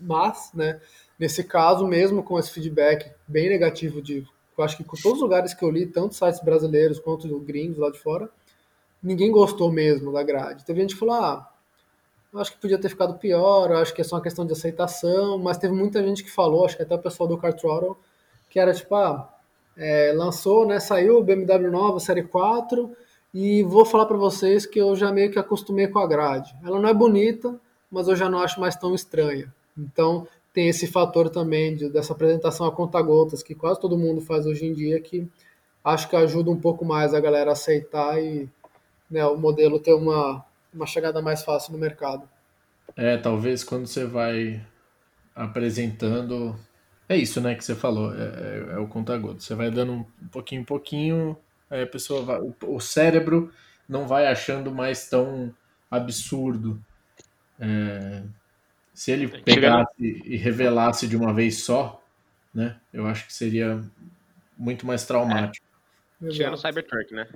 Mas, 0.00 0.50
né, 0.54 0.80
nesse 1.18 1.44
caso, 1.44 1.86
mesmo 1.86 2.22
com 2.22 2.38
esse 2.38 2.50
feedback 2.50 3.10
bem 3.26 3.48
negativo 3.48 4.02
de, 4.02 4.26
eu 4.56 4.64
acho 4.64 4.76
que 4.76 4.84
com 4.84 4.96
todos 4.96 5.18
os 5.18 5.22
lugares 5.22 5.54
que 5.54 5.64
eu 5.64 5.70
li, 5.70 5.86
tanto 5.86 6.14
sites 6.14 6.40
brasileiros 6.42 6.98
quanto 6.98 7.38
gringos 7.40 7.78
lá 7.78 7.90
de 7.90 7.98
fora, 7.98 8.28
ninguém 9.02 9.30
gostou 9.30 9.70
mesmo 9.70 10.12
da 10.12 10.22
grade. 10.22 10.64
Teve 10.64 10.80
gente 10.80 10.94
que 10.94 11.00
falou, 11.00 11.14
ah, 11.14 11.50
eu 12.32 12.40
acho 12.40 12.52
que 12.52 12.60
podia 12.60 12.78
ter 12.78 12.88
ficado 12.88 13.18
pior, 13.18 13.70
eu 13.70 13.78
acho 13.78 13.94
que 13.94 14.00
é 14.00 14.04
só 14.04 14.16
uma 14.16 14.22
questão 14.22 14.44
de 14.44 14.52
aceitação, 14.52 15.38
mas 15.38 15.58
teve 15.58 15.74
muita 15.74 16.02
gente 16.02 16.22
que 16.22 16.30
falou, 16.30 16.64
acho 16.64 16.76
que 16.76 16.82
até 16.82 16.94
o 16.94 16.98
pessoal 16.98 17.28
do 17.28 17.38
Car 17.38 17.54
Throttle, 17.54 17.96
que 18.50 18.58
era 18.58 18.74
tipo, 18.74 18.94
ah, 18.94 19.32
é, 19.76 20.12
lançou, 20.14 20.66
né, 20.66 20.80
saiu 20.80 21.18
o 21.18 21.24
BMW 21.24 21.70
nova, 21.70 22.00
série 22.00 22.22
4, 22.22 22.94
e 23.32 23.62
vou 23.62 23.84
falar 23.84 24.06
para 24.06 24.16
vocês 24.16 24.64
que 24.64 24.78
eu 24.78 24.96
já 24.96 25.12
meio 25.12 25.30
que 25.30 25.38
acostumei 25.38 25.88
com 25.88 25.98
a 25.98 26.06
grade. 26.06 26.56
Ela 26.64 26.80
não 26.80 26.88
é 26.88 26.94
bonita, 26.94 27.58
mas 27.90 28.08
eu 28.08 28.16
já 28.16 28.30
não 28.30 28.40
acho 28.40 28.58
mais 28.60 28.76
tão 28.76 28.94
estranha. 28.94 29.52
Então, 29.76 30.26
tem 30.56 30.70
esse 30.70 30.86
fator 30.86 31.28
também 31.28 31.76
de, 31.76 31.90
dessa 31.90 32.14
apresentação 32.14 32.66
a 32.66 32.72
conta-gotas, 32.72 33.42
que 33.42 33.54
quase 33.54 33.78
todo 33.78 33.98
mundo 33.98 34.22
faz 34.22 34.46
hoje 34.46 34.64
em 34.64 34.72
dia, 34.72 34.98
que 34.98 35.28
acho 35.84 36.08
que 36.08 36.16
ajuda 36.16 36.50
um 36.50 36.58
pouco 36.58 36.82
mais 36.82 37.12
a 37.12 37.20
galera 37.20 37.50
a 37.50 37.52
aceitar 37.52 38.18
e 38.18 38.48
né, 39.10 39.22
o 39.26 39.36
modelo 39.36 39.78
ter 39.78 39.92
uma, 39.92 40.42
uma 40.72 40.86
chegada 40.86 41.20
mais 41.20 41.42
fácil 41.44 41.74
no 41.74 41.78
mercado. 41.78 42.26
É, 42.96 43.18
talvez 43.18 43.62
quando 43.62 43.86
você 43.86 44.06
vai 44.06 44.64
apresentando. 45.34 46.58
É 47.06 47.18
isso, 47.18 47.38
né, 47.38 47.54
que 47.54 47.62
você 47.62 47.74
falou. 47.74 48.14
É, 48.14 48.24
é, 48.24 48.76
é 48.76 48.78
o 48.78 48.88
conta-gotas. 48.88 49.44
Você 49.44 49.54
vai 49.54 49.70
dando 49.70 49.92
um 49.92 50.28
pouquinho 50.32 50.62
em 50.62 50.64
pouquinho, 50.64 51.36
aí 51.68 51.82
a 51.82 51.86
pessoa 51.86 52.22
vai. 52.22 52.40
O, 52.40 52.54
o 52.62 52.80
cérebro 52.80 53.52
não 53.86 54.08
vai 54.08 54.26
achando 54.26 54.72
mais 54.72 55.06
tão 55.10 55.54
absurdo. 55.90 56.82
É, 57.60 58.22
se 58.96 59.12
ele 59.12 59.28
pegasse 59.28 60.22
e 60.24 60.36
revelasse 60.38 61.06
de 61.06 61.14
uma 61.18 61.34
vez 61.34 61.62
só, 61.62 62.02
né? 62.52 62.76
Eu 62.90 63.06
acho 63.06 63.26
que 63.26 63.34
seria 63.34 63.84
muito 64.56 64.86
mais 64.86 65.04
traumático. 65.04 65.66
É. 66.24 66.28
Tirando 66.28 66.54
o 66.54 66.56
Cybertruck, 66.56 67.12
né? 67.12 67.28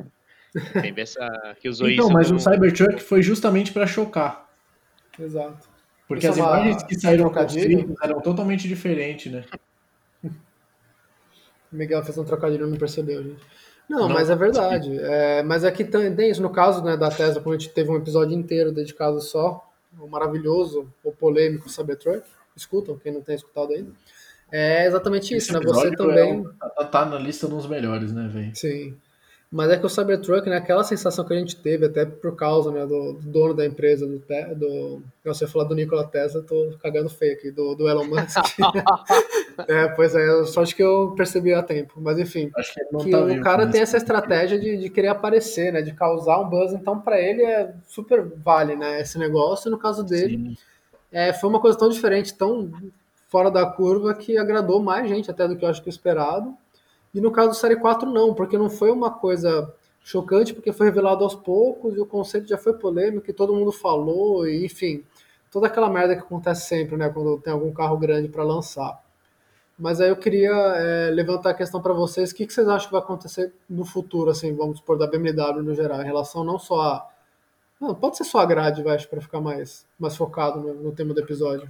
Teve 0.80 1.03
essa 1.03 1.20
que 1.61 1.68
usou 1.68 1.87
então, 1.91 2.07
isso. 2.07 2.14
Mas 2.14 2.26
como... 2.28 2.39
o 2.39 2.43
Cybertruck 2.43 3.01
foi 3.01 3.22
justamente 3.22 3.72
para 3.72 3.87
chocar. 3.87 4.49
Exato. 5.18 5.68
Porque 6.09 6.26
as 6.26 6.39
imagens 6.39 6.82
que 6.82 6.99
saíram 6.99 7.30
construídas 7.30 7.95
eram 8.03 8.22
totalmente 8.22 8.66
diferentes, 8.66 9.30
né? 9.30 9.45
O 10.24 10.30
Miguel 11.76 12.03
fez 12.03 12.16
um 12.16 12.24
trocadilho 12.24 12.66
e 12.66 12.70
não 12.70 12.78
percebeu, 12.78 13.22
gente. 13.22 13.45
Não, 13.87 14.09
não 14.09 14.09
mas 14.09 14.30
é 14.30 14.34
verdade. 14.34 14.99
É, 14.99 15.43
mas 15.43 15.62
aqui 15.62 15.82
é 15.82 16.11
tem 16.11 16.30
isso. 16.30 16.41
No 16.41 16.51
caso 16.51 16.82
né, 16.82 16.97
da 16.97 17.11
Tesla, 17.11 17.43
como 17.43 17.55
a 17.55 17.59
gente 17.59 17.70
teve 17.74 17.91
um 17.91 17.97
episódio 17.97 18.34
inteiro 18.34 18.72
dedicado 18.72 19.20
só, 19.20 19.70
o 19.99 20.07
maravilhoso, 20.09 20.93
o 21.03 21.12
polêmico 21.12 21.68
Cybertruck, 21.68 22.26
escutam, 22.57 22.99
quem 22.99 23.12
não 23.12 23.22
tem 23.22 23.34
escutado 23.34 23.72
ainda. 23.72 23.93
É 24.53 24.86
exatamente 24.86 25.36
isso, 25.36 25.53
Esse 25.53 25.53
né? 25.53 25.61
Você 25.61 25.95
também. 25.95 26.41
É, 26.41 26.68
tá, 26.68 26.84
tá 26.84 27.05
na 27.07 27.18
lista 27.18 27.47
dos 27.47 27.66
melhores, 27.66 28.12
né, 28.12 28.28
velho? 28.28 28.57
Sim. 28.57 28.97
Mas 29.53 29.68
é 29.68 29.76
que 29.76 29.84
o 29.84 29.88
Cybertruck, 29.88 30.48
né, 30.48 30.59
aquela 30.59 30.84
sensação 30.84 31.24
que 31.24 31.34
a 31.34 31.36
gente 31.36 31.57
teve, 31.57 31.86
até 31.86 32.07
por 32.07 32.36
causa 32.36 32.70
né, 32.70 32.86
do, 32.86 33.14
do 33.14 33.28
dono 33.28 33.53
da 33.53 33.66
empresa, 33.66 34.07
do, 34.07 34.20
do 34.55 35.03
você 35.24 35.44
falar 35.44 35.64
do 35.64 35.74
Nikola 35.74 36.07
Tesla, 36.07 36.40
tô 36.40 36.72
cagando 36.80 37.11
feio 37.11 37.32
aqui, 37.32 37.51
do, 37.51 37.74
do 37.74 37.88
Elon 37.88 38.05
Musk. 38.05 38.36
é, 39.66 39.88
pois 39.88 40.14
é, 40.14 40.44
só 40.44 40.62
acho 40.62 40.76
que 40.76 40.82
eu 40.82 41.14
percebi 41.16 41.53
a 41.53 41.64
tempo. 41.64 41.94
Mas 41.96 42.20
enfim, 42.20 42.48
acho 42.57 42.74
que, 42.74 42.80
que 42.80 43.11
tá 43.11 43.20
o 43.24 43.40
cara 43.40 43.66
tem 43.66 43.80
essa 43.80 43.96
estratégia 43.96 44.57
de, 44.57 44.76
de 44.76 44.88
querer 44.88 45.09
aparecer, 45.09 45.72
né, 45.72 45.82
de 45.82 45.92
causar 45.94 46.38
um 46.38 46.48
buzz, 46.48 46.72
então 46.72 47.01
para 47.01 47.20
ele 47.20 47.42
é 47.42 47.74
super 47.88 48.22
vale 48.22 48.76
né, 48.76 49.01
esse 49.01 49.18
negócio, 49.18 49.68
e 49.68 49.70
no 49.72 49.78
caso 49.78 50.05
dele 50.05 50.57
é, 51.11 51.32
foi 51.32 51.51
uma 51.51 51.61
coisa 51.61 51.76
tão 51.76 51.88
diferente, 51.88 52.34
tão 52.34 52.70
fora 53.28 53.51
da 53.51 53.66
curva, 53.66 54.14
que 54.14 54.38
agradou 54.38 54.80
mais 54.80 55.09
gente 55.09 55.28
até 55.28 55.48
do 55.48 55.57
que 55.57 55.64
eu 55.64 55.68
acho 55.68 55.82
que 55.82 55.88
esperado. 55.88 56.55
E 57.14 57.20
no 57.20 57.30
caso 57.30 57.50
do 57.50 57.54
Série 57.56 57.76
4, 57.76 58.08
não, 58.08 58.34
porque 58.34 58.56
não 58.56 58.70
foi 58.70 58.90
uma 58.90 59.11
coisa 59.11 59.72
chocante, 60.02 60.54
porque 60.54 60.72
foi 60.72 60.86
revelado 60.86 61.24
aos 61.24 61.34
poucos 61.34 61.96
e 61.96 62.00
o 62.00 62.06
conceito 62.06 62.48
já 62.48 62.56
foi 62.56 62.72
polêmico 62.72 63.28
e 63.28 63.34
todo 63.34 63.54
mundo 63.54 63.72
falou, 63.72 64.46
e 64.46 64.64
enfim, 64.64 65.04
toda 65.50 65.66
aquela 65.66 65.90
merda 65.90 66.14
que 66.14 66.22
acontece 66.22 66.66
sempre, 66.66 66.96
né, 66.96 67.08
quando 67.08 67.38
tem 67.38 67.52
algum 67.52 67.72
carro 67.72 67.98
grande 67.98 68.28
para 68.28 68.42
lançar. 68.42 69.02
Mas 69.78 70.00
aí 70.00 70.11
eu 70.11 70.16
queria 70.16 70.50
é, 70.50 71.11
levantar 71.11 71.50
a 71.50 71.54
questão 71.54 71.80
para 71.80 71.92
vocês, 71.92 72.30
o 72.30 72.34
que, 72.34 72.46
que, 72.46 72.52
vocês 72.52 72.68
acham 72.68 72.88
que 72.88 72.92
vai 72.92 73.00
acontecer 73.00 73.52
no 73.68 73.84
futuro, 73.84 74.30
assim, 74.30 74.54
vamos 74.54 74.78
supor, 74.78 74.98
da 74.98 75.06
BMW 75.06 75.62
no 75.62 75.74
geral, 75.74 76.02
em 76.02 76.04
relação 76.04 76.44
não 76.44 76.58
só 76.58 76.80
a... 76.80 77.11
Não, 77.80 77.94
pode 77.94 78.18
ser 78.18 78.24
só 78.24 78.40
a 78.40 78.46
grade, 78.46 78.82
vai, 78.82 78.98
para 79.06 79.22
ficar 79.22 79.40
mais, 79.40 79.86
mais 79.98 80.14
focado 80.14 80.61
no, 80.61 80.74
no 80.74 80.92
tema 80.92 81.14
do 81.14 81.20
episódio. 81.20 81.66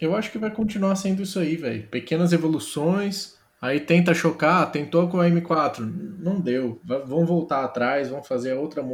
Eu 0.00 0.16
acho 0.16 0.32
que 0.32 0.38
vai 0.38 0.50
continuar 0.50 0.96
sendo 0.96 1.22
isso 1.22 1.38
aí, 1.38 1.54
velho. 1.54 1.86
Pequenas 1.88 2.32
evoluções, 2.32 3.36
Aí 3.64 3.80
tenta 3.80 4.12
chocar, 4.12 4.70
tentou 4.70 5.08
com 5.08 5.18
a 5.18 5.26
M4, 5.26 5.78
não 6.18 6.38
deu. 6.38 6.78
Vão 6.84 7.24
voltar 7.24 7.64
atrás, 7.64 8.10
vão 8.10 8.22
fazer 8.22 8.52
outra. 8.52 8.84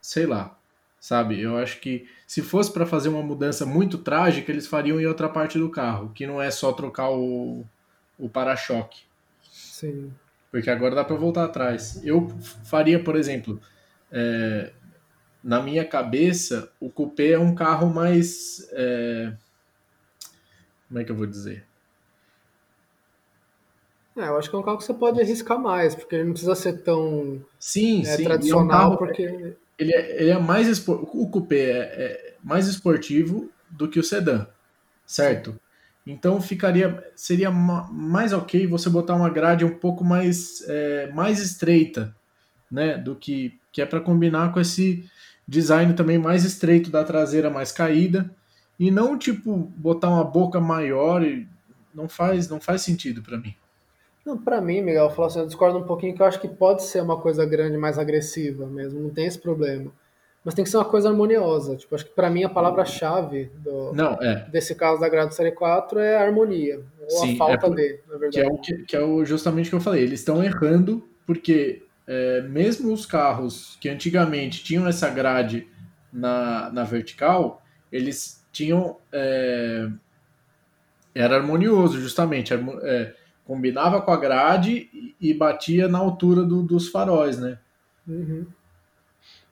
Sei 0.00 0.24
lá, 0.24 0.56
sabe? 1.00 1.40
Eu 1.40 1.58
acho 1.58 1.80
que 1.80 2.08
se 2.28 2.42
fosse 2.42 2.72
para 2.72 2.86
fazer 2.86 3.08
uma 3.08 3.24
mudança 3.24 3.66
muito 3.66 3.98
trágica, 3.98 4.52
eles 4.52 4.68
fariam 4.68 5.00
em 5.00 5.06
outra 5.06 5.28
parte 5.28 5.58
do 5.58 5.68
carro, 5.68 6.12
que 6.14 6.28
não 6.28 6.40
é 6.40 6.48
só 6.48 6.70
trocar 6.70 7.10
o, 7.10 7.64
o 8.16 8.28
para-choque. 8.28 9.02
Sim. 9.50 10.14
Porque 10.48 10.70
agora 10.70 10.94
dá 10.94 11.04
para 11.04 11.16
voltar 11.16 11.42
atrás. 11.42 12.00
Eu 12.04 12.28
faria, 12.62 13.02
por 13.02 13.16
exemplo, 13.16 13.60
é, 14.12 14.70
na 15.42 15.60
minha 15.60 15.84
cabeça, 15.84 16.70
o 16.78 16.88
Coupé 16.88 17.32
é 17.32 17.38
um 17.40 17.52
carro 17.52 17.92
mais. 17.92 18.64
É, 18.70 19.32
como 20.86 21.00
é 21.00 21.04
que 21.04 21.10
eu 21.10 21.16
vou 21.16 21.26
dizer? 21.26 21.65
É, 24.16 24.28
eu 24.28 24.38
acho 24.38 24.48
que 24.48 24.56
é 24.56 24.58
um 24.58 24.62
carro 24.62 24.78
que 24.78 24.84
você 24.84 24.94
pode 24.94 25.20
arriscar 25.20 25.58
mais, 25.58 25.94
porque 25.94 26.14
ele 26.14 26.24
não 26.24 26.32
precisa 26.32 26.54
ser 26.54 26.82
tão 26.82 27.44
sim, 27.58 28.00
é, 28.00 28.16
sim. 28.16 28.24
tradicional, 28.24 28.92
é 28.92 28.94
um 28.94 28.96
porque... 28.96 29.56
Ele 29.78 29.92
é, 29.92 30.22
ele 30.22 30.30
é 30.30 30.38
mais... 30.38 30.68
Espor... 30.68 31.02
O 31.12 31.28
Coupé 31.28 31.56
é, 31.56 31.80
é, 31.80 32.34
mais 32.42 32.66
esportivo 32.66 33.50
do 33.70 33.88
que 33.88 34.00
o 34.00 34.04
sedã, 34.04 34.46
certo? 35.04 35.58
Então 36.06 36.40
ficaria... 36.40 37.04
Seria 37.14 37.50
mais 37.50 38.32
ok 38.32 38.66
você 38.66 38.88
botar 38.88 39.14
uma 39.14 39.28
grade 39.28 39.64
um 39.64 39.74
pouco 39.74 40.02
mais, 40.02 40.64
é, 40.66 41.10
mais 41.12 41.40
estreita, 41.40 42.16
né? 42.70 42.96
Do 42.96 43.14
que... 43.14 43.58
Que 43.70 43.82
é 43.82 43.86
para 43.86 44.00
combinar 44.00 44.50
com 44.54 44.60
esse 44.60 45.04
design 45.46 45.92
também 45.92 46.18
mais 46.18 46.44
estreito 46.44 46.90
da 46.90 47.04
traseira 47.04 47.48
mais 47.50 47.70
caída 47.70 48.30
e 48.78 48.90
não 48.90 49.16
tipo 49.16 49.72
botar 49.76 50.08
uma 50.08 50.24
boca 50.24 50.60
maior 50.60 51.22
e 51.22 51.46
não 51.94 52.08
faz 52.08 52.48
não 52.48 52.60
faz 52.60 52.82
sentido 52.82 53.22
para 53.22 53.38
mim. 53.38 53.54
Não, 54.26 54.36
para 54.36 54.60
mim, 54.60 54.80
Miguel, 54.82 55.12
eu, 55.16 55.24
assim, 55.24 55.38
eu 55.38 55.46
discordo 55.46 55.78
um 55.78 55.84
pouquinho 55.84 56.12
que 56.12 56.20
eu 56.20 56.26
acho 56.26 56.40
que 56.40 56.48
pode 56.48 56.82
ser 56.82 57.00
uma 57.00 57.16
coisa 57.16 57.46
grande, 57.46 57.78
mais 57.78 57.96
agressiva 57.96 58.66
mesmo, 58.66 59.00
não 59.00 59.10
tem 59.10 59.24
esse 59.24 59.38
problema. 59.38 59.92
Mas 60.44 60.52
tem 60.52 60.64
que 60.64 60.70
ser 60.70 60.78
uma 60.78 60.84
coisa 60.84 61.08
harmoniosa. 61.08 61.76
Tipo, 61.76 61.94
acho 61.94 62.04
que 62.04 62.14
para 62.14 62.28
mim 62.28 62.42
a 62.42 62.48
palavra-chave 62.48 63.50
é. 64.20 64.50
desse 64.50 64.74
caso 64.74 65.00
da 65.00 65.08
Grado 65.08 65.32
Série 65.32 65.52
4 65.52 66.00
é 66.00 66.16
a 66.16 66.22
harmonia, 66.22 66.80
ou 67.00 67.08
Sim, 67.08 67.30
a 67.30 67.34
é 67.34 67.36
falta 67.36 67.54
é 67.54 67.68
por, 67.68 67.76
de, 67.76 68.00
na 68.08 68.18
verdade. 68.18 68.32
Que 68.32 68.40
é, 68.40 68.46
o, 68.46 68.58
que, 68.58 68.84
que 68.84 68.96
é 68.96 69.00
o, 69.00 69.24
justamente 69.24 69.68
o 69.68 69.70
que 69.70 69.76
eu 69.76 69.80
falei. 69.80 70.02
Eles 70.02 70.20
estão 70.20 70.42
errando 70.42 71.08
porque 71.24 71.84
é, 72.06 72.42
mesmo 72.42 72.92
os 72.92 73.06
carros 73.06 73.76
que 73.80 73.88
antigamente 73.88 74.62
tinham 74.64 74.88
essa 74.88 75.08
grade 75.08 75.68
na, 76.12 76.70
na 76.70 76.82
vertical, 76.82 77.62
eles 77.92 78.44
tinham. 78.52 78.96
É, 79.12 79.88
era 81.14 81.36
harmonioso, 81.36 82.00
justamente. 82.00 82.52
É, 82.52 83.14
combinava 83.46 84.02
com 84.02 84.10
a 84.10 84.16
grade 84.16 85.14
e 85.20 85.32
batia 85.32 85.88
na 85.88 85.98
altura 85.98 86.42
do, 86.42 86.62
dos 86.62 86.88
faróis, 86.88 87.38
né? 87.38 87.58
Uhum. 88.06 88.46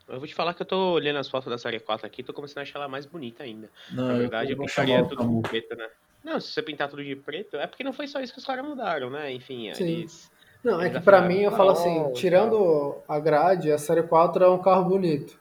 Eu 0.06 0.18
vou 0.18 0.26
te 0.26 0.34
falar 0.34 0.52
que 0.52 0.60
eu 0.60 0.66
tô 0.66 0.92
olhando 0.92 1.18
as 1.18 1.28
fotos 1.28 1.48
da 1.48 1.56
série 1.56 1.80
4 1.80 2.06
aqui, 2.06 2.22
tô 2.22 2.34
começando 2.34 2.58
a 2.58 2.62
achar 2.62 2.78
ela 2.78 2.88
mais 2.88 3.06
bonita 3.06 3.42
ainda. 3.42 3.70
Não, 3.90 4.08
Na 4.08 4.14
verdade, 4.14 4.52
eu, 4.52 4.58
eu 4.58 4.66
pintaria 4.66 5.04
tudo 5.04 5.26
de 5.26 5.48
preto, 5.48 5.76
né? 5.76 5.88
Não, 6.22 6.40
se 6.40 6.50
você 6.50 6.62
pintar 6.62 6.88
tudo 6.88 7.04
de 7.04 7.16
preto, 7.16 7.56
é 7.56 7.66
porque 7.66 7.84
não 7.84 7.92
foi 7.92 8.06
só 8.06 8.20
isso 8.20 8.32
que 8.32 8.38
os 8.38 8.44
caras 8.44 8.64
mudaram, 8.64 9.08
né? 9.08 9.32
Enfim, 9.32 9.72
Sim. 9.74 9.84
eles. 9.84 10.30
Não, 10.62 10.80
é 10.80 10.88
que 10.88 11.00
pra 11.00 11.20
mim 11.20 11.40
eu 11.40 11.52
falo 11.52 11.70
assim, 11.70 12.12
tirando 12.14 12.96
a 13.06 13.18
grade, 13.20 13.70
a 13.70 13.78
série 13.78 14.02
4 14.02 14.44
é 14.44 14.48
um 14.48 14.62
carro 14.62 14.88
bonito. 14.88 15.38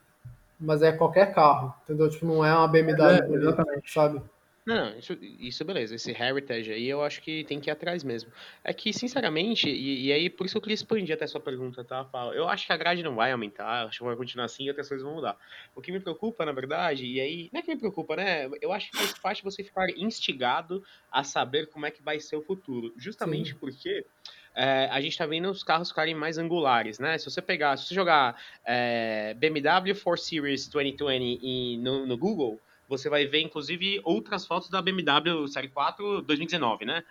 Mas 0.60 0.82
é 0.82 0.91
qualquer 0.91 1.34
carro, 1.34 1.74
entendeu? 1.84 2.10
Tipo, 2.10 2.26
não 2.26 2.45
é 2.45 2.54
uma 2.54 2.68
BMW 2.68 3.10
é, 3.10 3.22
bonita, 3.22 3.66
sabe? 3.86 4.22
Não, 4.66 4.97
isso, 4.97 5.18
isso 5.22 5.66
beleza. 5.66 5.95
Esse 5.95 6.11
heritage 6.11 6.72
aí 6.72 6.88
eu 6.88 7.03
acho 7.03 7.22
que 7.22 7.43
tem 7.43 7.59
que 7.59 7.70
ir 7.70 7.72
atrás 7.72 8.01
mesmo. 8.01 8.32
É 8.64 8.74
que, 8.74 8.93
sinceramente, 8.93 9.70
e, 9.70 10.05
e 10.05 10.14
aí 10.14 10.30
por 10.30 10.45
isso 10.45 10.57
eu 10.57 10.61
queria 10.61 10.76
expandir 10.76 11.14
até 11.14 11.26
a 11.26 11.28
sua 11.28 11.41
pergunta, 11.41 11.84
tá, 11.84 12.03
Paulo? 12.05 12.34
Eu 12.34 12.47
acho 12.47 12.66
que 12.66 12.72
a 12.72 12.78
grade 12.78 13.03
não 13.03 13.16
vai 13.16 13.34
aumentar, 13.34 13.88
acho 13.88 13.99
que 13.99 14.05
vai 14.05 14.16
continuar 14.16 14.45
assim 14.45 14.64
e 14.64 14.70
outras 14.70 14.88
coisas 14.88 15.05
vão 15.05 15.16
mudar. 15.16 15.38
O 15.76 15.82
que 15.82 15.91
me 15.91 15.99
preocupa, 15.99 16.45
na 16.45 16.53
verdade, 16.53 17.05
e 17.05 17.20
aí, 17.20 17.49
não 17.51 17.59
é 17.59 17.64
que 17.64 17.74
me 17.74 17.80
preocupa, 17.80 18.16
né? 18.16 18.49
Eu 18.61 18.72
acho 18.72 18.89
que 18.89 18.97
faz 18.97 19.14
parte 19.20 19.43
você 19.43 19.64
ficar 19.64 19.89
instigado 19.97 20.82
a 21.11 21.26
saber 21.26 21.68
como 21.68 21.86
é 21.86 21.91
que 21.91 22.01
vai 22.01 22.20
ser 22.22 22.38
o 22.38 22.41
futuro. 22.41 22.93
Justamente 22.97 23.51
Sim. 23.51 23.57
porque. 23.59 24.05
É, 24.55 24.88
a 24.91 25.01
gente 25.01 25.14
está 25.14 25.26
vendo 25.26 25.49
os 25.49 25.64
carros 25.64 25.89
ficarem 25.89 26.14
mais 26.14 26.38
angulares, 26.38 26.99
né? 26.99 27.18
Se 27.18 27.26
você 27.26 27.41
pegar, 27.41 27.76
se 27.76 27.88
você 27.88 27.95
jogar 27.95 28.39
é, 28.64 29.34
BMW 29.34 29.95
4 29.95 30.24
Series 30.24 30.68
2020 30.68 31.39
em, 31.43 31.80
no, 31.80 32.05
no 32.05 32.16
Google, 32.16 32.61
você 32.88 33.09
vai 33.09 33.25
ver, 33.25 33.41
inclusive, 33.41 33.99
outras 34.03 34.45
fotos 34.45 34.69
da 34.69 34.81
BMW 34.81 35.47
Série 35.47 35.69
4 35.69 36.21
2019, 36.21 36.86
né? 36.86 37.03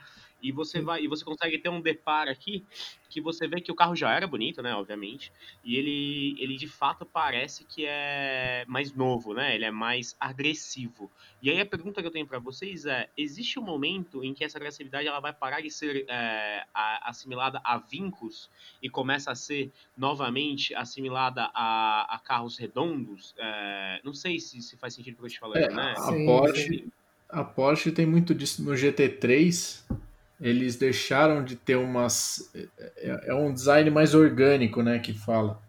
E 0.43 0.51
você 0.51 0.81
vai 0.81 1.03
e 1.03 1.09
você 1.09 1.25
consegue 1.25 1.59
ter 1.59 1.69
um 1.69 1.81
deparo 1.81 2.31
aqui 2.31 2.65
que 3.13 3.21
você 3.21 3.47
vê 3.47 3.61
que 3.61 3.71
o 3.71 3.75
carro 3.75 3.95
já 3.95 4.11
era 4.11 4.27
bonito, 4.27 4.63
né, 4.63 4.75
obviamente, 4.75 5.31
e 5.63 5.77
ele 5.77 6.35
ele 6.39 6.57
de 6.57 6.67
fato 6.67 7.05
parece 7.05 7.65
que 7.65 7.85
é 7.87 8.65
mais 8.67 8.93
novo, 8.95 9.35
né? 9.35 9.55
Ele 9.55 9.67
é 9.67 9.71
mais 9.71 10.17
agressivo. 10.19 11.11
E 11.43 11.51
aí 11.51 11.61
a 11.61 11.67
pergunta 11.67 12.01
que 12.01 12.07
eu 12.07 12.11
tenho 12.11 12.27
para 12.27 12.39
vocês 12.39 12.87
é: 12.87 13.09
existe 13.17 13.59
um 13.59 13.63
momento 13.63 14.25
em 14.25 14.33
que 14.33 14.43
essa 14.43 14.57
agressividade 14.57 15.07
ela 15.07 15.21
vai 15.21 15.33
parar 15.33 15.61
de 15.61 15.71
ser 15.71 16.07
é, 16.09 16.65
assimilada 17.03 17.61
a 17.63 17.77
vincos 17.77 18.51
e 18.83 18.89
começa 18.89 19.31
a 19.31 19.35
ser 19.35 19.71
novamente 19.97 20.75
assimilada 20.75 21.51
a, 21.55 22.15
a 22.15 22.19
carros 22.19 22.57
redondos? 22.57 23.35
É, 23.37 24.01
não 24.03 24.15
sei 24.15 24.41
se, 24.41 24.63
se 24.63 24.77
faz 24.77 24.95
sentido 24.95 25.15
o 25.15 25.19
que 25.19 25.25
eu 25.27 25.31
te 25.31 25.39
falei, 25.39 25.65
é, 25.65 25.71
né? 25.71 25.95
A 25.99 26.13
Porsche, 26.13 26.89
a 27.29 27.45
Porsche 27.45 27.93
tem 27.93 28.07
muito 28.07 28.35
disso 28.35 28.63
no 28.63 28.73
GT3 28.73 30.02
eles 30.43 30.75
deixaram 30.75 31.45
de 31.45 31.55
ter 31.55 31.77
umas. 31.77 32.53
É, 32.97 33.29
é, 33.29 33.35
um 33.35 33.53
design 33.53 33.89
mais 33.91 34.13
orgânico, 34.13 34.83
né? 34.83 34.99
Que 34.99 35.13
fala. 35.13 35.63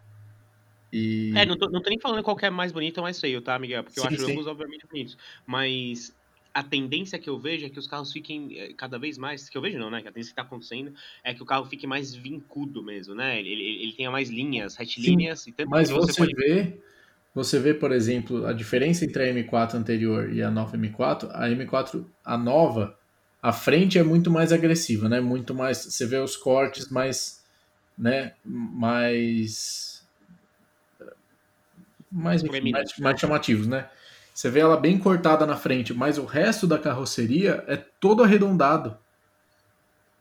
E... 0.92 1.32
É, 1.36 1.46
não 1.46 1.56
tô, 1.56 1.70
não 1.70 1.80
tô 1.80 1.88
nem 1.88 1.98
falando 1.98 2.22
qual 2.24 2.36
é 2.42 2.50
mais 2.50 2.72
bonito 2.72 2.98
ou 2.98 3.04
mais 3.04 3.20
feio, 3.20 3.40
tá, 3.40 3.56
Miguel? 3.58 3.84
Porque 3.84 4.00
sim, 4.00 4.06
eu 4.06 4.12
acho 4.12 4.26
sim. 4.26 4.32
ambos, 4.32 4.46
obviamente, 4.48 4.84
bonitos. 4.86 5.16
Mas 5.46 6.14
a 6.52 6.62
tendência 6.62 7.18
que 7.20 7.30
eu 7.30 7.38
vejo 7.38 7.66
é 7.66 7.68
que 7.68 7.78
os 7.78 7.86
carros 7.86 8.12
fiquem 8.12 8.58
é, 8.58 8.72
cada 8.72 8.98
vez 8.98 9.16
mais. 9.16 9.48
Que 9.48 9.56
eu 9.56 9.62
vejo 9.62 9.78
não, 9.78 9.90
né? 9.90 10.02
Que 10.02 10.08
a 10.08 10.12
tendência 10.12 10.32
que 10.32 10.36
tá 10.36 10.42
acontecendo 10.42 10.92
é 11.22 11.32
que 11.32 11.42
o 11.42 11.46
carro 11.46 11.66
fique 11.66 11.86
mais 11.86 12.12
vincudo 12.12 12.82
mesmo, 12.82 13.14
né? 13.14 13.38
Ele, 13.38 13.50
ele, 13.50 13.82
ele 13.84 13.92
tenha 13.92 14.10
mais 14.10 14.28
linhas, 14.28 14.74
retilíneas. 14.74 15.42
Sim, 15.42 15.54
e 15.56 15.64
mas 15.66 15.88
você, 15.88 16.12
você 16.12 16.18
pode... 16.18 16.34
vê. 16.34 16.80
Você 17.32 17.58
vê, 17.58 17.74
por 17.74 17.90
exemplo, 17.90 18.46
a 18.46 18.52
diferença 18.52 19.04
entre 19.04 19.28
a 19.28 19.34
M4 19.34 19.74
anterior 19.74 20.32
e 20.32 20.42
a 20.42 20.50
nova 20.50 20.76
M4. 20.76 21.28
A 21.32 21.48
M4, 21.48 22.04
a 22.24 22.38
nova, 22.38 22.96
a 23.44 23.52
frente 23.52 23.98
é 23.98 24.02
muito 24.02 24.30
mais 24.30 24.54
agressiva, 24.54 25.06
né? 25.06 25.20
Muito 25.20 25.54
mais. 25.54 25.76
Você 25.76 26.06
vê 26.06 26.16
os 26.16 26.34
cortes 26.34 26.88
mais. 26.88 27.44
Né? 27.96 28.32
Mais. 28.42 30.02
Mais, 32.10 32.42
enfim, 32.42 32.70
mais, 32.70 32.96
mais 32.98 33.20
chamativos, 33.20 33.66
né? 33.66 33.86
Você 34.32 34.48
vê 34.48 34.60
ela 34.60 34.78
bem 34.78 34.98
cortada 34.98 35.44
na 35.44 35.56
frente, 35.56 35.92
mas 35.92 36.16
o 36.16 36.24
resto 36.24 36.66
da 36.66 36.78
carroceria 36.78 37.62
é 37.68 37.76
todo 37.76 38.22
arredondado. 38.22 38.96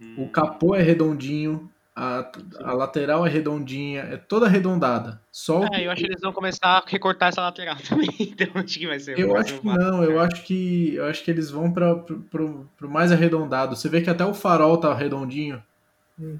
Hum. 0.01 0.25
O 0.25 0.29
capô 0.29 0.75
é 0.75 0.81
redondinho, 0.81 1.71
a, 1.95 2.31
a, 2.61 2.73
lateral 2.73 3.25
é 3.25 3.29
redondinha, 3.29 4.01
é 4.01 4.17
toda 4.17 4.47
arredondada. 4.47 5.21
Só 5.31 5.63
é, 5.73 5.85
eu 5.85 5.91
acho 5.91 6.01
que 6.01 6.07
eles 6.07 6.21
vão 6.21 6.33
começar 6.33 6.67
a 6.67 6.83
recortar 6.85 7.29
essa 7.29 7.41
lateral 7.41 7.77
também. 7.87 8.09
Então 8.19 8.47
acho 8.55 8.79
que 8.79 8.87
vai 8.87 8.99
ser. 8.99 9.19
Eu 9.19 9.35
acho 9.35 9.59
que 9.59 9.65
não, 9.65 10.03
eu 10.03 10.19
acho 10.19 10.43
que 10.43 10.95
eu 10.95 11.05
acho 11.05 11.23
que 11.23 11.31
eles 11.31 11.51
vão 11.51 11.71
para 11.71 11.95
pro, 11.95 12.69
pro 12.77 12.89
mais 12.89 13.11
arredondado. 13.11 13.75
Você 13.75 13.87
vê 13.89 14.01
que 14.01 14.09
até 14.09 14.25
o 14.25 14.33
farol 14.33 14.77
tá 14.77 14.93
redondinho. 14.93 15.61
Hum. 16.19 16.37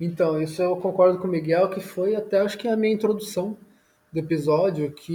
Então, 0.00 0.40
isso 0.42 0.60
eu 0.60 0.76
concordo 0.76 1.18
com 1.18 1.28
o 1.28 1.30
Miguel, 1.30 1.70
que 1.70 1.80
foi 1.80 2.16
até 2.16 2.40
acho 2.40 2.58
que 2.58 2.66
a 2.66 2.76
minha 2.76 2.92
introdução 2.92 3.56
do 4.12 4.18
episódio, 4.18 4.90
que 4.92 5.12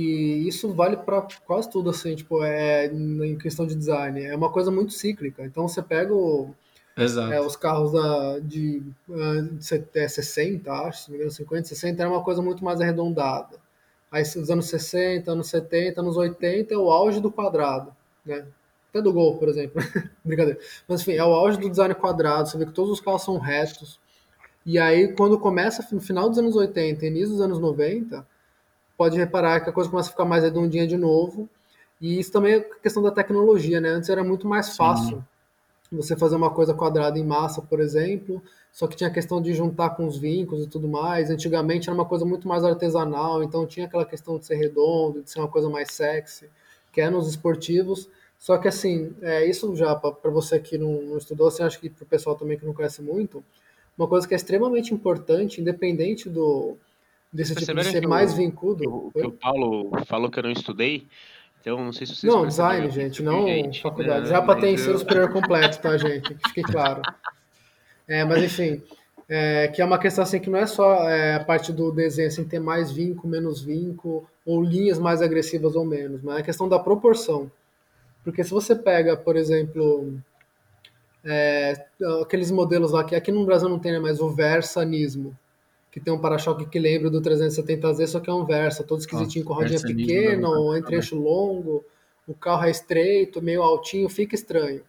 isso 0.47 0.73
vale 0.73 0.97
para 0.97 1.25
quase 1.45 1.69
tudo, 1.69 1.89
assim, 1.89 2.15
tipo, 2.15 2.43
é 2.43 2.87
em 2.87 3.37
questão 3.37 3.65
de 3.67 3.75
design. 3.75 4.21
É 4.23 4.35
uma 4.35 4.51
coisa 4.51 4.71
muito 4.71 4.93
cíclica. 4.93 5.45
Então 5.45 5.67
você 5.67 5.81
pega 5.81 6.13
o 6.13 6.53
Exato. 6.99 7.31
É, 7.31 7.39
os 7.39 7.55
carros 7.55 7.93
da, 7.93 8.39
de, 8.39 8.83
de 9.53 10.09
60, 10.09 10.71
acho, 10.71 11.03
se 11.03 11.09
não 11.09 11.13
me 11.13 11.23
engano, 11.23 11.31
50, 11.31 11.67
60, 11.69 12.01
era 12.01 12.09
uma 12.09 12.23
coisa 12.23 12.41
muito 12.41 12.63
mais 12.63 12.81
arredondada. 12.81 13.57
Aí, 14.11 14.23
os 14.23 14.49
anos 14.49 14.65
60, 14.67 15.31
anos 15.31 15.47
70, 15.49 16.01
anos 16.01 16.17
80 16.17 16.73
é 16.73 16.77
o 16.77 16.89
auge 16.89 17.19
do 17.19 17.31
quadrado, 17.31 17.95
né? 18.25 18.45
Até 18.89 19.01
do 19.01 19.13
Gol, 19.13 19.37
por 19.37 19.47
exemplo. 19.47 19.81
Brincadeira. 20.25 20.59
Mas, 20.87 21.01
enfim, 21.01 21.13
é 21.13 21.23
o 21.23 21.33
auge 21.33 21.59
do 21.59 21.69
design 21.69 21.93
quadrado. 21.93 22.49
Você 22.49 22.57
vê 22.57 22.65
que 22.65 22.73
todos 22.73 22.91
os 22.91 22.99
carros 22.99 23.23
são 23.23 23.37
retos. 23.37 23.99
E 24.65 24.79
aí, 24.79 25.13
quando 25.13 25.37
começa, 25.39 25.87
no 25.93 26.01
final 26.01 26.27
dos 26.27 26.39
anos 26.39 26.55
80 26.55 27.05
início 27.05 27.29
dos 27.29 27.41
anos 27.41 27.59
90, 27.59 28.25
pode 28.97 29.17
reparar 29.17 29.61
que 29.61 29.69
a 29.69 29.73
coisa 29.73 29.89
começa 29.89 30.09
a 30.09 30.11
ficar 30.11 30.25
mais 30.25 30.43
redondinha 30.43 30.87
de 30.87 30.97
novo. 30.97 31.47
E 32.01 32.19
isso 32.19 32.31
também 32.31 32.55
é 32.55 32.59
questão 32.81 33.03
da 33.03 33.11
tecnologia, 33.11 33.79
né? 33.79 33.89
Antes 33.89 34.09
era 34.09 34.23
muito 34.23 34.47
mais 34.47 34.75
fácil 34.75 35.17
Sim 35.17 35.23
você 35.91 36.15
fazer 36.15 36.35
uma 36.35 36.51
coisa 36.51 36.73
quadrada 36.73 37.17
em 37.17 37.25
massa, 37.25 37.61
por 37.61 37.79
exemplo, 37.79 38.41
só 38.71 38.87
que 38.87 38.95
tinha 38.95 39.09
a 39.09 39.13
questão 39.13 39.41
de 39.41 39.53
juntar 39.53 39.91
com 39.91 40.05
os 40.05 40.17
vincos 40.17 40.63
e 40.63 40.67
tudo 40.67 40.87
mais. 40.87 41.29
Antigamente 41.29 41.89
era 41.89 41.95
uma 41.95 42.05
coisa 42.05 42.25
muito 42.25 42.47
mais 42.47 42.63
artesanal, 42.63 43.43
então 43.43 43.65
tinha 43.65 43.87
aquela 43.87 44.05
questão 44.05 44.37
de 44.37 44.45
ser 44.45 44.55
redondo, 44.55 45.23
de 45.23 45.31
ser 45.31 45.39
uma 45.39 45.47
coisa 45.47 45.69
mais 45.69 45.91
sexy, 45.91 46.47
que 46.91 47.01
é 47.01 47.09
nos 47.09 47.27
esportivos. 47.27 48.07
Só 48.37 48.57
que 48.57 48.67
assim, 48.67 49.13
é, 49.21 49.45
isso 49.45 49.75
já 49.75 49.95
para 49.95 50.31
você 50.31 50.59
que 50.59 50.77
não, 50.77 51.01
não, 51.01 51.17
estudou, 51.17 51.47
assim, 51.47 51.63
acho 51.63 51.79
que 51.79 51.89
para 51.89 52.03
o 52.03 52.07
pessoal 52.07 52.35
também 52.35 52.57
que 52.57 52.65
não 52.65 52.73
conhece 52.73 53.01
muito, 53.01 53.43
uma 53.97 54.07
coisa 54.07 54.27
que 54.27 54.33
é 54.33 54.37
extremamente 54.37 54.93
importante, 54.93 55.59
independente 55.59 56.29
do 56.29 56.77
desse 57.31 57.53
tipo 57.53 57.75
de 57.75 57.83
ser 57.83 58.07
mais 58.07 58.33
vincudo. 58.33 58.89
O, 58.89 59.11
que 59.11 59.25
o 59.25 59.31
Paulo 59.31 59.91
falou 60.05 60.31
que 60.31 60.39
eu 60.39 60.43
não 60.43 60.51
estudei, 60.51 61.05
então, 61.61 61.83
não 61.83 61.91
sei 61.91 62.07
se 62.07 62.15
vocês 62.15 62.33
Não, 62.33 62.47
design, 62.47 62.89
gente, 62.89 63.21
não 63.21 63.45
gente, 63.45 63.81
faculdade. 63.81 64.21
Né? 64.21 64.29
Já 64.29 64.41
para 64.41 64.59
ter 64.59 64.71
ensino 64.71 64.97
superior 64.97 65.31
completo, 65.31 65.79
tá, 65.79 65.97
gente? 65.97 66.33
Que 66.33 66.49
fique 66.49 66.63
claro. 66.63 67.01
É, 68.07 68.23
mas, 68.23 68.43
enfim, 68.43 68.81
é, 69.27 69.67
que 69.67 69.81
é 69.81 69.85
uma 69.85 69.99
questão 69.99 70.23
assim 70.23 70.39
que 70.39 70.49
não 70.49 70.57
é 70.57 70.65
só 70.65 71.07
é, 71.07 71.35
a 71.35 71.43
parte 71.43 71.71
do 71.71 71.91
desenho, 71.91 72.29
assim, 72.29 72.43
ter 72.43 72.59
mais 72.59 72.91
vinco, 72.91 73.27
menos 73.27 73.61
vinco, 73.61 74.27
ou 74.45 74.63
linhas 74.63 74.97
mais 74.97 75.21
agressivas 75.21 75.75
ou 75.75 75.85
menos, 75.85 76.23
mas 76.23 76.37
é 76.37 76.39
a 76.39 76.43
questão 76.43 76.67
da 76.67 76.79
proporção. 76.79 77.51
Porque 78.23 78.43
se 78.43 78.51
você 78.51 78.75
pega, 78.75 79.15
por 79.15 79.35
exemplo, 79.35 80.17
é, 81.23 81.85
aqueles 82.21 82.49
modelos 82.49 82.91
lá 82.91 83.03
que 83.03 83.15
aqui 83.15 83.31
no 83.31 83.45
Brasil 83.45 83.69
não 83.69 83.79
tem, 83.79 83.91
né, 83.91 83.99
mas 83.99 84.19
o 84.19 84.29
versanismo, 84.29 85.37
que 85.91 85.99
tem 85.99 86.13
um 86.13 86.19
para-choque 86.19 86.65
que 86.67 86.77
lembra 86.77 87.09
do 87.09 87.21
370Z, 87.21 88.07
só 88.07 88.19
que 88.19 88.29
é 88.29 88.33
um 88.33 88.45
Versa, 88.45 88.83
todo 88.83 88.99
esquisitinho, 88.99 89.43
com 89.43 89.53
rodinha 89.53 89.81
pequena, 89.81 90.49
um 90.49 90.75
entre-eixo 90.75 91.15
longo, 91.15 91.83
o 92.27 92.33
carro 92.33 92.65
é 92.65 92.71
estreito, 92.71 93.41
meio 93.41 93.63
altinho, 93.63 94.07
fica 94.07 94.35
estranho. 94.35 94.83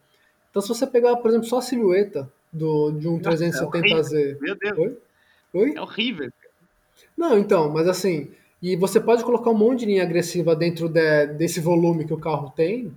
Então, 0.50 0.60
se 0.60 0.68
você 0.68 0.86
pegar, 0.86 1.16
por 1.16 1.28
exemplo, 1.28 1.46
só 1.46 1.58
a 1.58 1.62
silhueta 1.62 2.30
do, 2.52 2.90
de 2.90 3.08
um 3.08 3.18
370Z... 3.18 4.14
É 4.14 4.36
Meu 4.40 4.56
Deus! 4.56 4.78
Oi? 4.78 4.98
Oi? 5.54 5.74
É 5.76 5.80
horrível. 5.80 6.30
Não, 7.16 7.38
então, 7.38 7.70
mas 7.70 7.88
assim... 7.88 8.30
E 8.62 8.76
você 8.76 9.00
pode 9.00 9.24
colocar 9.24 9.50
um 9.50 9.56
monte 9.56 9.80
de 9.80 9.86
linha 9.86 10.02
agressiva 10.02 10.54
dentro 10.54 10.86
de, 10.86 11.28
desse 11.28 11.60
volume 11.60 12.04
que 12.04 12.12
o 12.12 12.18
carro 12.18 12.52
tem 12.54 12.92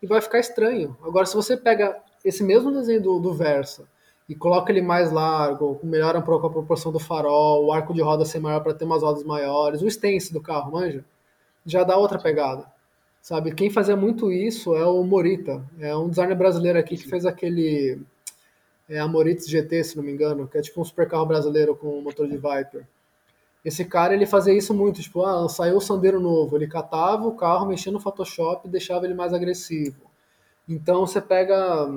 e 0.00 0.06
vai 0.06 0.20
ficar 0.20 0.38
estranho. 0.38 0.96
Agora, 1.02 1.26
se 1.26 1.34
você 1.34 1.56
pega 1.56 1.96
esse 2.24 2.44
mesmo 2.44 2.70
desenho 2.70 3.02
do, 3.02 3.18
do 3.18 3.34
Versa 3.34 3.88
e 4.30 4.34
coloca 4.36 4.70
ele 4.70 4.80
mais 4.80 5.10
largo, 5.10 5.80
melhora 5.82 6.20
um 6.20 6.22
pouco 6.22 6.46
a 6.46 6.50
proporção 6.50 6.92
do 6.92 7.00
farol, 7.00 7.64
o 7.64 7.72
arco 7.72 7.92
de 7.92 8.00
roda 8.00 8.24
ser 8.24 8.38
maior 8.38 8.60
para 8.60 8.72
ter 8.72 8.84
umas 8.84 9.02
rodas 9.02 9.24
maiores, 9.24 9.82
o 9.82 9.88
stance 9.88 10.32
do 10.32 10.40
carro, 10.40 10.70
manja, 10.70 11.04
já 11.66 11.82
dá 11.82 11.96
outra 11.96 12.16
pegada. 12.16 12.64
Sabe, 13.20 13.52
quem 13.52 13.68
fazia 13.70 13.96
muito 13.96 14.30
isso 14.30 14.76
é 14.76 14.86
o 14.86 15.02
Morita, 15.02 15.60
é 15.80 15.96
um 15.96 16.08
designer 16.08 16.36
brasileiro 16.36 16.78
aqui 16.78 16.96
que 16.96 17.08
fez 17.08 17.26
aquele 17.26 18.00
é 18.88 19.00
a 19.00 19.08
Moritz 19.08 19.48
GT, 19.48 19.82
se 19.82 19.96
não 19.96 20.04
me 20.04 20.12
engano, 20.12 20.46
que 20.46 20.56
é 20.56 20.62
tipo 20.62 20.80
um 20.80 20.84
super 20.84 21.08
carro 21.08 21.26
brasileiro 21.26 21.74
com 21.74 22.00
motor 22.00 22.28
de 22.28 22.36
Viper. 22.36 22.86
Esse 23.64 23.84
cara, 23.84 24.14
ele 24.14 24.26
fazia 24.26 24.54
isso 24.54 24.72
muito, 24.72 25.02
tipo, 25.02 25.24
ah, 25.24 25.48
saiu 25.48 25.76
o 25.76 25.80
Sandero 25.80 26.20
novo, 26.20 26.56
ele 26.56 26.68
catava 26.68 27.26
o 27.26 27.34
carro, 27.34 27.66
mexia 27.66 27.90
no 27.90 27.98
Photoshop 27.98 28.68
e 28.68 28.70
deixava 28.70 29.06
ele 29.06 29.14
mais 29.14 29.32
agressivo. 29.32 30.02
Então 30.68 31.04
você 31.04 31.20
pega 31.20 31.88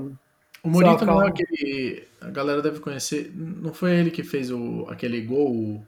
o 0.64 0.70
Morita 0.70 1.06
não 1.06 1.22
é 1.22 1.28
aquele. 1.28 2.08
A 2.22 2.30
galera 2.30 2.62
deve 2.62 2.80
conhecer. 2.80 3.32
Não 3.36 3.74
foi 3.74 3.96
ele 3.96 4.10
que 4.10 4.24
fez 4.24 4.50
o, 4.50 4.88
aquele 4.90 5.22
gol. 5.22 5.86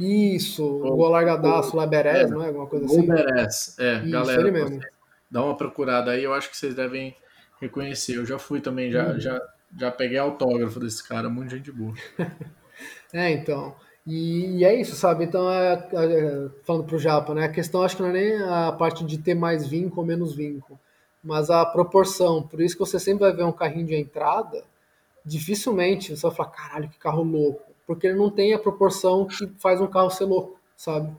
Isso, 0.00 0.64
o 0.64 0.96
gol 0.96 1.10
largadaço 1.10 1.76
lá, 1.76 1.86
Beres, 1.86 2.12
é, 2.22 2.26
não 2.26 2.42
é? 2.42 2.48
Alguma 2.48 2.66
coisa 2.66 2.84
gol 2.84 2.98
assim. 2.98 3.06
Beres, 3.06 3.78
é, 3.78 3.98
Isso, 4.00 4.10
galera. 4.10 4.40
Ele 4.40 4.50
mesmo. 4.50 4.80
Dá 5.30 5.44
uma 5.44 5.56
procurada 5.56 6.10
aí, 6.10 6.24
eu 6.24 6.34
acho 6.34 6.50
que 6.50 6.56
vocês 6.56 6.74
devem 6.74 7.16
reconhecer. 7.60 8.16
Eu 8.16 8.26
já 8.26 8.36
fui 8.36 8.60
também, 8.60 8.90
já, 8.90 9.10
hum. 9.10 9.20
já, 9.20 9.40
já 9.78 9.90
peguei 9.92 10.18
autógrafo 10.18 10.80
desse 10.80 11.06
cara, 11.06 11.30
muita 11.30 11.56
gente 11.56 11.70
boa. 11.70 11.94
é, 13.12 13.30
então. 13.30 13.76
E, 14.04 14.58
e, 14.58 14.64
é 14.64 14.74
isso, 14.74 14.96
sabe? 14.96 15.24
Então, 15.24 15.48
é, 15.48 15.74
é, 15.92 16.48
falando 16.64 16.84
pro 16.84 16.98
Japa, 16.98 17.32
né? 17.32 17.44
A 17.44 17.48
questão 17.48 17.82
acho 17.82 17.96
que 17.96 18.02
não 18.02 18.10
é 18.10 18.12
nem 18.12 18.42
a 18.42 18.72
parte 18.72 19.04
de 19.04 19.18
ter 19.18 19.34
mais 19.34 19.66
vinco 19.66 20.00
ou 20.00 20.06
menos 20.06 20.34
vinco 20.34 20.78
mas 21.24 21.48
a 21.50 21.64
proporção. 21.64 22.42
Por 22.42 22.60
isso 22.60 22.76
que 22.76 22.80
você 22.80 23.00
sempre 23.00 23.24
vai 23.24 23.32
ver 23.32 23.44
um 23.44 23.52
carrinho 23.52 23.86
de 23.86 23.96
entrada, 23.96 24.62
dificilmente 25.24 26.14
você 26.14 26.22
vai 26.22 26.36
falar, 26.36 26.50
caralho, 26.50 26.88
que 26.90 26.98
carro 26.98 27.22
louco. 27.22 27.72
Porque 27.86 28.06
ele 28.06 28.18
não 28.18 28.30
tem 28.30 28.52
a 28.52 28.58
proporção 28.58 29.26
que 29.26 29.46
faz 29.58 29.80
um 29.80 29.86
carro 29.86 30.10
ser 30.10 30.24
louco, 30.24 30.58
sabe? 30.76 31.14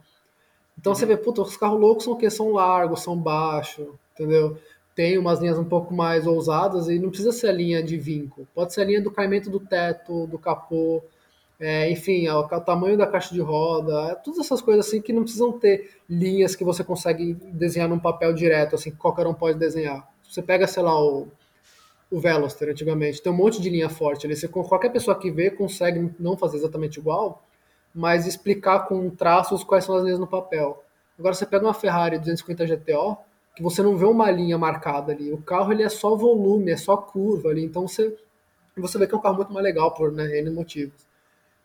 Então 0.78 0.92
uhum. 0.92 0.98
você 0.98 1.06
vê, 1.06 1.16
puta, 1.16 1.42
os 1.42 1.56
carros 1.56 1.80
loucos 1.80 2.04
são 2.04 2.12
o 2.12 2.16
quê? 2.16 2.30
São 2.30 2.52
largos, 2.52 3.02
são 3.02 3.16
baixos, 3.16 3.86
entendeu? 4.14 4.56
Tem 4.94 5.18
umas 5.18 5.40
linhas 5.40 5.58
um 5.58 5.64
pouco 5.64 5.92
mais 5.92 6.26
ousadas 6.26 6.88
e 6.88 6.98
não 6.98 7.08
precisa 7.08 7.32
ser 7.32 7.48
a 7.48 7.52
linha 7.52 7.82
de 7.82 7.98
vinco. 7.98 8.46
Pode 8.54 8.72
ser 8.72 8.82
a 8.82 8.84
linha 8.84 9.02
do 9.02 9.10
caimento 9.10 9.50
do 9.50 9.60
teto, 9.60 10.26
do 10.26 10.38
capô, 10.38 11.02
é, 11.58 11.90
enfim, 11.90 12.28
o, 12.28 12.42
tamanho 12.60 12.98
da 12.98 13.06
caixa 13.06 13.34
de 13.34 13.40
roda, 13.40 14.12
é, 14.12 14.14
todas 14.14 14.40
essas 14.40 14.60
coisas 14.60 14.86
assim 14.86 15.00
que 15.00 15.12
não 15.12 15.22
precisam 15.22 15.52
ter 15.52 15.98
linhas 16.08 16.54
que 16.54 16.64
você 16.64 16.84
consegue 16.84 17.34
desenhar 17.34 17.88
num 17.88 17.98
papel 17.98 18.32
direto, 18.34 18.74
assim, 18.74 18.90
que 18.90 18.96
qualquer 18.98 19.26
um 19.26 19.32
pode 19.32 19.58
desenhar. 19.58 20.06
Você 20.28 20.42
pega, 20.42 20.66
sei 20.66 20.82
lá, 20.82 21.02
o, 21.02 21.28
o 22.10 22.20
Veloster 22.20 22.68
antigamente, 22.68 23.22
tem 23.22 23.32
um 23.32 23.36
monte 23.36 23.60
de 23.60 23.70
linha 23.70 23.88
forte 23.88 24.26
ali. 24.26 24.36
Você, 24.36 24.48
qualquer 24.48 24.90
pessoa 24.90 25.18
que 25.18 25.30
vê 25.30 25.50
consegue 25.50 26.14
não 26.20 26.36
fazer 26.36 26.58
exatamente 26.58 26.98
igual, 26.98 27.42
mas 27.94 28.26
explicar 28.26 28.80
com 28.80 29.08
traços 29.08 29.64
quais 29.64 29.84
são 29.84 29.96
as 29.96 30.04
linhas 30.04 30.18
no 30.18 30.26
papel. 30.26 30.82
Agora 31.18 31.34
você 31.34 31.46
pega 31.46 31.64
uma 31.64 31.72
Ferrari 31.72 32.18
250 32.18 32.66
GTO, 32.66 33.16
que 33.56 33.62
você 33.62 33.82
não 33.82 33.96
vê 33.96 34.04
uma 34.04 34.30
linha 34.30 34.58
marcada 34.58 35.12
ali. 35.12 35.32
O 35.32 35.38
carro 35.38 35.72
ele 35.72 35.82
é 35.82 35.88
só 35.88 36.14
volume, 36.14 36.70
é 36.70 36.76
só 36.76 36.98
curva 36.98 37.48
ali. 37.48 37.64
Então 37.64 37.88
você, 37.88 38.14
você 38.76 38.98
vê 38.98 39.06
que 39.06 39.14
é 39.14 39.16
um 39.16 39.22
carro 39.22 39.36
muito 39.36 39.52
mais 39.52 39.64
legal 39.64 39.94
por 39.94 40.12
né, 40.12 40.38
N 40.38 40.50
motivos. 40.50 41.05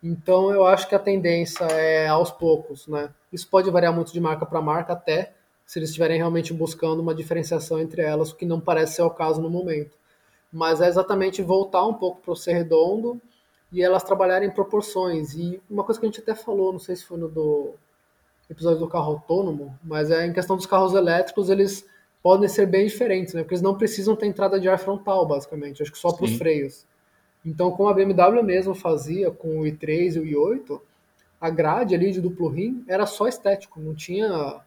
Então 0.04 0.52
eu 0.52 0.66
acho 0.66 0.88
que 0.88 0.96
a 0.96 1.00
tendência 1.00 1.66
é 1.66 2.08
aos 2.08 2.32
poucos, 2.32 2.88
né? 2.88 3.10
Isso 3.32 3.48
pode 3.48 3.70
variar 3.70 3.94
muito 3.94 4.12
de 4.12 4.20
marca 4.20 4.46
para 4.46 4.62
marca, 4.62 4.94
até 4.94 5.34
se 5.66 5.80
eles 5.80 5.90
estiverem 5.90 6.18
realmente 6.18 6.54
buscando 6.54 7.00
uma 7.00 7.16
diferenciação 7.16 7.80
entre 7.80 8.02
elas, 8.02 8.32
o 8.32 8.36
que 8.36 8.46
não 8.46 8.60
parece 8.60 8.96
ser 8.96 9.04
o 9.04 9.10
caso 9.10 9.42
no 9.42 9.50
momento. 9.50 9.96
Mas 10.52 10.82
é 10.82 10.88
exatamente 10.88 11.42
voltar 11.42 11.86
um 11.86 11.94
pouco 11.94 12.22
para 12.22 12.34
o 12.34 12.36
ser 12.36 12.54
redondo 12.54 13.22
e 13.72 13.82
elas 13.82 14.04
trabalharem 14.04 14.50
em 14.50 14.52
proporções. 14.52 15.34
E 15.34 15.62
uma 15.70 15.84
coisa 15.84 16.00
que 16.00 16.06
a 16.06 16.10
gente 16.10 16.20
até 16.20 16.36
falou, 16.36 16.74
não 16.74 16.80
sei 16.80 16.96
se 16.96 17.06
foi 17.06 17.18
no 17.18 17.30
do 17.30 17.74
episódio 18.50 18.80
do 18.80 18.88
carro 18.90 19.14
autônomo, 19.14 19.74
mas 19.82 20.12
é 20.12 20.26
em 20.26 20.34
questão 20.34 20.58
dos 20.58 20.66
carros 20.66 20.94
elétricos, 20.94 21.50
eles 21.50 21.86
podem 22.22 22.50
ser 22.50 22.66
bem 22.66 22.86
diferentes, 22.86 23.34
né? 23.34 23.42
Porque 23.42 23.54
eles 23.54 23.62
não 23.62 23.78
precisam 23.78 24.16
ter 24.16 24.26
entrada 24.26 24.60
de 24.60 24.68
ar 24.68 24.78
frontal, 24.78 25.26
basicamente. 25.26 25.82
Acho 25.82 25.92
que 25.92 25.98
só 25.98 26.12
para 26.12 26.26
os 26.26 26.38
freios. 26.38 26.86
Então, 27.46 27.72
como 27.72 27.90
a 27.90 27.94
BMW 27.94 28.44
mesmo 28.44 28.76
fazia 28.76 29.32
com 29.32 29.60
o 29.62 29.66
i3 29.68 30.16
e 30.16 30.20
o 30.20 30.26
i8, 30.26 30.82
a 31.40 31.50
grade 31.50 31.96
ali 31.96 32.12
de 32.12 32.22
duplo 32.22 32.48
rim 32.50 32.84
era 32.88 33.06
só 33.06 33.28
estético, 33.28 33.80
não 33.80 33.96
tinha 33.96 34.62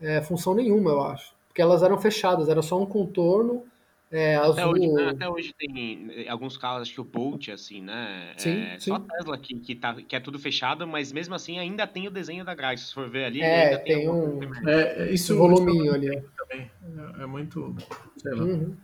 é, 0.00 0.20
função 0.22 0.54
nenhuma, 0.54 0.90
eu 0.90 1.02
acho. 1.02 1.34
Porque 1.46 1.62
elas 1.62 1.82
eram 1.82 1.96
fechadas, 1.98 2.48
era 2.48 2.60
só 2.62 2.80
um 2.80 2.86
contorno 2.86 3.64
é, 4.10 4.36
azul. 4.36 4.52
Até 4.52 4.66
hoje, 4.66 4.92
né? 4.92 5.08
Até 5.08 5.28
hoje 5.28 5.54
tem 5.58 6.08
eh, 6.14 6.28
alguns 6.28 6.56
carros, 6.56 6.82
acho 6.82 6.92
que 6.94 7.00
o 7.00 7.04
Bolt, 7.04 7.48
assim, 7.48 7.80
né? 7.80 8.34
Sim, 8.36 8.60
é, 8.62 8.78
sim. 8.78 8.90
Só 8.90 8.96
a 8.96 9.00
Tesla 9.00 9.38
que, 9.38 9.54
que, 9.58 9.74
tá, 9.74 9.94
que 9.94 10.14
é 10.14 10.20
tudo 10.20 10.38
fechado, 10.38 10.86
mas 10.86 11.12
mesmo 11.12 11.34
assim 11.34 11.58
ainda 11.58 11.86
tem 11.86 12.06
o 12.06 12.10
desenho 12.10 12.44
da 12.44 12.54
grade. 12.54 12.80
Se 12.80 12.92
for 12.94 13.08
ver 13.08 13.24
ali, 13.24 13.42
É, 13.42 13.64
ainda 13.64 13.78
tem, 13.78 13.96
tem 13.98 14.08
um- 14.08 14.38
coisa 14.38 14.54
também. 14.54 14.74
É, 14.74 15.12
isso 15.12 15.34
Um 15.34 15.38
voluminho 15.38 15.92
ali. 15.94 16.22
também. 16.36 16.70
É, 17.18 17.22
é 17.22 17.26
muito. 17.26 17.74
Sei 18.16 18.32
lá. 18.32 18.44
Uhum. 18.44 18.76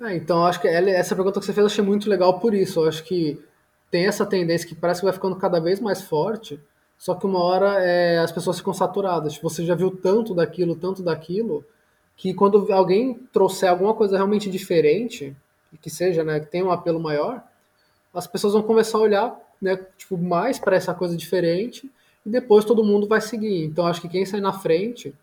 É, 0.00 0.14
então, 0.14 0.44
acho 0.44 0.60
que 0.60 0.68
essa 0.68 1.14
pergunta 1.14 1.40
que 1.40 1.46
você 1.46 1.52
fez 1.52 1.62
eu 1.62 1.66
achei 1.66 1.84
muito 1.84 2.08
legal 2.08 2.38
por 2.38 2.54
isso. 2.54 2.80
Eu 2.80 2.88
acho 2.88 3.02
que 3.04 3.42
tem 3.90 4.06
essa 4.06 4.26
tendência 4.26 4.68
que 4.68 4.74
parece 4.74 5.00
que 5.00 5.06
vai 5.06 5.14
ficando 5.14 5.36
cada 5.36 5.58
vez 5.58 5.80
mais 5.80 6.02
forte, 6.02 6.60
só 6.98 7.14
que 7.14 7.26
uma 7.26 7.42
hora 7.42 7.82
é, 7.82 8.18
as 8.18 8.32
pessoas 8.32 8.58
ficam 8.58 8.74
saturadas. 8.74 9.34
Tipo, 9.34 9.48
Você 9.48 9.64
já 9.64 9.74
viu 9.74 9.90
tanto 9.90 10.34
daquilo, 10.34 10.76
tanto 10.76 11.02
daquilo, 11.02 11.64
que 12.16 12.34
quando 12.34 12.72
alguém 12.72 13.14
trouxer 13.32 13.70
alguma 13.70 13.94
coisa 13.94 14.16
realmente 14.16 14.50
diferente, 14.50 15.36
que 15.80 15.90
seja, 15.90 16.24
né, 16.24 16.40
que 16.40 16.46
tenha 16.46 16.64
um 16.64 16.70
apelo 16.70 17.00
maior, 17.00 17.42
as 18.14 18.26
pessoas 18.26 18.54
vão 18.54 18.62
começar 18.62 18.98
a 18.98 19.02
olhar, 19.02 19.38
né, 19.60 19.76
tipo, 19.96 20.16
mais 20.16 20.58
para 20.58 20.76
essa 20.76 20.94
coisa 20.94 21.16
diferente 21.16 21.90
e 22.24 22.30
depois 22.30 22.64
todo 22.64 22.84
mundo 22.84 23.06
vai 23.06 23.20
seguir. 23.20 23.64
Então, 23.64 23.86
acho 23.86 24.00
que 24.00 24.08
quem 24.08 24.24
sai 24.24 24.40
na 24.40 24.52
frente 24.52 25.14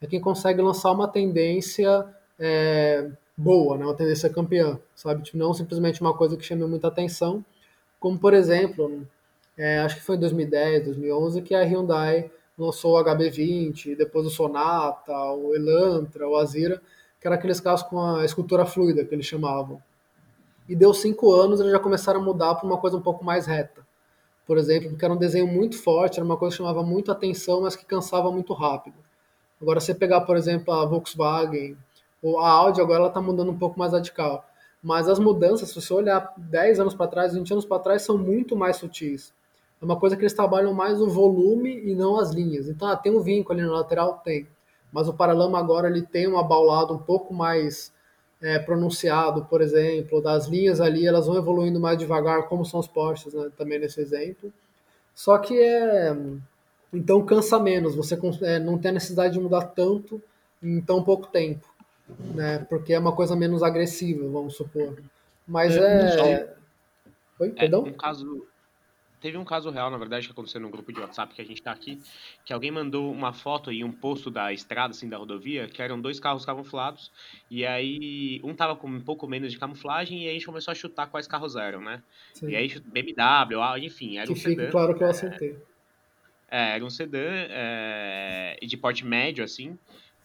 é 0.00 0.06
quem 0.06 0.20
consegue 0.20 0.60
lançar 0.60 0.90
uma 0.92 1.06
tendência 1.06 2.06
é, 2.38 3.08
boa, 3.40 3.76
né, 3.76 3.84
uma 3.84 3.94
tendência 3.94 4.28
campeã, 4.28 4.78
sabe? 4.94 5.22
Tipo, 5.22 5.38
não 5.38 5.54
simplesmente 5.54 6.00
uma 6.00 6.14
coisa 6.14 6.36
que 6.36 6.44
chame 6.44 6.64
muita 6.66 6.88
atenção, 6.88 7.44
como 7.98 8.18
por 8.18 8.34
exemplo, 8.34 9.06
é, 9.56 9.78
acho 9.80 9.96
que 9.96 10.02
foi 10.02 10.16
em 10.16 10.20
2010, 10.20 10.84
2011 10.84 11.42
que 11.42 11.54
a 11.54 11.62
Hyundai 11.62 12.30
lançou 12.58 12.98
o 12.98 13.04
HB20, 13.04 13.96
depois 13.96 14.26
o 14.26 14.30
Sonata, 14.30 15.12
o 15.32 15.54
Elantra, 15.54 16.28
o 16.28 16.36
Azira, 16.36 16.80
que 17.20 17.26
eram 17.26 17.36
aqueles 17.36 17.60
carros 17.60 17.82
com 17.82 18.00
a 18.00 18.24
escultura 18.24 18.66
fluida 18.66 19.04
que 19.04 19.14
eles 19.14 19.26
chamavam. 19.26 19.82
E 20.68 20.76
deu 20.76 20.92
cinco 20.94 21.32
anos 21.32 21.60
eles 21.60 21.72
já 21.72 21.78
começaram 21.78 22.20
a 22.20 22.22
mudar 22.22 22.54
para 22.54 22.66
uma 22.66 22.78
coisa 22.78 22.96
um 22.96 23.02
pouco 23.02 23.24
mais 23.24 23.46
reta. 23.46 23.86
Por 24.46 24.58
exemplo, 24.58 24.90
porque 24.90 25.04
era 25.04 25.14
um 25.14 25.18
desenho 25.18 25.46
muito 25.46 25.82
forte, 25.82 26.18
era 26.18 26.24
uma 26.24 26.36
coisa 26.36 26.54
que 26.54 26.58
chamava 26.58 26.82
muito 26.82 27.10
atenção, 27.10 27.62
mas 27.62 27.76
que 27.76 27.84
cansava 27.84 28.30
muito 28.30 28.52
rápido. 28.52 28.96
Agora, 29.60 29.78
você 29.78 29.94
pegar, 29.94 30.22
por 30.22 30.36
exemplo, 30.36 30.72
a 30.72 30.84
Volkswagen, 30.86 31.76
a 32.40 32.48
Audi, 32.48 32.80
agora 32.80 33.00
ela 33.00 33.08
está 33.08 33.20
mudando 33.20 33.50
um 33.50 33.58
pouco 33.58 33.78
mais 33.78 33.92
radical. 33.92 34.44
Mas 34.82 35.08
as 35.08 35.18
mudanças, 35.18 35.68
se 35.68 35.74
você 35.74 35.92
olhar 35.92 36.32
10 36.36 36.80
anos 36.80 36.94
para 36.94 37.06
trás, 37.06 37.34
20 37.34 37.52
anos 37.52 37.64
para 37.64 37.82
trás, 37.82 38.02
são 38.02 38.16
muito 38.16 38.56
mais 38.56 38.76
sutis. 38.76 39.32
É 39.80 39.84
uma 39.84 39.98
coisa 39.98 40.16
que 40.16 40.22
eles 40.22 40.34
trabalham 40.34 40.72
mais 40.72 41.00
o 41.00 41.08
volume 41.08 41.70
e 41.84 41.94
não 41.94 42.18
as 42.18 42.30
linhas. 42.32 42.68
Então, 42.68 42.88
ah, 42.88 42.96
tem 42.96 43.14
um 43.14 43.20
vinco 43.20 43.52
ali 43.52 43.62
na 43.62 43.72
lateral? 43.72 44.20
Tem. 44.24 44.46
Mas 44.92 45.08
o 45.08 45.14
Paralama 45.14 45.58
agora 45.58 45.88
ele 45.88 46.02
tem 46.02 46.28
um 46.28 46.38
abaulado 46.38 46.92
um 46.94 46.98
pouco 46.98 47.32
mais 47.32 47.92
é, 48.40 48.58
pronunciado, 48.58 49.44
por 49.46 49.60
exemplo. 49.60 50.22
Das 50.22 50.46
linhas 50.46 50.80
ali, 50.80 51.06
elas 51.06 51.26
vão 51.26 51.36
evoluindo 51.36 51.80
mais 51.80 51.98
devagar, 51.98 52.48
como 52.48 52.64
são 52.64 52.80
os 52.80 52.88
Porsches, 52.88 53.32
né, 53.32 53.50
também 53.56 53.78
nesse 53.78 54.00
exemplo. 54.00 54.52
Só 55.14 55.38
que 55.38 55.58
é... 55.58 56.16
Então 56.92 57.24
cansa 57.24 57.58
menos, 57.60 57.94
você 57.94 58.18
é, 58.42 58.58
não 58.58 58.76
tem 58.76 58.90
a 58.90 58.94
necessidade 58.94 59.34
de 59.34 59.40
mudar 59.40 59.62
tanto 59.66 60.20
em 60.60 60.80
tão 60.80 61.04
pouco 61.04 61.28
tempo, 61.28 61.69
né? 62.34 62.66
Porque 62.68 62.92
é 62.92 62.98
uma 62.98 63.14
coisa 63.14 63.34
menos 63.36 63.62
agressiva, 63.62 64.28
vamos 64.28 64.56
supor. 64.56 64.98
Mas 65.46 65.76
é... 65.76 66.54
Oi, 67.38 67.48
É, 67.48 67.60
perdão? 67.60 67.84
um 67.84 67.92
caso. 67.92 68.46
Teve 69.20 69.36
um 69.36 69.44
caso 69.44 69.68
real, 69.68 69.90
na 69.90 69.98
verdade, 69.98 70.24
que 70.26 70.32
aconteceu 70.32 70.58
no 70.62 70.70
grupo 70.70 70.90
de 70.90 70.98
WhatsApp 70.98 71.34
que 71.34 71.42
a 71.42 71.44
gente 71.44 71.60
tá 71.60 71.70
aqui, 71.70 72.00
que 72.42 72.54
alguém 72.54 72.70
mandou 72.70 73.12
uma 73.12 73.34
foto 73.34 73.70
e 73.70 73.84
um 73.84 73.92
posto 73.92 74.30
da 74.30 74.50
estrada, 74.50 74.92
assim, 74.92 75.10
da 75.10 75.18
rodovia, 75.18 75.68
que 75.68 75.82
eram 75.82 76.00
dois 76.00 76.18
carros 76.18 76.46
camuflados, 76.46 77.12
e 77.50 77.66
aí 77.66 78.40
um 78.42 78.54
tava 78.54 78.74
com 78.76 78.88
um 78.88 79.00
pouco 79.00 79.26
menos 79.26 79.52
de 79.52 79.58
camuflagem, 79.58 80.22
e 80.22 80.24
aí 80.24 80.30
a 80.30 80.32
gente 80.32 80.46
começou 80.46 80.72
a 80.72 80.74
chutar 80.74 81.06
quais 81.06 81.26
carros 81.26 81.54
eram, 81.54 81.82
né? 81.82 82.02
Sim. 82.32 82.48
E 82.48 82.56
aí 82.56 82.68
BMW, 82.80 83.84
enfim, 83.84 84.16
era 84.16 84.26
Que 84.26 84.32
um 84.32 84.36
fique 84.36 84.48
sedã. 84.56 84.70
claro 84.70 84.94
que 84.96 85.04
eu 85.04 85.08
acertei. 85.10 85.58
É, 86.50 86.76
era 86.76 86.84
um 86.84 86.90
sedã 86.90 87.20
é, 87.22 88.56
de 88.62 88.76
porte 88.78 89.04
médio, 89.04 89.44
assim, 89.44 89.78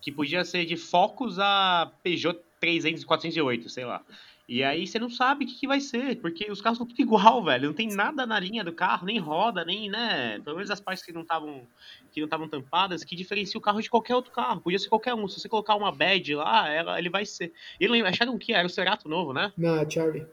que 0.05 0.11
podia 0.11 0.45
ser 0.45 0.65
de 0.65 0.77
Focus 0.77 1.39
a 1.39 1.91
Peugeot 2.03 2.39
300, 2.59 3.03
408, 3.03 3.69
sei 3.69 3.85
lá. 3.85 4.03
E 4.47 4.63
aí 4.63 4.85
você 4.85 4.99
não 4.99 5.09
sabe 5.09 5.43
o 5.43 5.47
que, 5.47 5.55
que 5.55 5.67
vai 5.67 5.79
ser, 5.79 6.17
porque 6.17 6.51
os 6.51 6.61
carros 6.61 6.77
são 6.77 6.85
tudo 6.85 7.01
igual, 7.01 7.41
velho. 7.43 7.69
Não 7.69 7.73
tem 7.73 7.87
nada 7.87 8.23
na 8.23 8.39
linha 8.39 8.63
do 8.63 8.71
carro, 8.71 9.07
nem 9.07 9.17
roda, 9.17 9.65
nem, 9.65 9.89
né? 9.89 10.39
Pelo 10.41 10.57
menos 10.57 10.69
as 10.69 10.79
partes 10.79 11.03
que 11.03 11.11
não 11.11 11.23
estavam 11.23 11.67
que 12.11 12.21
não 12.21 12.25
estavam 12.25 12.47
tampadas, 12.47 13.03
que 13.03 13.15
diferencia 13.15 13.57
o 13.57 13.61
carro 13.61 13.81
de 13.81 13.89
qualquer 13.89 14.13
outro 14.13 14.31
carro. 14.31 14.61
Podia 14.61 14.77
ser 14.77 14.89
qualquer 14.89 15.15
um. 15.15 15.27
Se 15.27 15.39
você 15.39 15.49
colocar 15.49 15.73
uma 15.73 15.91
badge 15.91 16.35
lá, 16.35 16.69
ela, 16.69 16.99
ele 16.99 17.09
vai 17.09 17.25
ser. 17.25 17.51
E 17.79 17.87
lembra, 17.87 18.11
acharam 18.11 18.37
que 18.37 18.53
era 18.53 18.67
o 18.67 18.69
Cerato 18.69 19.09
novo, 19.09 19.33
né? 19.33 19.51
Na 19.57 19.89
Charlie. 19.89 20.27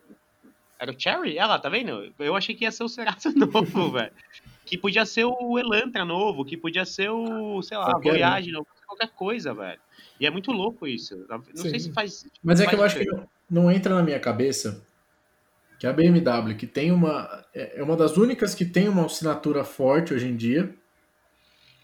Era 0.83 0.91
o 0.91 1.01
Cherry? 1.01 1.39
Olha 1.39 1.47
lá, 1.47 1.59
tá 1.61 1.69
vendo? 1.69 2.13
Eu 2.19 2.35
achei 2.35 2.57
que 2.57 2.65
ia 2.65 2.73
ser 2.73 2.83
o 2.83 2.89
Cerato 2.89 3.31
novo, 3.39 3.93
velho. 3.93 4.13
Que 4.67 4.77
podia 4.77 5.07
ser 5.07 5.25
o 5.25 5.59
Elantra 5.59 6.05
novo, 6.05 6.45
que 6.45 6.57
podia 6.57 6.85
ser 6.85 7.09
o, 7.09 7.63
sei 7.63 7.79
lá, 7.79 7.93
Qualquer 7.93 8.09
um. 8.09 8.13
Voyage 8.13 8.51
novo, 8.51 8.67
qualquer 8.93 9.11
coisa, 9.11 9.55
velho. 9.55 9.81
E 10.21 10.27
é 10.27 10.31
muito 10.31 10.53
louco 10.53 10.87
isso. 10.87 11.27
Não 11.29 11.43
Sim. 11.55 11.71
sei 11.71 11.81
se 11.81 11.93
faz. 11.93 12.27
Mas 12.43 12.61
é 12.61 12.65
faz 12.65 12.75
que 12.75 12.81
eu 12.81 12.85
acho 12.85 12.99
que 12.99 13.27
não, 13.51 13.71
entra 13.71 13.95
na 13.95 14.03
minha 14.03 14.21
cabeça 14.21 14.83
que 15.79 15.87
a 15.87 15.93
BMW, 15.93 16.55
que 16.57 16.67
tem 16.67 16.93
uma. 16.93 17.45
É 17.55 17.81
é 17.81 17.83
uma 17.83 17.97
das 17.97 18.17
únicas 18.17 18.55
que 18.55 18.65
tem 18.65 18.89
uma 18.89 19.07
assinatura 19.07 19.65
forte 19.65 20.15
hoje 20.15 20.29
em 20.29 20.37
dia, 20.37 20.73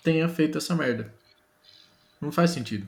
tenha 0.03 0.29
feito 0.29 0.59
essa 0.59 0.75
merda. 0.75 1.13
Não 2.21 2.31
faz 2.31 2.51
sentido. 2.51 2.87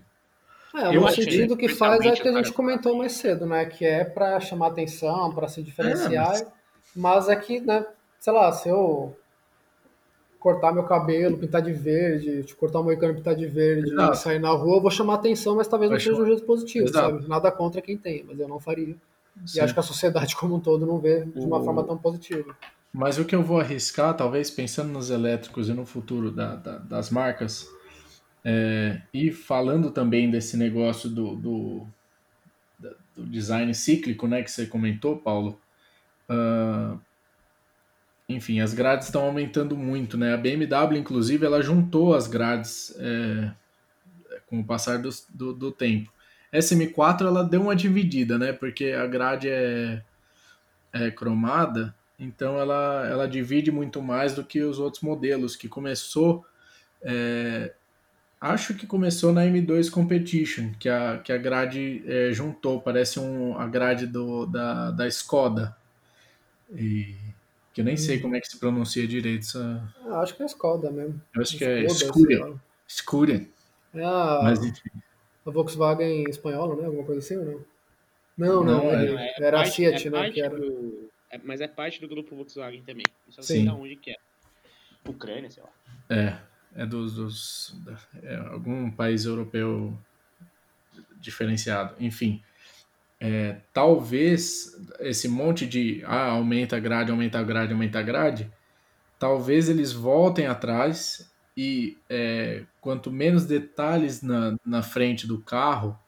É, 0.74 0.94
Eu 0.94 1.08
sentido 1.08 1.56
que 1.56 1.68
faz 1.68 2.00
é 2.00 2.12
que 2.12 2.28
a 2.28 2.32
o 2.32 2.36
gente 2.36 2.52
comentou 2.52 2.96
mais 2.96 3.12
cedo, 3.12 3.44
né? 3.44 3.64
Que 3.64 3.84
é 3.84 4.04
para 4.04 4.38
chamar 4.40 4.68
atenção, 4.68 5.34
para 5.34 5.48
se 5.48 5.62
diferenciar. 5.62 6.36
É, 6.36 6.46
mas... 6.94 7.28
é 7.28 7.36
que, 7.36 7.60
né? 7.60 7.84
Sei 8.20 8.32
lá, 8.32 8.52
se 8.52 8.68
eu 8.68 9.16
cortar 10.40 10.72
meu 10.72 10.82
cabelo, 10.84 11.36
pintar 11.38 11.62
de 11.62 11.72
verde, 11.72 12.42
te 12.42 12.54
cortar 12.56 12.80
o 12.80 12.82
moicano 12.84 13.12
e 13.12 13.16
pintar 13.16 13.36
de 13.36 13.46
verde 13.46 13.92
Exato. 13.92 14.16
sair 14.16 14.38
na 14.40 14.50
rua, 14.50 14.78
eu 14.78 14.80
vou 14.80 14.90
chamar 14.90 15.14
atenção, 15.14 15.54
mas 15.56 15.68
talvez 15.68 15.90
Vai 15.90 15.98
não 15.98 16.00
seja 16.02 16.12
chamar- 16.16 16.24
um 16.24 16.28
jeito 16.32 16.44
positivo, 16.46 16.86
Exato. 16.88 17.16
sabe? 17.16 17.28
Nada 17.28 17.52
contra 17.52 17.80
quem 17.82 17.96
tem, 17.96 18.24
mas 18.26 18.40
eu 18.40 18.48
não 18.48 18.58
faria. 18.58 18.96
Sim. 19.46 19.58
E 19.58 19.60
acho 19.60 19.74
que 19.74 19.80
a 19.80 19.82
sociedade 19.82 20.34
como 20.36 20.56
um 20.56 20.60
todo 20.60 20.84
não 20.86 20.98
vê 20.98 21.24
de 21.24 21.44
uma 21.44 21.58
O- 21.58 21.64
forma 21.64 21.84
tão 21.84 21.96
positiva. 21.96 22.56
Mas 22.92 23.18
o 23.18 23.24
que 23.24 23.34
eu 23.36 23.42
vou 23.42 23.60
arriscar, 23.60 24.16
talvez 24.16 24.50
pensando 24.50 24.90
nos 24.92 25.10
elétricos 25.10 25.68
e 25.68 25.72
no 25.72 25.86
futuro 25.86 26.30
da- 26.32 26.56
da- 26.56 26.78
das 26.78 27.08
marcas, 27.10 27.68
é, 28.44 29.00
e 29.14 29.30
falando 29.30 29.90
também 29.92 30.28
desse 30.30 30.56
negócio 30.56 31.08
do, 31.08 31.36
do, 31.36 31.86
do 33.14 33.26
design 33.26 33.72
cíclico, 33.74 34.26
né, 34.26 34.42
que 34.42 34.50
você 34.50 34.66
comentou, 34.66 35.16
Paulo. 35.18 35.58
ah, 36.28 36.96
enfim, 38.34 38.60
as 38.60 38.72
grades 38.72 39.06
estão 39.06 39.22
aumentando 39.22 39.76
muito, 39.76 40.16
né? 40.16 40.32
A 40.32 40.36
BMW, 40.36 40.98
inclusive, 40.98 41.44
ela 41.44 41.62
juntou 41.62 42.14
as 42.14 42.28
grades 42.28 42.94
é, 42.98 43.50
com 44.46 44.60
o 44.60 44.64
passar 44.64 44.98
do, 44.98 45.10
do, 45.28 45.52
do 45.52 45.72
tempo. 45.72 46.12
Essa 46.52 46.74
M4 46.74 47.22
ela 47.22 47.44
deu 47.44 47.62
uma 47.62 47.74
dividida, 47.74 48.38
né? 48.38 48.52
Porque 48.52 48.86
a 48.92 49.06
grade 49.06 49.48
é, 49.48 50.02
é 50.92 51.10
cromada, 51.10 51.94
então 52.18 52.58
ela, 52.58 53.06
ela 53.08 53.28
divide 53.28 53.72
muito 53.72 54.00
mais 54.00 54.34
do 54.34 54.44
que 54.44 54.60
os 54.60 54.78
outros 54.78 55.02
modelos, 55.02 55.56
que 55.56 55.68
começou. 55.68 56.44
é, 57.02 57.72
acho 58.40 58.74
que 58.74 58.86
começou 58.86 59.32
na 59.32 59.42
M2 59.44 59.90
Competition, 59.90 60.72
que 60.78 60.88
a, 60.88 61.18
que 61.18 61.32
a 61.32 61.36
grade 61.36 62.02
é, 62.06 62.32
juntou, 62.32 62.80
parece 62.80 63.18
um, 63.18 63.58
a 63.58 63.66
grade 63.66 64.06
do, 64.06 64.46
da, 64.46 64.90
da 64.92 65.06
Skoda. 65.08 65.76
E, 66.72 67.16
que 67.72 67.80
eu 67.80 67.84
nem 67.84 67.96
sei 67.96 68.18
como 68.20 68.34
é 68.36 68.40
que 68.40 68.48
se 68.48 68.58
pronuncia 68.58 69.06
direito 69.06 69.42
essa. 69.44 69.94
Ah, 70.06 70.20
acho 70.20 70.34
que 70.36 70.42
é 70.42 70.44
a 70.44 70.48
Skoda 70.48 70.90
mesmo. 70.90 71.20
Eu 71.34 71.42
acho 71.42 71.56
que 71.56 71.64
é 71.64 71.84
Skoda, 71.84 71.94
sei 71.94 72.08
Skoda. 72.36 72.48
lá. 72.50 72.60
Skoda. 72.86 73.46
É 73.94 74.04
a, 74.04 74.40
Mas 74.42 74.64
enfim. 74.64 74.90
a 75.46 75.50
Volkswagen 75.50 76.24
espanhola, 76.28 76.76
né? 76.76 76.86
Alguma 76.86 77.04
coisa 77.04 77.18
assim 77.20 77.36
ou 77.36 77.44
não? 77.44 77.64
Não, 78.38 78.64
não, 78.64 78.84
Não, 78.84 78.90
é- 78.90 79.06
Não, 79.10 79.18
é 79.18 79.34
era 79.38 79.58
a 79.60 79.62
parte- 79.62 79.76
Fiat, 79.76 80.06
é 80.06 80.10
né? 80.10 80.30
Que 80.30 80.40
era. 80.40 80.56
do- 80.58 81.10
é- 81.30 81.40
mas 81.44 81.60
é 81.60 81.68
parte 81.68 82.00
do 82.00 82.08
grupo 82.08 82.34
Volkswagen 82.36 82.82
também. 82.82 83.04
Eu 83.26 83.32
Só 83.32 83.42
Sim. 83.42 83.46
sei 83.54 83.62
de 83.64 83.68
onde 83.70 83.96
que 83.96 84.10
é. 84.12 84.16
Ucrânia, 85.08 85.50
sei 85.50 85.62
lá. 85.62 85.68
É, 86.08 86.36
é 86.82 86.86
dos, 86.86 87.14
dos 87.14 87.74
é 88.22 88.36
algum 88.36 88.90
país 88.90 89.24
europeu 89.24 89.96
diferenciado. 91.20 91.94
Enfim, 91.98 92.42
é, 93.20 93.56
talvez 93.72 94.74
esse 95.00 95.28
monte 95.28 95.66
de 95.66 96.02
ah, 96.06 96.30
aumenta 96.30 96.76
a 96.76 96.80
grade, 96.80 97.10
aumenta 97.10 97.38
a 97.38 97.42
grade, 97.42 97.72
aumenta 97.72 97.98
a 97.98 98.02
grade, 98.02 98.50
talvez 99.18 99.68
eles 99.68 99.92
voltem 99.92 100.46
atrás 100.46 101.30
e 101.54 101.98
é, 102.08 102.62
quanto 102.80 103.10
menos 103.10 103.44
detalhes 103.44 104.22
na, 104.22 104.56
na 104.64 104.82
frente 104.82 105.26
do 105.26 105.38
carro, 105.38 105.98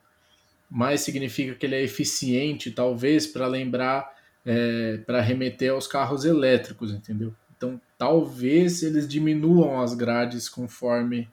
mais 0.70 1.02
significa 1.02 1.54
que 1.54 1.66
ele 1.66 1.74
é 1.74 1.82
eficiente, 1.82 2.70
talvez, 2.70 3.26
para 3.26 3.46
lembrar, 3.46 4.10
é, 4.46 4.96
para 5.06 5.20
remeter 5.20 5.72
aos 5.72 5.86
carros 5.86 6.24
elétricos, 6.24 6.90
entendeu? 6.90 7.34
Então, 7.54 7.78
talvez 7.98 8.82
eles 8.82 9.06
diminuam 9.06 9.82
as 9.82 9.92
grades 9.92 10.48
conforme 10.48 11.28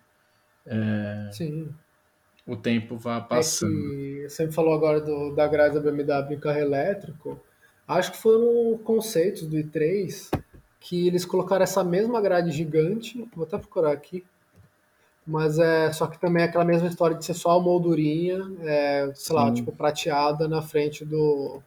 Sim. 1.31 1.69
O 2.51 2.57
tempo 2.57 2.97
vá 2.97 3.19
passando. 3.21 3.73
É 4.25 4.29
você 4.29 4.45
me 4.45 4.51
falou 4.51 4.73
agora 4.73 4.99
do, 5.01 5.33
da 5.35 5.47
grade 5.47 5.79
da 5.79 5.91
BMW 5.91 6.35
em 6.35 6.39
carro 6.39 6.59
elétrico. 6.59 7.39
Acho 7.87 8.11
que 8.11 8.17
foram 8.17 8.77
conceitos 8.79 9.43
do 9.47 9.57
i3 9.57 10.29
que 10.79 11.07
eles 11.07 11.25
colocaram 11.25 11.63
essa 11.63 11.83
mesma 11.83 12.21
grade 12.21 12.51
gigante. 12.51 13.27
Vou 13.35 13.45
até 13.45 13.57
procurar 13.57 13.91
aqui. 13.91 14.23
Mas 15.25 15.59
é 15.59 15.91
só 15.91 16.07
que 16.07 16.19
também 16.19 16.43
é 16.43 16.45
aquela 16.47 16.65
mesma 16.65 16.87
história 16.87 17.15
de 17.15 17.23
ser 17.23 17.33
só 17.35 17.51
a 17.51 17.61
moldurinha, 17.61 18.39
é, 18.61 19.11
sei 19.13 19.35
lá, 19.35 19.51
tipo 19.53 19.71
prateada 19.71 20.47
na 20.47 20.61
frente 20.61 21.05
do 21.05 21.61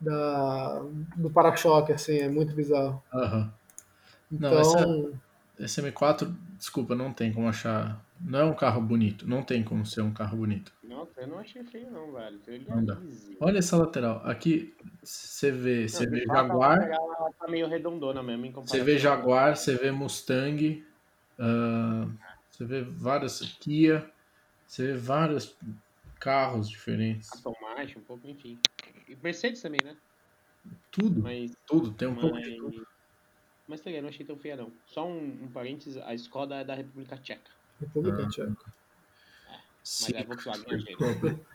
da, 0.00 0.82
do 1.16 1.30
para-choque, 1.30 1.92
assim, 1.92 2.18
é 2.18 2.28
muito 2.28 2.54
bizarro. 2.54 3.02
Aham. 3.12 3.52
Então, 4.30 4.50
Não, 4.50 4.58
essa- 4.60 5.10
Esse 5.60 5.80
M4, 5.82 6.34
desculpa, 6.58 6.94
não 6.94 7.12
tem 7.12 7.32
como 7.32 7.48
achar. 7.48 8.02
Não 8.24 8.38
é 8.38 8.44
um 8.44 8.54
carro 8.54 8.80
bonito. 8.80 9.26
Não 9.28 9.42
tem 9.42 9.64
como 9.64 9.84
ser 9.84 10.00
um 10.02 10.12
carro 10.12 10.36
bonito. 10.36 10.72
Nossa, 10.84 11.20
eu 11.20 11.26
não 11.26 11.38
achei 11.38 11.64
feio 11.64 11.90
não, 11.90 12.12
velho. 12.12 12.40
Ele 12.46 12.64
Não 12.68 12.84
dá. 12.84 12.94
é. 12.94 13.36
Olha 13.40 13.58
essa 13.58 13.76
lateral. 13.76 14.22
Aqui 14.24 14.74
você 15.02 15.50
vê, 15.50 15.88
você 15.88 16.06
vê 16.06 16.24
Jaguar, 16.24 16.80
Ela 16.82 17.32
tá 17.32 17.48
meio 17.48 17.66
redondona 17.66 18.22
mesmo 18.22 18.46
em 18.46 18.52
você 18.52 18.82
vê 18.82 18.98
Jaguar, 18.98 19.56
você 19.56 19.76
vê 19.76 19.90
Mustang, 19.90 20.84
ah, 21.38 22.08
você 22.48 22.64
vê 22.64 22.82
várias 22.82 23.40
Kia, 23.58 24.08
você 24.66 24.88
vê 24.88 24.94
vários 24.94 25.56
carros 26.20 26.68
diferentes. 26.68 27.32
Aston 27.32 27.54
Martin, 27.60 27.98
um 27.98 28.02
pouco, 28.02 28.28
enfim. 28.28 28.58
E 29.08 29.16
Mercedes 29.16 29.60
também, 29.60 29.80
né? 29.84 29.96
Tudo, 30.92 31.22
Mas, 31.22 31.50
tudo, 31.66 31.92
tem 31.92 32.06
um 32.06 32.14
pouco 32.14 32.40
de 32.40 32.56
tudo. 32.56 32.76
mas, 32.76 32.86
mas 33.66 33.80
também, 33.80 33.96
eu 33.96 34.02
não 34.02 34.10
achei 34.10 34.24
tão 34.24 34.36
feia 34.36 34.54
não. 34.54 34.70
Só 34.86 35.04
um, 35.04 35.44
um 35.44 35.48
parênteses, 35.48 35.96
a 35.96 36.14
Skoda 36.14 36.54
é 36.56 36.64
da 36.64 36.74
República 36.76 37.16
Tcheca. 37.16 37.50
República 37.82 38.22
Ah. 38.22 38.28
Tcheca. 38.28 38.72
Mas 39.82 40.10
é 40.14 40.24
Volkswagen, 40.24 40.74
achei. 40.74 40.96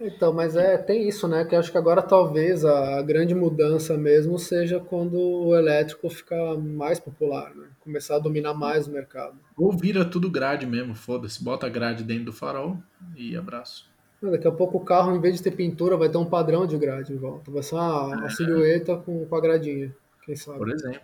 Então, 0.00 0.32
mas 0.32 0.56
é, 0.56 0.76
tem 0.76 1.08
isso, 1.08 1.28
né? 1.28 1.44
Que 1.44 1.54
eu 1.54 1.60
acho 1.60 1.70
que 1.70 1.78
agora 1.78 2.02
talvez 2.02 2.64
a, 2.64 3.00
grande 3.00 3.32
mudança 3.32 3.96
mesmo 3.96 4.38
seja 4.38 4.80
quando 4.80 5.16
o 5.16 5.56
elétrico 5.56 6.10
ficar 6.10 6.56
mais 6.56 6.98
popular, 6.98 7.54
né? 7.54 7.68
Começar 7.78 8.16
a 8.16 8.18
dominar 8.18 8.54
mais 8.54 8.88
o 8.88 8.90
mercado. 8.90 9.36
Ou 9.56 9.72
vira 9.72 10.04
tudo 10.04 10.28
grade 10.28 10.66
mesmo, 10.66 10.96
foda-se. 10.96 11.42
Bota 11.42 11.66
a 11.66 11.70
grade 11.70 12.02
dentro 12.02 12.24
do 12.24 12.32
farol 12.32 12.76
e 13.14 13.36
abraço. 13.36 13.88
Daqui 14.20 14.48
a 14.48 14.52
pouco 14.52 14.78
o 14.78 14.84
carro, 14.84 15.14
em 15.14 15.20
vez 15.20 15.36
de 15.36 15.42
ter 15.42 15.52
pintura, 15.52 15.96
vai 15.96 16.08
ter 16.08 16.18
um 16.18 16.24
padrão 16.24 16.66
de 16.66 16.76
grade 16.76 17.12
em 17.12 17.16
volta. 17.16 17.50
Vai 17.50 17.62
ser 17.62 17.76
uma, 17.76 18.16
uma 18.16 18.30
silhueta 18.30 18.96
com, 18.96 19.24
com 19.26 19.36
a 19.36 19.40
gradinha. 19.40 19.94
Quem 20.24 20.34
sabe? 20.34 20.58
Por 20.58 20.70
exemplo. 20.70 21.00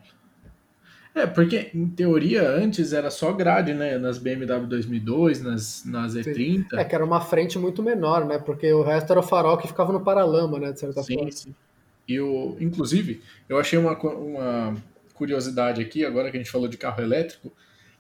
É, 1.14 1.26
porque 1.26 1.70
em 1.74 1.88
teoria 1.88 2.48
antes 2.48 2.92
era 2.92 3.10
só 3.10 3.32
grade, 3.32 3.74
né? 3.74 3.98
Nas 3.98 4.16
BMW 4.18 4.66
2002, 4.66 5.42
nas, 5.42 5.84
nas 5.84 6.14
E30. 6.14 6.66
É 6.74 6.84
que 6.84 6.94
era 6.94 7.04
uma 7.04 7.20
frente 7.20 7.58
muito 7.58 7.82
menor, 7.82 8.24
né? 8.24 8.38
Porque 8.38 8.72
o 8.72 8.82
resto 8.82 9.10
era 9.10 9.18
o 9.20 9.22
farol 9.22 9.58
que 9.58 9.66
ficava 9.66 9.92
no 9.92 10.00
paralama, 10.04 10.58
né? 10.58 10.72
De 10.72 10.78
certa 10.78 11.02
Sim, 11.02 11.14
forma. 11.16 11.32
sim. 11.32 11.54
E 12.06 12.20
o, 12.20 12.56
inclusive, 12.60 13.22
eu 13.48 13.58
achei 13.58 13.78
uma, 13.78 13.96
uma 13.98 14.76
curiosidade 15.14 15.82
aqui, 15.82 16.04
agora 16.04 16.30
que 16.30 16.36
a 16.36 16.40
gente 16.40 16.50
falou 16.50 16.68
de 16.68 16.76
carro 16.76 17.02
elétrico. 17.02 17.52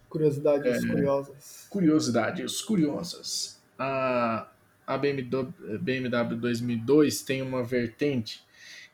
Curiosidades 0.08 0.84
É. 0.84 0.86
curiosas. 0.88 1.66
Curiosidades 1.68 2.62
curiosas. 2.62 3.60
A, 3.78 4.48
a 4.86 4.96
BMW, 4.98 5.52
BMW 5.80 6.36
2002 6.36 7.22
tem 7.22 7.42
uma 7.42 7.62
vertente 7.62 8.42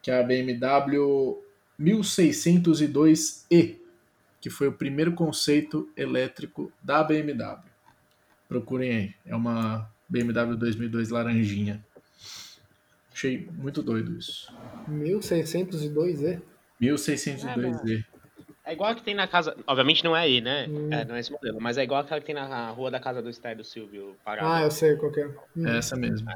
que 0.03 0.11
é 0.11 0.21
a 0.21 0.23
BMW 0.23 1.39
1602E, 1.81 3.77
que 4.47 4.51
foi 4.51 4.69
o 4.69 4.73
primeiro 4.73 5.13
conceito 5.13 5.91
elétrico 5.97 6.73
da 6.81 7.03
BMW. 7.03 7.59
Procurem 8.49 8.91
aí. 8.97 9.15
É 9.27 9.35
uma 9.35 9.91
BMW 10.09 10.57
2002 10.57 11.11
laranjinha. 11.11 11.85
Achei 13.13 13.49
muito 13.55 13.83
doido 13.83 14.17
isso. 14.17 14.57
1602E? 14.89 16.41
1602E. 16.81 18.05
É 18.65 18.73
igual 18.73 18.91
a 18.91 18.95
que 18.95 19.03
tem 19.03 19.17
na 19.17 19.27
casa. 19.27 19.57
Obviamente 19.67 20.05
não 20.05 20.17
é 20.17 20.21
aí, 20.21 20.41
né? 20.41 20.69
Hum. 20.69 20.93
É, 20.93 21.05
não 21.05 21.17
é 21.17 21.19
esse 21.19 21.33
modelo, 21.33 21.59
mas 21.61 21.77
é 21.77 21.83
igual 21.83 22.03
aquela 22.03 22.21
que 22.21 22.27
tem 22.27 22.35
na 22.37 22.71
rua 22.71 22.89
da 22.89 23.01
casa 23.01 23.21
do 23.21 23.29
Esther 23.29 23.57
do 23.57 23.65
Silvio 23.65 24.17
Parado. 24.25 24.47
Ah, 24.47 24.63
eu 24.63 24.71
sei 24.71 24.95
qual 24.95 25.11
que 25.11 25.23
é. 25.23 25.27
Hum. 25.57 25.67
É 25.67 25.79
essa 25.79 25.97
mesmo. 25.97 26.31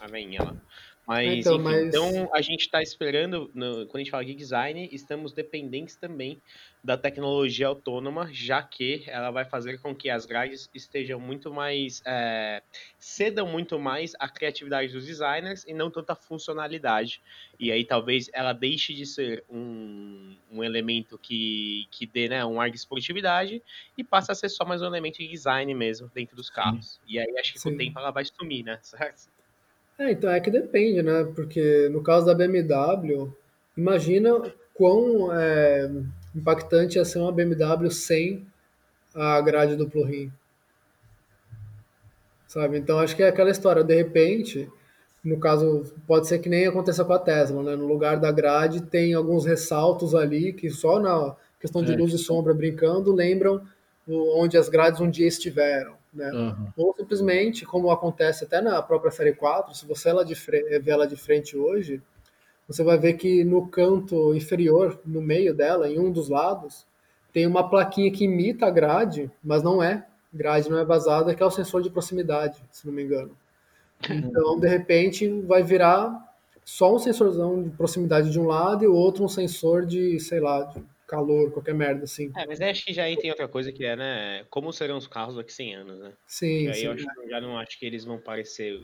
A 0.00 0.06
veinha 0.08 0.42
lá. 0.42 0.56
Mas, 1.06 1.38
Então, 1.38 1.54
enfim, 1.54 1.62
mas- 1.62 1.86
então 1.86 2.28
a 2.34 2.42
gente 2.42 2.62
está 2.62 2.82
esperando, 2.82 3.48
no- 3.54 3.86
quando 3.86 3.96
a 3.96 3.98
gente 3.98 4.10
fala 4.10 4.24
de 4.24 4.34
design, 4.34 4.88
estamos 4.90 5.32
dependentes 5.32 5.94
também 5.96 6.42
da 6.82 6.96
tecnologia 6.96 7.68
autônoma, 7.68 8.28
já 8.32 8.60
que 8.62 9.04
ela 9.06 9.30
vai 9.30 9.44
fazer 9.44 9.78
com 9.80 9.94
que 9.94 10.10
as 10.10 10.26
grades 10.26 10.68
estejam 10.74 11.20
muito 11.20 11.52
mais. 11.52 12.02
é, 12.04 12.60
cedam 12.98 13.46
muito 13.46 13.78
mais 13.78 14.14
a 14.18 14.28
criatividade 14.28 14.92
dos 14.92 15.06
designers 15.06 15.64
e 15.64 15.72
não 15.72 15.90
tanta 15.92 16.14
funcionalidade. 16.16 17.22
E 17.58 17.70
aí 17.70 17.84
talvez 17.84 18.28
ela 18.32 18.52
deixe 18.52 18.92
de 18.92 19.06
ser 19.06 19.44
um, 19.48 20.36
um 20.50 20.64
elemento 20.64 21.16
que, 21.18 21.86
que 21.92 22.04
dê 22.06 22.28
né, 22.28 22.44
um 22.44 22.60
ar 22.60 22.68
de 22.70 22.76
esportividade 22.76 23.62
e 23.96 24.02
passe 24.04 24.32
a 24.32 24.34
ser 24.34 24.48
só 24.48 24.64
mais 24.64 24.82
um 24.82 24.86
elemento 24.86 25.18
de 25.18 25.28
design 25.28 25.72
mesmo 25.74 26.10
dentro 26.12 26.34
dos 26.34 26.50
carros. 26.50 27.00
E 27.06 27.18
aí 27.18 27.38
acho 27.38 27.52
que 27.54 27.60
com 27.60 27.68
Sim. 27.70 27.74
o 27.74 27.78
tempo 27.78 27.98
ela 27.98 28.10
vai 28.10 28.24
sumir, 28.24 28.64
né? 28.64 28.78
Certo? 28.82 29.35
É, 29.98 30.10
então 30.12 30.30
é 30.30 30.40
que 30.40 30.50
depende, 30.50 31.02
né? 31.02 31.24
Porque 31.34 31.88
no 31.90 32.02
caso 32.02 32.26
da 32.26 32.34
BMW, 32.34 33.32
imagina 33.76 34.30
quão 34.74 35.32
é, 35.32 35.90
impactante 36.34 36.98
ia 36.98 37.04
ser 37.04 37.18
uma 37.18 37.32
BMW 37.32 37.90
sem 37.90 38.46
a 39.14 39.40
grade 39.40 39.76
duplo 39.76 40.04
rim. 40.04 40.30
Sabe? 42.46 42.78
Então 42.78 42.98
acho 42.98 43.16
que 43.16 43.22
é 43.22 43.28
aquela 43.28 43.50
história, 43.50 43.82
de 43.82 43.94
repente, 43.94 44.70
no 45.24 45.38
caso, 45.40 45.84
pode 46.06 46.28
ser 46.28 46.38
que 46.38 46.48
nem 46.48 46.66
aconteça 46.66 47.04
com 47.04 47.12
a 47.12 47.18
Tesla, 47.18 47.62
né? 47.62 47.74
No 47.74 47.86
lugar 47.86 48.20
da 48.20 48.30
grade 48.30 48.82
tem 48.82 49.14
alguns 49.14 49.44
ressaltos 49.44 50.14
ali 50.14 50.52
que 50.52 50.70
só 50.70 51.00
na 51.00 51.34
questão 51.60 51.82
de 51.82 51.92
É. 51.92 51.96
luz 51.96 52.12
e 52.12 52.18
sombra 52.18 52.54
brincando 52.54 53.12
lembram 53.12 53.62
onde 54.08 54.56
as 54.56 54.68
grades 54.68 55.00
um 55.00 55.10
dia 55.10 55.26
estiveram, 55.26 55.94
né? 56.16 56.30
Aham. 56.32 56.72
Ou 56.76 56.94
simplesmente, 56.96 57.64
como 57.66 57.90
acontece 57.90 58.44
até 58.44 58.60
na 58.60 58.82
própria 58.82 59.10
série 59.10 59.34
4, 59.34 59.74
se 59.74 59.86
você 59.86 60.08
ela 60.10 60.24
de 60.24 60.34
fre- 60.34 60.78
vê 60.80 60.90
ela 60.90 61.06
de 61.06 61.16
frente 61.16 61.56
hoje, 61.56 62.02
você 62.68 62.82
vai 62.84 62.98
ver 62.98 63.14
que 63.14 63.44
no 63.44 63.68
canto 63.68 64.34
inferior, 64.34 65.00
no 65.04 65.22
meio 65.22 65.54
dela, 65.54 65.88
em 65.88 65.98
um 65.98 66.10
dos 66.12 66.28
lados, 66.28 66.86
tem 67.32 67.46
uma 67.46 67.68
plaquinha 67.68 68.10
que 68.10 68.24
imita 68.24 68.66
a 68.66 68.70
grade, 68.70 69.30
mas 69.42 69.62
não 69.62 69.82
é. 69.82 70.06
Grade 70.32 70.70
não 70.70 70.78
é 70.78 70.84
vazada, 70.84 71.34
que 71.34 71.42
é 71.42 71.46
o 71.46 71.50
sensor 71.50 71.82
de 71.82 71.90
proximidade, 71.90 72.62
se 72.72 72.86
não 72.86 72.92
me 72.94 73.02
engano. 73.04 73.30
Então, 74.10 74.58
de 74.58 74.68
repente, 74.68 75.28
vai 75.42 75.62
virar 75.62 76.24
só 76.64 76.94
um 76.94 76.98
sensorzão 76.98 77.62
de 77.62 77.70
proximidade 77.70 78.30
de 78.30 78.40
um 78.40 78.46
lado 78.46 78.84
e 78.84 78.88
o 78.88 78.94
outro 78.94 79.24
um 79.24 79.28
sensor 79.28 79.86
de, 79.86 80.18
sei 80.20 80.40
lá, 80.40 80.64
de 80.64 80.82
calor, 81.06 81.50
qualquer 81.52 81.74
merda 81.74 82.04
assim. 82.04 82.30
É, 82.36 82.46
mas 82.46 82.60
acho 82.60 82.84
que 82.84 82.92
já 82.92 83.04
aí 83.04 83.16
tem 83.16 83.30
outra 83.30 83.48
coisa 83.48 83.70
que 83.72 83.84
é, 83.84 83.94
né? 83.96 84.44
Como 84.50 84.72
serão 84.72 84.96
os 84.96 85.06
carros 85.06 85.36
daqui 85.36 85.50
a 85.50 85.54
100 85.54 85.74
anos, 85.74 85.98
né? 86.00 86.12
Sim, 86.26 86.64
E 86.64 86.68
aí 86.68 86.74
sim. 86.74 86.86
eu 86.86 86.92
acho, 86.92 87.06
já 87.28 87.40
não 87.40 87.58
acho 87.58 87.78
que 87.78 87.86
eles 87.86 88.04
vão 88.04 88.18
parecer 88.18 88.80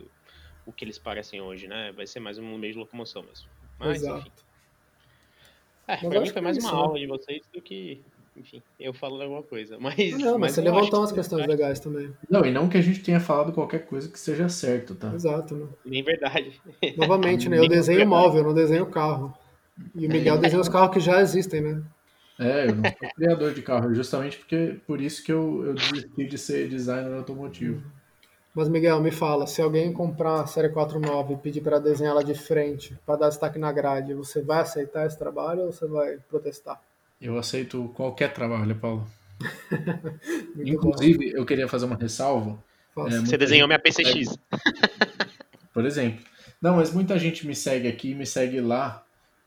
o 0.64 0.72
que 0.72 0.84
eles 0.84 0.98
parecem 0.98 1.40
hoje, 1.40 1.66
né? 1.66 1.92
Vai 1.92 2.06
ser 2.06 2.20
mais 2.20 2.38
um 2.38 2.56
meio 2.58 2.72
de 2.72 2.78
locomoção 2.78 3.22
mesmo. 3.22 3.48
Mas, 3.78 4.02
Exato. 4.02 4.20
enfim. 4.20 4.30
É, 5.88 5.92
Mas 5.94 6.00
pra 6.00 6.08
acho 6.10 6.20
mim 6.20 6.26
que 6.26 6.32
foi 6.32 6.40
é 6.40 6.44
mais 6.44 6.56
isso, 6.56 6.66
uma 6.68 6.76
né? 6.76 6.82
aula 6.82 6.98
de 6.98 7.06
vocês 7.08 7.40
do 7.52 7.60
que, 7.60 8.00
enfim, 8.36 8.62
eu 8.78 8.94
falando 8.94 9.22
alguma 9.22 9.42
coisa. 9.42 9.76
Mas, 9.80 10.16
Não, 10.18 10.38
mas 10.38 10.52
você 10.52 10.60
levantou 10.60 11.00
umas 11.00 11.10
que- 11.10 11.18
questões 11.18 11.46
legais 11.46 11.80
também. 11.80 12.14
Não, 12.30 12.44
e 12.46 12.52
não 12.52 12.68
que 12.68 12.78
a 12.78 12.80
gente 12.82 13.02
tenha 13.02 13.18
falado 13.18 13.52
qualquer 13.52 13.84
coisa 13.86 14.08
que 14.08 14.18
seja 14.18 14.48
certo, 14.48 14.94
tá? 14.94 15.12
Exato, 15.12 15.56
né? 15.56 15.68
Nem 15.84 16.02
verdade. 16.04 16.60
Novamente, 16.96 17.48
né? 17.48 17.58
Eu 17.58 17.68
desenho 17.68 18.06
móvel, 18.06 18.42
eu 18.42 18.46
não 18.46 18.54
desenho 18.54 18.86
carro. 18.86 19.36
E 19.94 20.06
o 20.06 20.10
Miguel 20.10 20.38
desenha 20.38 20.60
os 20.60 20.68
carros 20.68 20.94
que 20.94 21.00
já 21.00 21.20
existem, 21.20 21.60
né? 21.60 21.82
É, 22.42 22.68
eu 22.68 22.76
não 22.76 22.82
sou 22.84 23.10
criador 23.14 23.54
de 23.54 23.62
carro, 23.62 23.94
justamente 23.94 24.38
porque 24.38 24.76
por 24.86 25.00
isso 25.00 25.22
que 25.22 25.32
eu, 25.32 25.64
eu 25.66 25.74
desisti 25.74 26.26
de 26.26 26.38
ser 26.38 26.68
designer 26.68 27.14
automotivo. 27.14 27.82
Mas, 28.54 28.68
Miguel, 28.68 29.00
me 29.00 29.10
fala, 29.10 29.46
se 29.46 29.62
alguém 29.62 29.92
comprar 29.92 30.42
a 30.42 30.46
série 30.46 30.68
49 30.68 31.34
e 31.34 31.36
pedir 31.38 31.62
para 31.62 31.78
desenhar 31.78 32.12
ela 32.12 32.22
de 32.22 32.34
frente, 32.34 32.98
para 33.06 33.16
dar 33.16 33.28
destaque 33.30 33.58
na 33.58 33.72
grade, 33.72 34.12
você 34.12 34.42
vai 34.42 34.60
aceitar 34.60 35.06
esse 35.06 35.18
trabalho 35.18 35.62
ou 35.62 35.72
você 35.72 35.86
vai 35.86 36.18
protestar? 36.28 36.78
Eu 37.20 37.38
aceito 37.38 37.90
qualquer 37.94 38.32
trabalho, 38.32 38.74
Paulo. 38.76 39.06
Inclusive, 40.56 41.32
eu 41.34 41.46
queria 41.46 41.66
fazer 41.66 41.86
uma 41.86 41.96
ressalva. 41.96 42.58
bom. 42.94 43.08
É, 43.08 43.20
Você 43.20 43.38
desenhou 43.38 43.66
gente 43.66 43.68
minha 43.68 43.78
PCX. 43.78 44.38
Por 45.72 45.86
exemplo. 45.86 46.22
Não, 46.60 46.76
mas 46.76 46.92
muita 46.92 47.18
gente 47.18 47.46
me 47.46 47.56
segue 47.56 47.88
aqui, 47.88 48.14
me 48.14 48.26
segue 48.26 48.60
lá. 48.60 49.01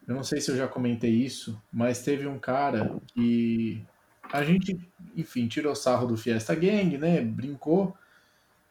Eu 0.08 0.16
não 0.16 0.24
sei 0.24 0.40
se 0.40 0.52
eu 0.52 0.58
já 0.58 0.68
comentei 0.68 1.12
isso, 1.12 1.62
mas 1.72 2.04
teve 2.04 2.28
um 2.28 2.38
cara 2.40 3.00
que 3.08 3.84
a 4.32 4.44
gente, 4.44 4.78
enfim, 5.16 5.48
tirou 5.48 5.76
sarro 5.76 6.08
do 6.08 6.18
Fiesta 6.18 6.54
Gang, 6.56 6.98
né? 6.98 7.22
Brincou. 7.22 7.96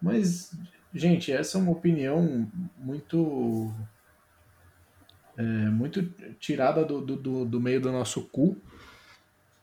Mas, 0.02 0.56
gente, 0.94 1.32
essa 1.32 1.58
é 1.58 1.60
uma 1.62 1.72
opinião 1.72 2.50
muito. 2.78 3.72
é, 5.36 5.42
muito 5.70 6.02
tirada 6.38 6.84
do, 6.84 7.00
do, 7.00 7.44
do- 7.44 7.60
meio 7.60 7.80
do 7.80 7.90
nosso 7.92 8.22
cu. 8.28 8.56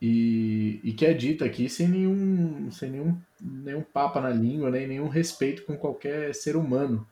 e, 0.02 0.80
e 0.84 0.94
que 0.94 1.06
é 1.06 1.14
dita 1.14 1.46
aqui 1.46 1.70
sem 1.70 1.88
nenhum, 1.88 2.72
sem 2.72 2.90
nenhum, 2.92 3.18
nenhum 3.40 3.82
papa 3.84 4.20
na 4.20 4.30
língua, 4.30 4.72
nem 4.72 4.88
nenhum 4.88 5.08
respeito 5.08 5.64
com 5.64 5.78
qualquer 5.78 6.34
ser 6.34 6.56
humano. 6.56 7.08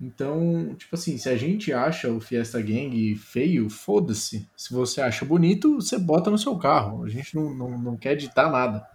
Então, 0.00 0.74
tipo 0.76 0.94
assim, 0.94 1.18
se 1.18 1.28
a 1.28 1.36
gente 1.36 1.72
acha 1.72 2.10
o 2.10 2.20
Fiesta 2.20 2.60
Gang 2.60 3.14
feio, 3.16 3.68
foda-se. 3.68 4.48
Se 4.56 4.72
você 4.72 5.02
acha 5.02 5.26
bonito, 5.26 5.74
você 5.74 5.98
bota 5.98 6.30
no 6.30 6.38
seu 6.38 6.56
carro. 6.56 7.04
A 7.04 7.08
gente 7.10 7.36
não, 7.36 7.54
não, 7.54 7.78
não 7.78 7.96
quer 7.98 8.12
editar 8.12 8.50
nada. 8.50 8.86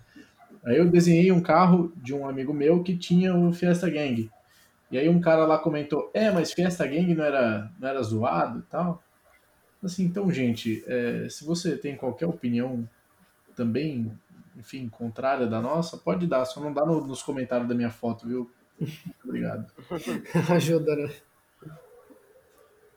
Aí 0.66 0.78
eu 0.78 0.90
desenhei 0.90 1.32
um 1.32 1.42
carro 1.42 1.94
de 1.96 2.12
um 2.12 2.28
amigo 2.28 2.52
meu 2.52 2.82
que 2.82 2.98
tinha 2.98 3.36
o 3.36 3.54
Fiesta 3.54 3.88
Gang. 3.88 4.32
E 4.90 4.98
aí 4.98 5.08
um 5.08 5.22
cara 5.22 5.46
lá 5.46 5.60
comentou, 5.60 6.10
é, 6.12 6.32
mas 6.32 6.52
Fiesta 6.52 6.88
Gang 6.88 7.14
não 7.14 7.24
era, 7.24 7.72
não 7.80 7.88
era 7.88 8.02
zoado 8.02 8.60
e 8.60 8.64
tal. 8.64 9.04
Assim, 9.84 10.06
então, 10.06 10.32
gente, 10.32 10.84
é, 10.88 11.28
se 11.30 11.46
você 11.46 11.78
tem 11.78 11.96
qualquer 11.96 12.26
opinião 12.26 12.90
também, 13.56 14.12
enfim, 14.58 14.90
contrária 14.90 15.46
da 15.46 15.62
nossa, 15.62 15.98
pode 15.98 16.26
dar, 16.26 16.46
só 16.46 16.60
não 16.60 16.74
dá 16.74 16.84
no, 16.84 17.06
nos 17.06 17.22
comentários 17.22 17.70
da 17.70 17.76
minha 17.76 17.92
foto, 17.92 18.28
viu? 18.28 18.50
Obrigado. 19.24 19.72
Ajuda, 20.52 20.96
né? 20.96 21.10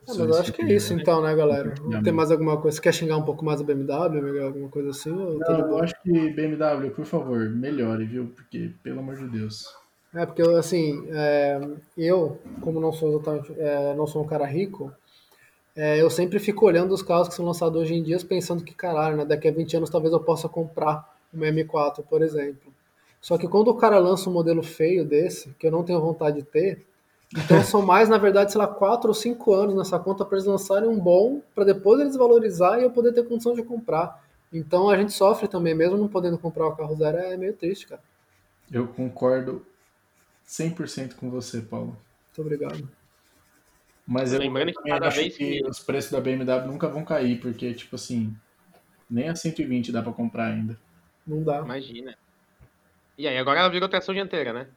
Ah, 0.08 0.14
mas 0.16 0.18
eu 0.18 0.34
acho 0.36 0.52
que 0.54 0.62
é 0.62 0.72
isso 0.72 0.94
então, 0.94 1.20
né, 1.22 1.34
galera? 1.34 1.74
Tem 2.02 2.12
mais 2.12 2.30
alguma 2.30 2.56
coisa? 2.58 2.76
Você 2.76 2.82
quer 2.82 2.94
xingar 2.94 3.18
um 3.18 3.24
pouco 3.24 3.44
mais 3.44 3.60
a 3.60 3.64
BMW, 3.64 4.42
alguma 4.42 4.68
coisa 4.70 4.90
assim? 4.90 5.10
Não, 5.10 5.38
eu 5.38 5.78
acho 5.78 5.94
que 6.02 6.30
BMW, 6.30 6.90
por 6.90 7.04
favor, 7.04 7.50
melhore, 7.50 8.06
viu? 8.06 8.32
Porque, 8.34 8.70
pelo 8.82 9.00
amor 9.00 9.16
de 9.16 9.28
Deus. 9.28 9.66
É, 10.14 10.24
porque, 10.24 10.40
assim, 10.40 11.06
é, 11.10 11.60
eu, 11.96 12.40
como 12.62 12.80
não 12.80 12.90
sou, 12.90 13.22
é, 13.58 13.94
não 13.94 14.06
sou 14.06 14.24
um 14.24 14.26
cara 14.26 14.46
rico, 14.46 14.90
é, 15.76 16.00
eu 16.00 16.08
sempre 16.08 16.38
fico 16.38 16.64
olhando 16.64 16.92
os 16.94 17.02
carros 17.02 17.28
que 17.28 17.34
são 17.34 17.44
lançados 17.44 17.80
hoje 17.80 17.94
em 17.94 18.02
dia 18.02 18.18
pensando 18.26 18.64
que, 18.64 18.74
caralho, 18.74 19.18
né, 19.18 19.24
daqui 19.26 19.46
a 19.46 19.52
20 19.52 19.76
anos 19.76 19.90
talvez 19.90 20.12
eu 20.12 20.20
possa 20.20 20.48
comprar 20.48 21.16
uma 21.32 21.46
M4, 21.46 22.02
por 22.08 22.22
exemplo. 22.22 22.72
Só 23.20 23.36
que 23.36 23.48
quando 23.48 23.68
o 23.68 23.74
cara 23.74 23.98
lança 23.98 24.30
um 24.30 24.32
modelo 24.32 24.62
feio 24.62 25.04
desse, 25.04 25.50
que 25.58 25.66
eu 25.66 25.70
não 25.70 25.84
tenho 25.84 26.00
vontade 26.00 26.36
de 26.36 26.42
ter, 26.42 26.86
então 27.36 27.62
são 27.62 27.82
mais, 27.82 28.08
na 28.08 28.16
verdade, 28.16 28.52
sei 28.52 28.58
lá, 28.58 28.66
4 28.66 29.08
ou 29.08 29.14
5 29.14 29.52
anos 29.52 29.74
nessa 29.74 29.98
conta 29.98 30.24
para 30.24 30.36
eles 30.36 30.46
lançarem 30.46 30.88
um 30.88 30.98
bom, 30.98 31.42
para 31.54 31.64
depois 31.64 32.00
eles 32.00 32.16
valorizar 32.16 32.78
e 32.78 32.84
eu 32.84 32.90
poder 32.90 33.12
ter 33.12 33.26
condição 33.26 33.54
de 33.54 33.62
comprar. 33.62 34.24
Então 34.52 34.88
a 34.88 34.96
gente 34.96 35.12
sofre 35.12 35.46
também, 35.46 35.74
mesmo 35.74 35.98
não 35.98 36.08
podendo 36.08 36.38
comprar 36.38 36.68
o 36.68 36.76
carro 36.76 36.96
zero, 36.96 37.18
é 37.18 37.36
meio 37.36 37.52
triste, 37.52 37.86
cara. 37.86 38.02
Eu 38.70 38.88
concordo 38.88 39.64
100% 40.46 41.14
com 41.16 41.28
você, 41.28 41.60
Paulo. 41.60 41.96
Muito 42.26 42.40
obrigado. 42.40 42.88
Mas 44.06 44.32
eu 44.32 44.38
lembrando 44.38 44.72
que 44.72 44.88
cada 44.88 45.10
vez 45.10 45.36
que... 45.36 45.60
que 45.60 45.66
os 45.66 45.80
preços 45.80 46.10
da 46.12 46.20
BMW 46.20 46.66
nunca 46.66 46.88
vão 46.88 47.04
cair, 47.04 47.38
porque, 47.40 47.74
tipo 47.74 47.94
assim, 47.96 48.34
nem 49.10 49.28
a 49.28 49.34
120 49.34 49.92
dá 49.92 50.02
para 50.02 50.12
comprar 50.12 50.46
ainda. 50.46 50.78
Não 51.26 51.42
dá. 51.42 51.58
Imagina. 51.58 52.16
E 53.18 53.26
aí, 53.26 53.36
agora 53.36 53.58
ela 53.58 53.68
virou 53.68 53.88
tração 53.88 54.14
dianteira, 54.14 54.52
né? 54.52 54.68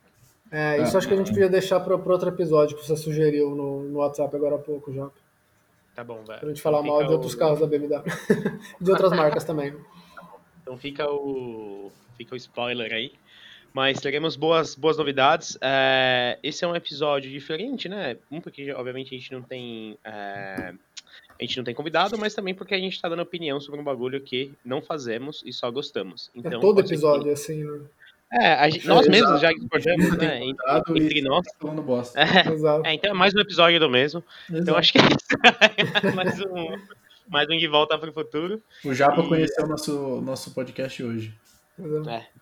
É, 0.51 0.81
isso 0.81 0.95
é, 0.95 0.97
acho 0.97 1.07
que 1.07 1.13
a 1.13 1.17
gente 1.17 1.31
podia 1.31 1.47
deixar 1.47 1.79
para 1.79 1.95
outro 1.95 2.27
episódio 2.27 2.75
que 2.75 2.85
você 2.85 2.97
sugeriu 2.97 3.55
no, 3.55 3.83
no 3.83 3.99
WhatsApp 3.99 4.35
agora 4.35 4.55
há 4.55 4.59
pouco 4.59 4.91
já. 4.91 5.09
Tá 5.95 6.03
bom, 6.03 6.23
velho. 6.23 6.39
Pra 6.39 6.49
gente 6.49 6.61
falar 6.61 6.79
então 6.79 6.91
mal 6.91 7.05
de 7.05 7.13
outros 7.13 7.35
carros 7.35 7.59
da 7.59 7.67
BMW. 7.67 8.01
de 8.81 8.91
outras 8.91 9.11
marcas 9.11 9.43
também. 9.43 9.73
Então 10.61 10.77
fica 10.77 11.09
o, 11.09 11.91
fica 12.17 12.33
o 12.33 12.37
spoiler 12.37 12.91
aí. 12.91 13.13
Mas 13.73 14.01
teremos 14.01 14.35
boas, 14.35 14.75
boas 14.75 14.97
novidades. 14.97 15.57
É, 15.61 16.37
esse 16.43 16.65
é 16.65 16.67
um 16.67 16.75
episódio 16.75 17.31
diferente, 17.31 17.87
né? 17.87 18.17
Um, 18.29 18.41
porque 18.41 18.71
obviamente 18.73 19.15
a 19.15 19.17
gente 19.17 19.31
não 19.31 19.41
tem. 19.41 19.97
É, 20.03 20.73
a 21.39 21.43
gente 21.43 21.57
não 21.57 21.63
tem 21.63 21.73
convidado, 21.73 22.17
mas 22.17 22.33
também 22.33 22.53
porque 22.53 22.75
a 22.75 22.79
gente 22.79 22.93
está 22.93 23.07
dando 23.07 23.21
opinião 23.21 23.61
sobre 23.61 23.79
um 23.79 23.83
bagulho 23.83 24.19
que 24.19 24.51
não 24.65 24.81
fazemos 24.81 25.41
e 25.45 25.53
só 25.53 25.71
gostamos. 25.71 26.29
É 26.35 26.39
então, 26.39 26.59
é 26.59 26.61
todo 26.61 26.81
episódio, 26.81 27.23
que... 27.23 27.31
assim, 27.31 27.63
né? 27.63 27.81
É, 28.33 28.71
gente, 28.71 28.87
nós 28.87 29.07
mesmos 29.07 29.41
já 29.41 29.51
discordamos, 29.51 30.17
né? 30.17 30.41
Entre, 30.43 31.03
entre 31.03 31.21
nós. 31.21 31.45
Falando 31.59 31.81
bosta. 31.81 32.19
É, 32.19 32.89
é, 32.89 32.93
então 32.93 33.11
é 33.11 33.13
mais 33.13 33.33
um 33.35 33.39
episódio 33.39 33.79
do 33.79 33.89
mesmo. 33.89 34.23
Exato. 34.49 34.61
Então 34.61 34.77
acho 34.77 34.93
que 34.93 34.99
é 34.99 35.01
isso. 35.01 36.15
mais 36.15 36.39
um, 36.39 36.77
mais 37.27 37.49
um 37.49 37.59
que 37.59 37.67
volta 37.67 37.97
para 37.97 38.09
o 38.09 38.13
futuro. 38.13 38.61
O 38.85 38.93
Japa 38.93 39.21
e... 39.21 39.27
conheceu 39.27 39.65
o 39.65 39.67
nosso, 39.67 40.21
nosso 40.21 40.53
podcast 40.53 41.03
hoje. 41.03 41.33
É. 42.07 42.41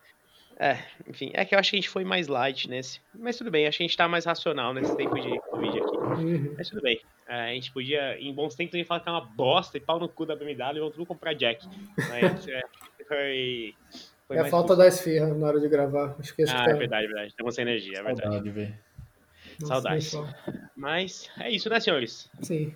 É, 0.62 0.78
enfim, 1.08 1.30
é 1.32 1.42
que 1.42 1.54
eu 1.54 1.58
acho 1.58 1.70
que 1.70 1.76
a 1.76 1.80
gente 1.80 1.88
foi 1.88 2.04
mais 2.04 2.28
light 2.28 2.68
nesse. 2.68 3.00
Mas 3.18 3.38
tudo 3.38 3.50
bem, 3.50 3.66
acho 3.66 3.78
que 3.78 3.82
a 3.82 3.86
gente 3.86 3.96
tá 3.96 4.06
mais 4.06 4.26
racional 4.26 4.74
nesse 4.74 4.94
tempo 4.94 5.18
de 5.18 5.40
Covid 5.40 5.78
aqui. 5.78 5.96
Uhum. 5.96 6.54
Mas 6.58 6.68
tudo 6.68 6.82
bem. 6.82 7.00
É, 7.26 7.50
a 7.50 7.54
gente 7.54 7.72
podia, 7.72 8.20
em 8.20 8.34
bons 8.34 8.54
tempos, 8.54 8.74
a 8.74 8.76
gente 8.76 8.86
falar 8.86 9.00
que 9.00 9.08
é 9.08 9.12
uma 9.12 9.22
bosta 9.22 9.78
e 9.78 9.80
pau 9.80 9.98
no 9.98 10.06
cu 10.06 10.26
da 10.26 10.36
BMW 10.36 10.76
e 10.76 10.80
vão 10.80 10.90
tudo 10.90 11.06
comprar 11.06 11.32
Jack. 11.32 11.66
Mas 11.96 12.46
é, 12.46 12.60
foi. 13.08 13.74
Foi 14.30 14.36
é 14.36 14.42
a 14.42 14.44
falta 14.44 14.76
da 14.76 14.86
esfirra 14.86 15.34
na 15.34 15.44
hora 15.44 15.58
de 15.58 15.68
gravar. 15.68 16.14
Acho 16.16 16.36
que 16.36 16.44
ah, 16.44 16.46
tá... 16.46 16.70
é 16.70 16.74
verdade, 16.74 17.08
verdade. 17.08 17.28
Estamos 17.30 17.52
sem 17.52 17.62
energia, 17.62 17.98
é 17.98 18.02
verdade. 18.04 18.22
Saudade, 18.22 18.50
velho. 18.50 18.78
Saudades. 19.58 20.12
Mas 20.76 21.28
é 21.36 21.50
isso, 21.50 21.68
né, 21.68 21.80
senhores? 21.80 22.30
Sim. 22.40 22.72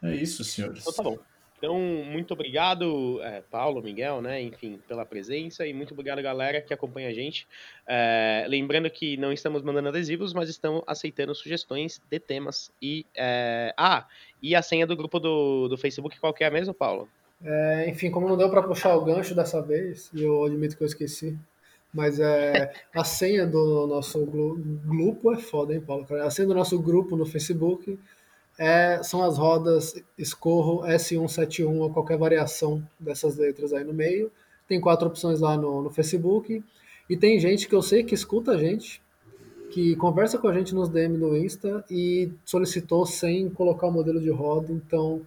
É 0.00 0.14
isso, 0.14 0.44
senhores. 0.44 0.80
Então 0.82 0.92
tá 0.92 1.02
bom. 1.02 1.18
Então, 1.58 1.76
muito 1.76 2.32
obrigado, 2.34 3.20
é, 3.20 3.40
Paulo, 3.40 3.82
Miguel, 3.82 4.22
né, 4.22 4.40
enfim, 4.40 4.80
pela 4.86 5.04
presença 5.04 5.66
e 5.66 5.72
muito 5.72 5.92
obrigado, 5.92 6.22
galera, 6.22 6.60
que 6.60 6.72
acompanha 6.72 7.08
a 7.08 7.12
gente. 7.12 7.48
É, 7.84 8.44
lembrando 8.48 8.88
que 8.88 9.16
não 9.16 9.32
estamos 9.32 9.60
mandando 9.62 9.88
adesivos, 9.88 10.32
mas 10.32 10.48
estamos 10.48 10.84
aceitando 10.86 11.34
sugestões 11.34 12.00
de 12.08 12.20
temas. 12.20 12.70
E, 12.80 13.04
é... 13.16 13.74
Ah, 13.76 14.06
e 14.40 14.54
a 14.54 14.62
senha 14.62 14.86
do 14.86 14.96
grupo 14.96 15.18
do, 15.18 15.66
do 15.66 15.76
Facebook, 15.76 16.18
qual 16.20 16.32
que 16.32 16.44
é 16.44 16.50
mesmo, 16.50 16.72
Paulo? 16.72 17.08
É, 17.44 17.88
enfim, 17.88 18.10
como 18.10 18.28
não 18.28 18.36
deu 18.36 18.48
para 18.48 18.62
puxar 18.62 18.94
o 18.96 19.04
gancho 19.04 19.34
dessa 19.34 19.60
vez, 19.60 20.10
e 20.14 20.22
eu 20.22 20.44
admito 20.44 20.76
que 20.76 20.82
eu 20.82 20.86
esqueci, 20.86 21.36
mas 21.92 22.20
é, 22.20 22.72
a 22.94 23.04
senha 23.04 23.46
do 23.46 23.86
nosso 23.86 24.24
grupo 24.24 25.32
é 25.32 25.38
foda, 25.38 25.74
hein, 25.74 25.80
Paulo? 25.80 26.06
A 26.22 26.30
senha 26.30 26.46
do 26.46 26.54
nosso 26.54 26.78
grupo 26.78 27.16
no 27.16 27.26
Facebook 27.26 27.98
é, 28.58 29.02
são 29.02 29.22
as 29.22 29.38
rodas 29.38 29.94
Escorro 30.16 30.82
S171 30.82 31.80
ou 31.80 31.90
qualquer 31.90 32.16
variação 32.16 32.86
dessas 32.98 33.36
letras 33.36 33.72
aí 33.72 33.84
no 33.84 33.92
meio. 33.92 34.30
Tem 34.68 34.80
quatro 34.80 35.08
opções 35.08 35.40
lá 35.40 35.56
no, 35.56 35.82
no 35.82 35.90
Facebook. 35.90 36.62
E 37.10 37.16
tem 37.16 37.38
gente 37.40 37.68
que 37.68 37.74
eu 37.74 37.82
sei 37.82 38.04
que 38.04 38.14
escuta 38.14 38.52
a 38.52 38.56
gente, 38.56 39.02
que 39.70 39.96
conversa 39.96 40.38
com 40.38 40.48
a 40.48 40.54
gente 40.54 40.74
nos 40.74 40.88
DM 40.88 41.16
no 41.18 41.36
Insta 41.36 41.84
e 41.90 42.30
solicitou 42.44 43.04
sem 43.04 43.50
colocar 43.50 43.88
o 43.88 43.92
modelo 43.92 44.20
de 44.20 44.30
roda, 44.30 44.72
então 44.72 45.22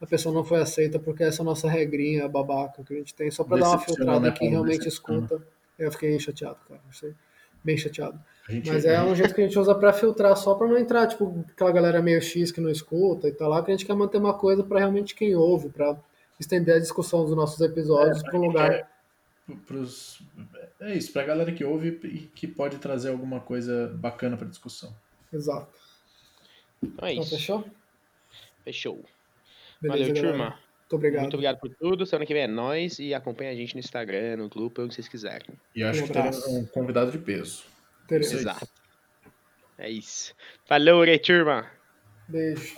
a 0.00 0.06
pessoa 0.06 0.34
não 0.34 0.44
foi 0.44 0.60
aceita 0.60 0.98
porque 0.98 1.22
essa 1.22 1.40
é 1.40 1.42
a 1.42 1.44
nossa 1.44 1.68
regrinha 1.68 2.28
babaca 2.28 2.82
que 2.82 2.94
a 2.94 2.96
gente 2.96 3.14
tem, 3.14 3.30
só 3.30 3.44
para 3.44 3.58
dar 3.58 3.68
uma 3.68 3.78
filtrada 3.78 4.20
né, 4.20 4.32
quem 4.32 4.50
realmente 4.50 4.88
escuta. 4.88 5.40
Eu 5.78 5.90
fiquei 5.92 6.18
chateado, 6.18 6.58
cara. 6.68 6.80
Achei 6.88 7.14
bem 7.62 7.76
chateado. 7.76 8.18
Mas 8.66 8.84
é 8.84 9.00
um 9.02 9.14
jeito 9.14 9.34
que 9.34 9.40
a 9.40 9.44
gente 9.44 9.58
usa 9.58 9.74
para 9.74 9.92
filtrar 9.92 10.36
só 10.36 10.54
para 10.54 10.66
não 10.66 10.76
entrar, 10.76 11.06
tipo, 11.06 11.44
aquela 11.52 11.70
galera 11.70 12.02
meio 12.02 12.20
X 12.20 12.50
que 12.50 12.60
não 12.60 12.70
escuta 12.70 13.28
e 13.28 13.32
tal 13.32 13.48
lá, 13.48 13.62
que 13.62 13.70
a 13.70 13.74
gente 13.76 13.86
quer 13.86 13.94
manter 13.94 14.18
uma 14.18 14.34
coisa 14.34 14.64
para 14.64 14.78
realmente 14.78 15.14
quem 15.14 15.36
ouve, 15.36 15.68
para 15.68 15.96
estender 16.38 16.74
a 16.74 16.80
discussão 16.80 17.24
dos 17.24 17.36
nossos 17.36 17.60
episódios 17.60 18.18
é, 18.18 18.22
para 18.22 18.38
um 18.38 18.46
lugar. 18.46 18.72
É, 18.72 18.86
pros, 19.66 20.22
é 20.80 20.94
isso, 20.94 21.12
para 21.12 21.22
a 21.22 21.26
galera 21.26 21.52
que 21.52 21.64
ouve 21.64 22.00
e 22.04 22.18
que 22.34 22.46
pode 22.46 22.78
trazer 22.78 23.10
alguma 23.10 23.40
coisa 23.40 23.88
bacana 23.94 24.36
para 24.36 24.48
discussão. 24.48 24.94
Exato. 25.32 25.78
Então 26.82 27.06
é 27.06 27.12
então, 27.12 27.22
isso. 27.22 27.36
fechou? 27.36 27.64
Fechou. 28.64 29.04
Beleza, 29.80 30.12
Valeu, 30.12 30.22
turma. 30.22 30.58
Muito 30.90 30.96
obrigado. 30.96 31.22
Muito 31.22 31.34
obrigado 31.34 31.58
por 31.58 31.70
tudo. 31.70 32.04
Semana 32.04 32.26
que 32.26 32.34
vem 32.34 32.42
é 32.42 32.48
nós 32.48 32.98
e 32.98 33.14
acompanha 33.14 33.52
a 33.52 33.54
gente 33.54 33.74
no 33.74 33.80
Instagram, 33.80 34.38
no 34.38 34.48
grupo, 34.48 34.82
onde 34.82 34.94
vocês 34.94 35.08
quiserem. 35.08 35.56
E 35.74 35.82
acho 35.82 36.02
um 36.02 36.06
que 36.06 36.12
teremos 36.12 36.46
um 36.48 36.66
convidado 36.66 37.12
de 37.12 37.18
peso. 37.18 37.64
Teremos. 38.08 38.32
Exato. 38.32 38.68
É 39.78 39.88
isso. 39.88 40.34
Falou, 40.66 41.04
turma. 41.18 41.70
Beijo. 42.28 42.76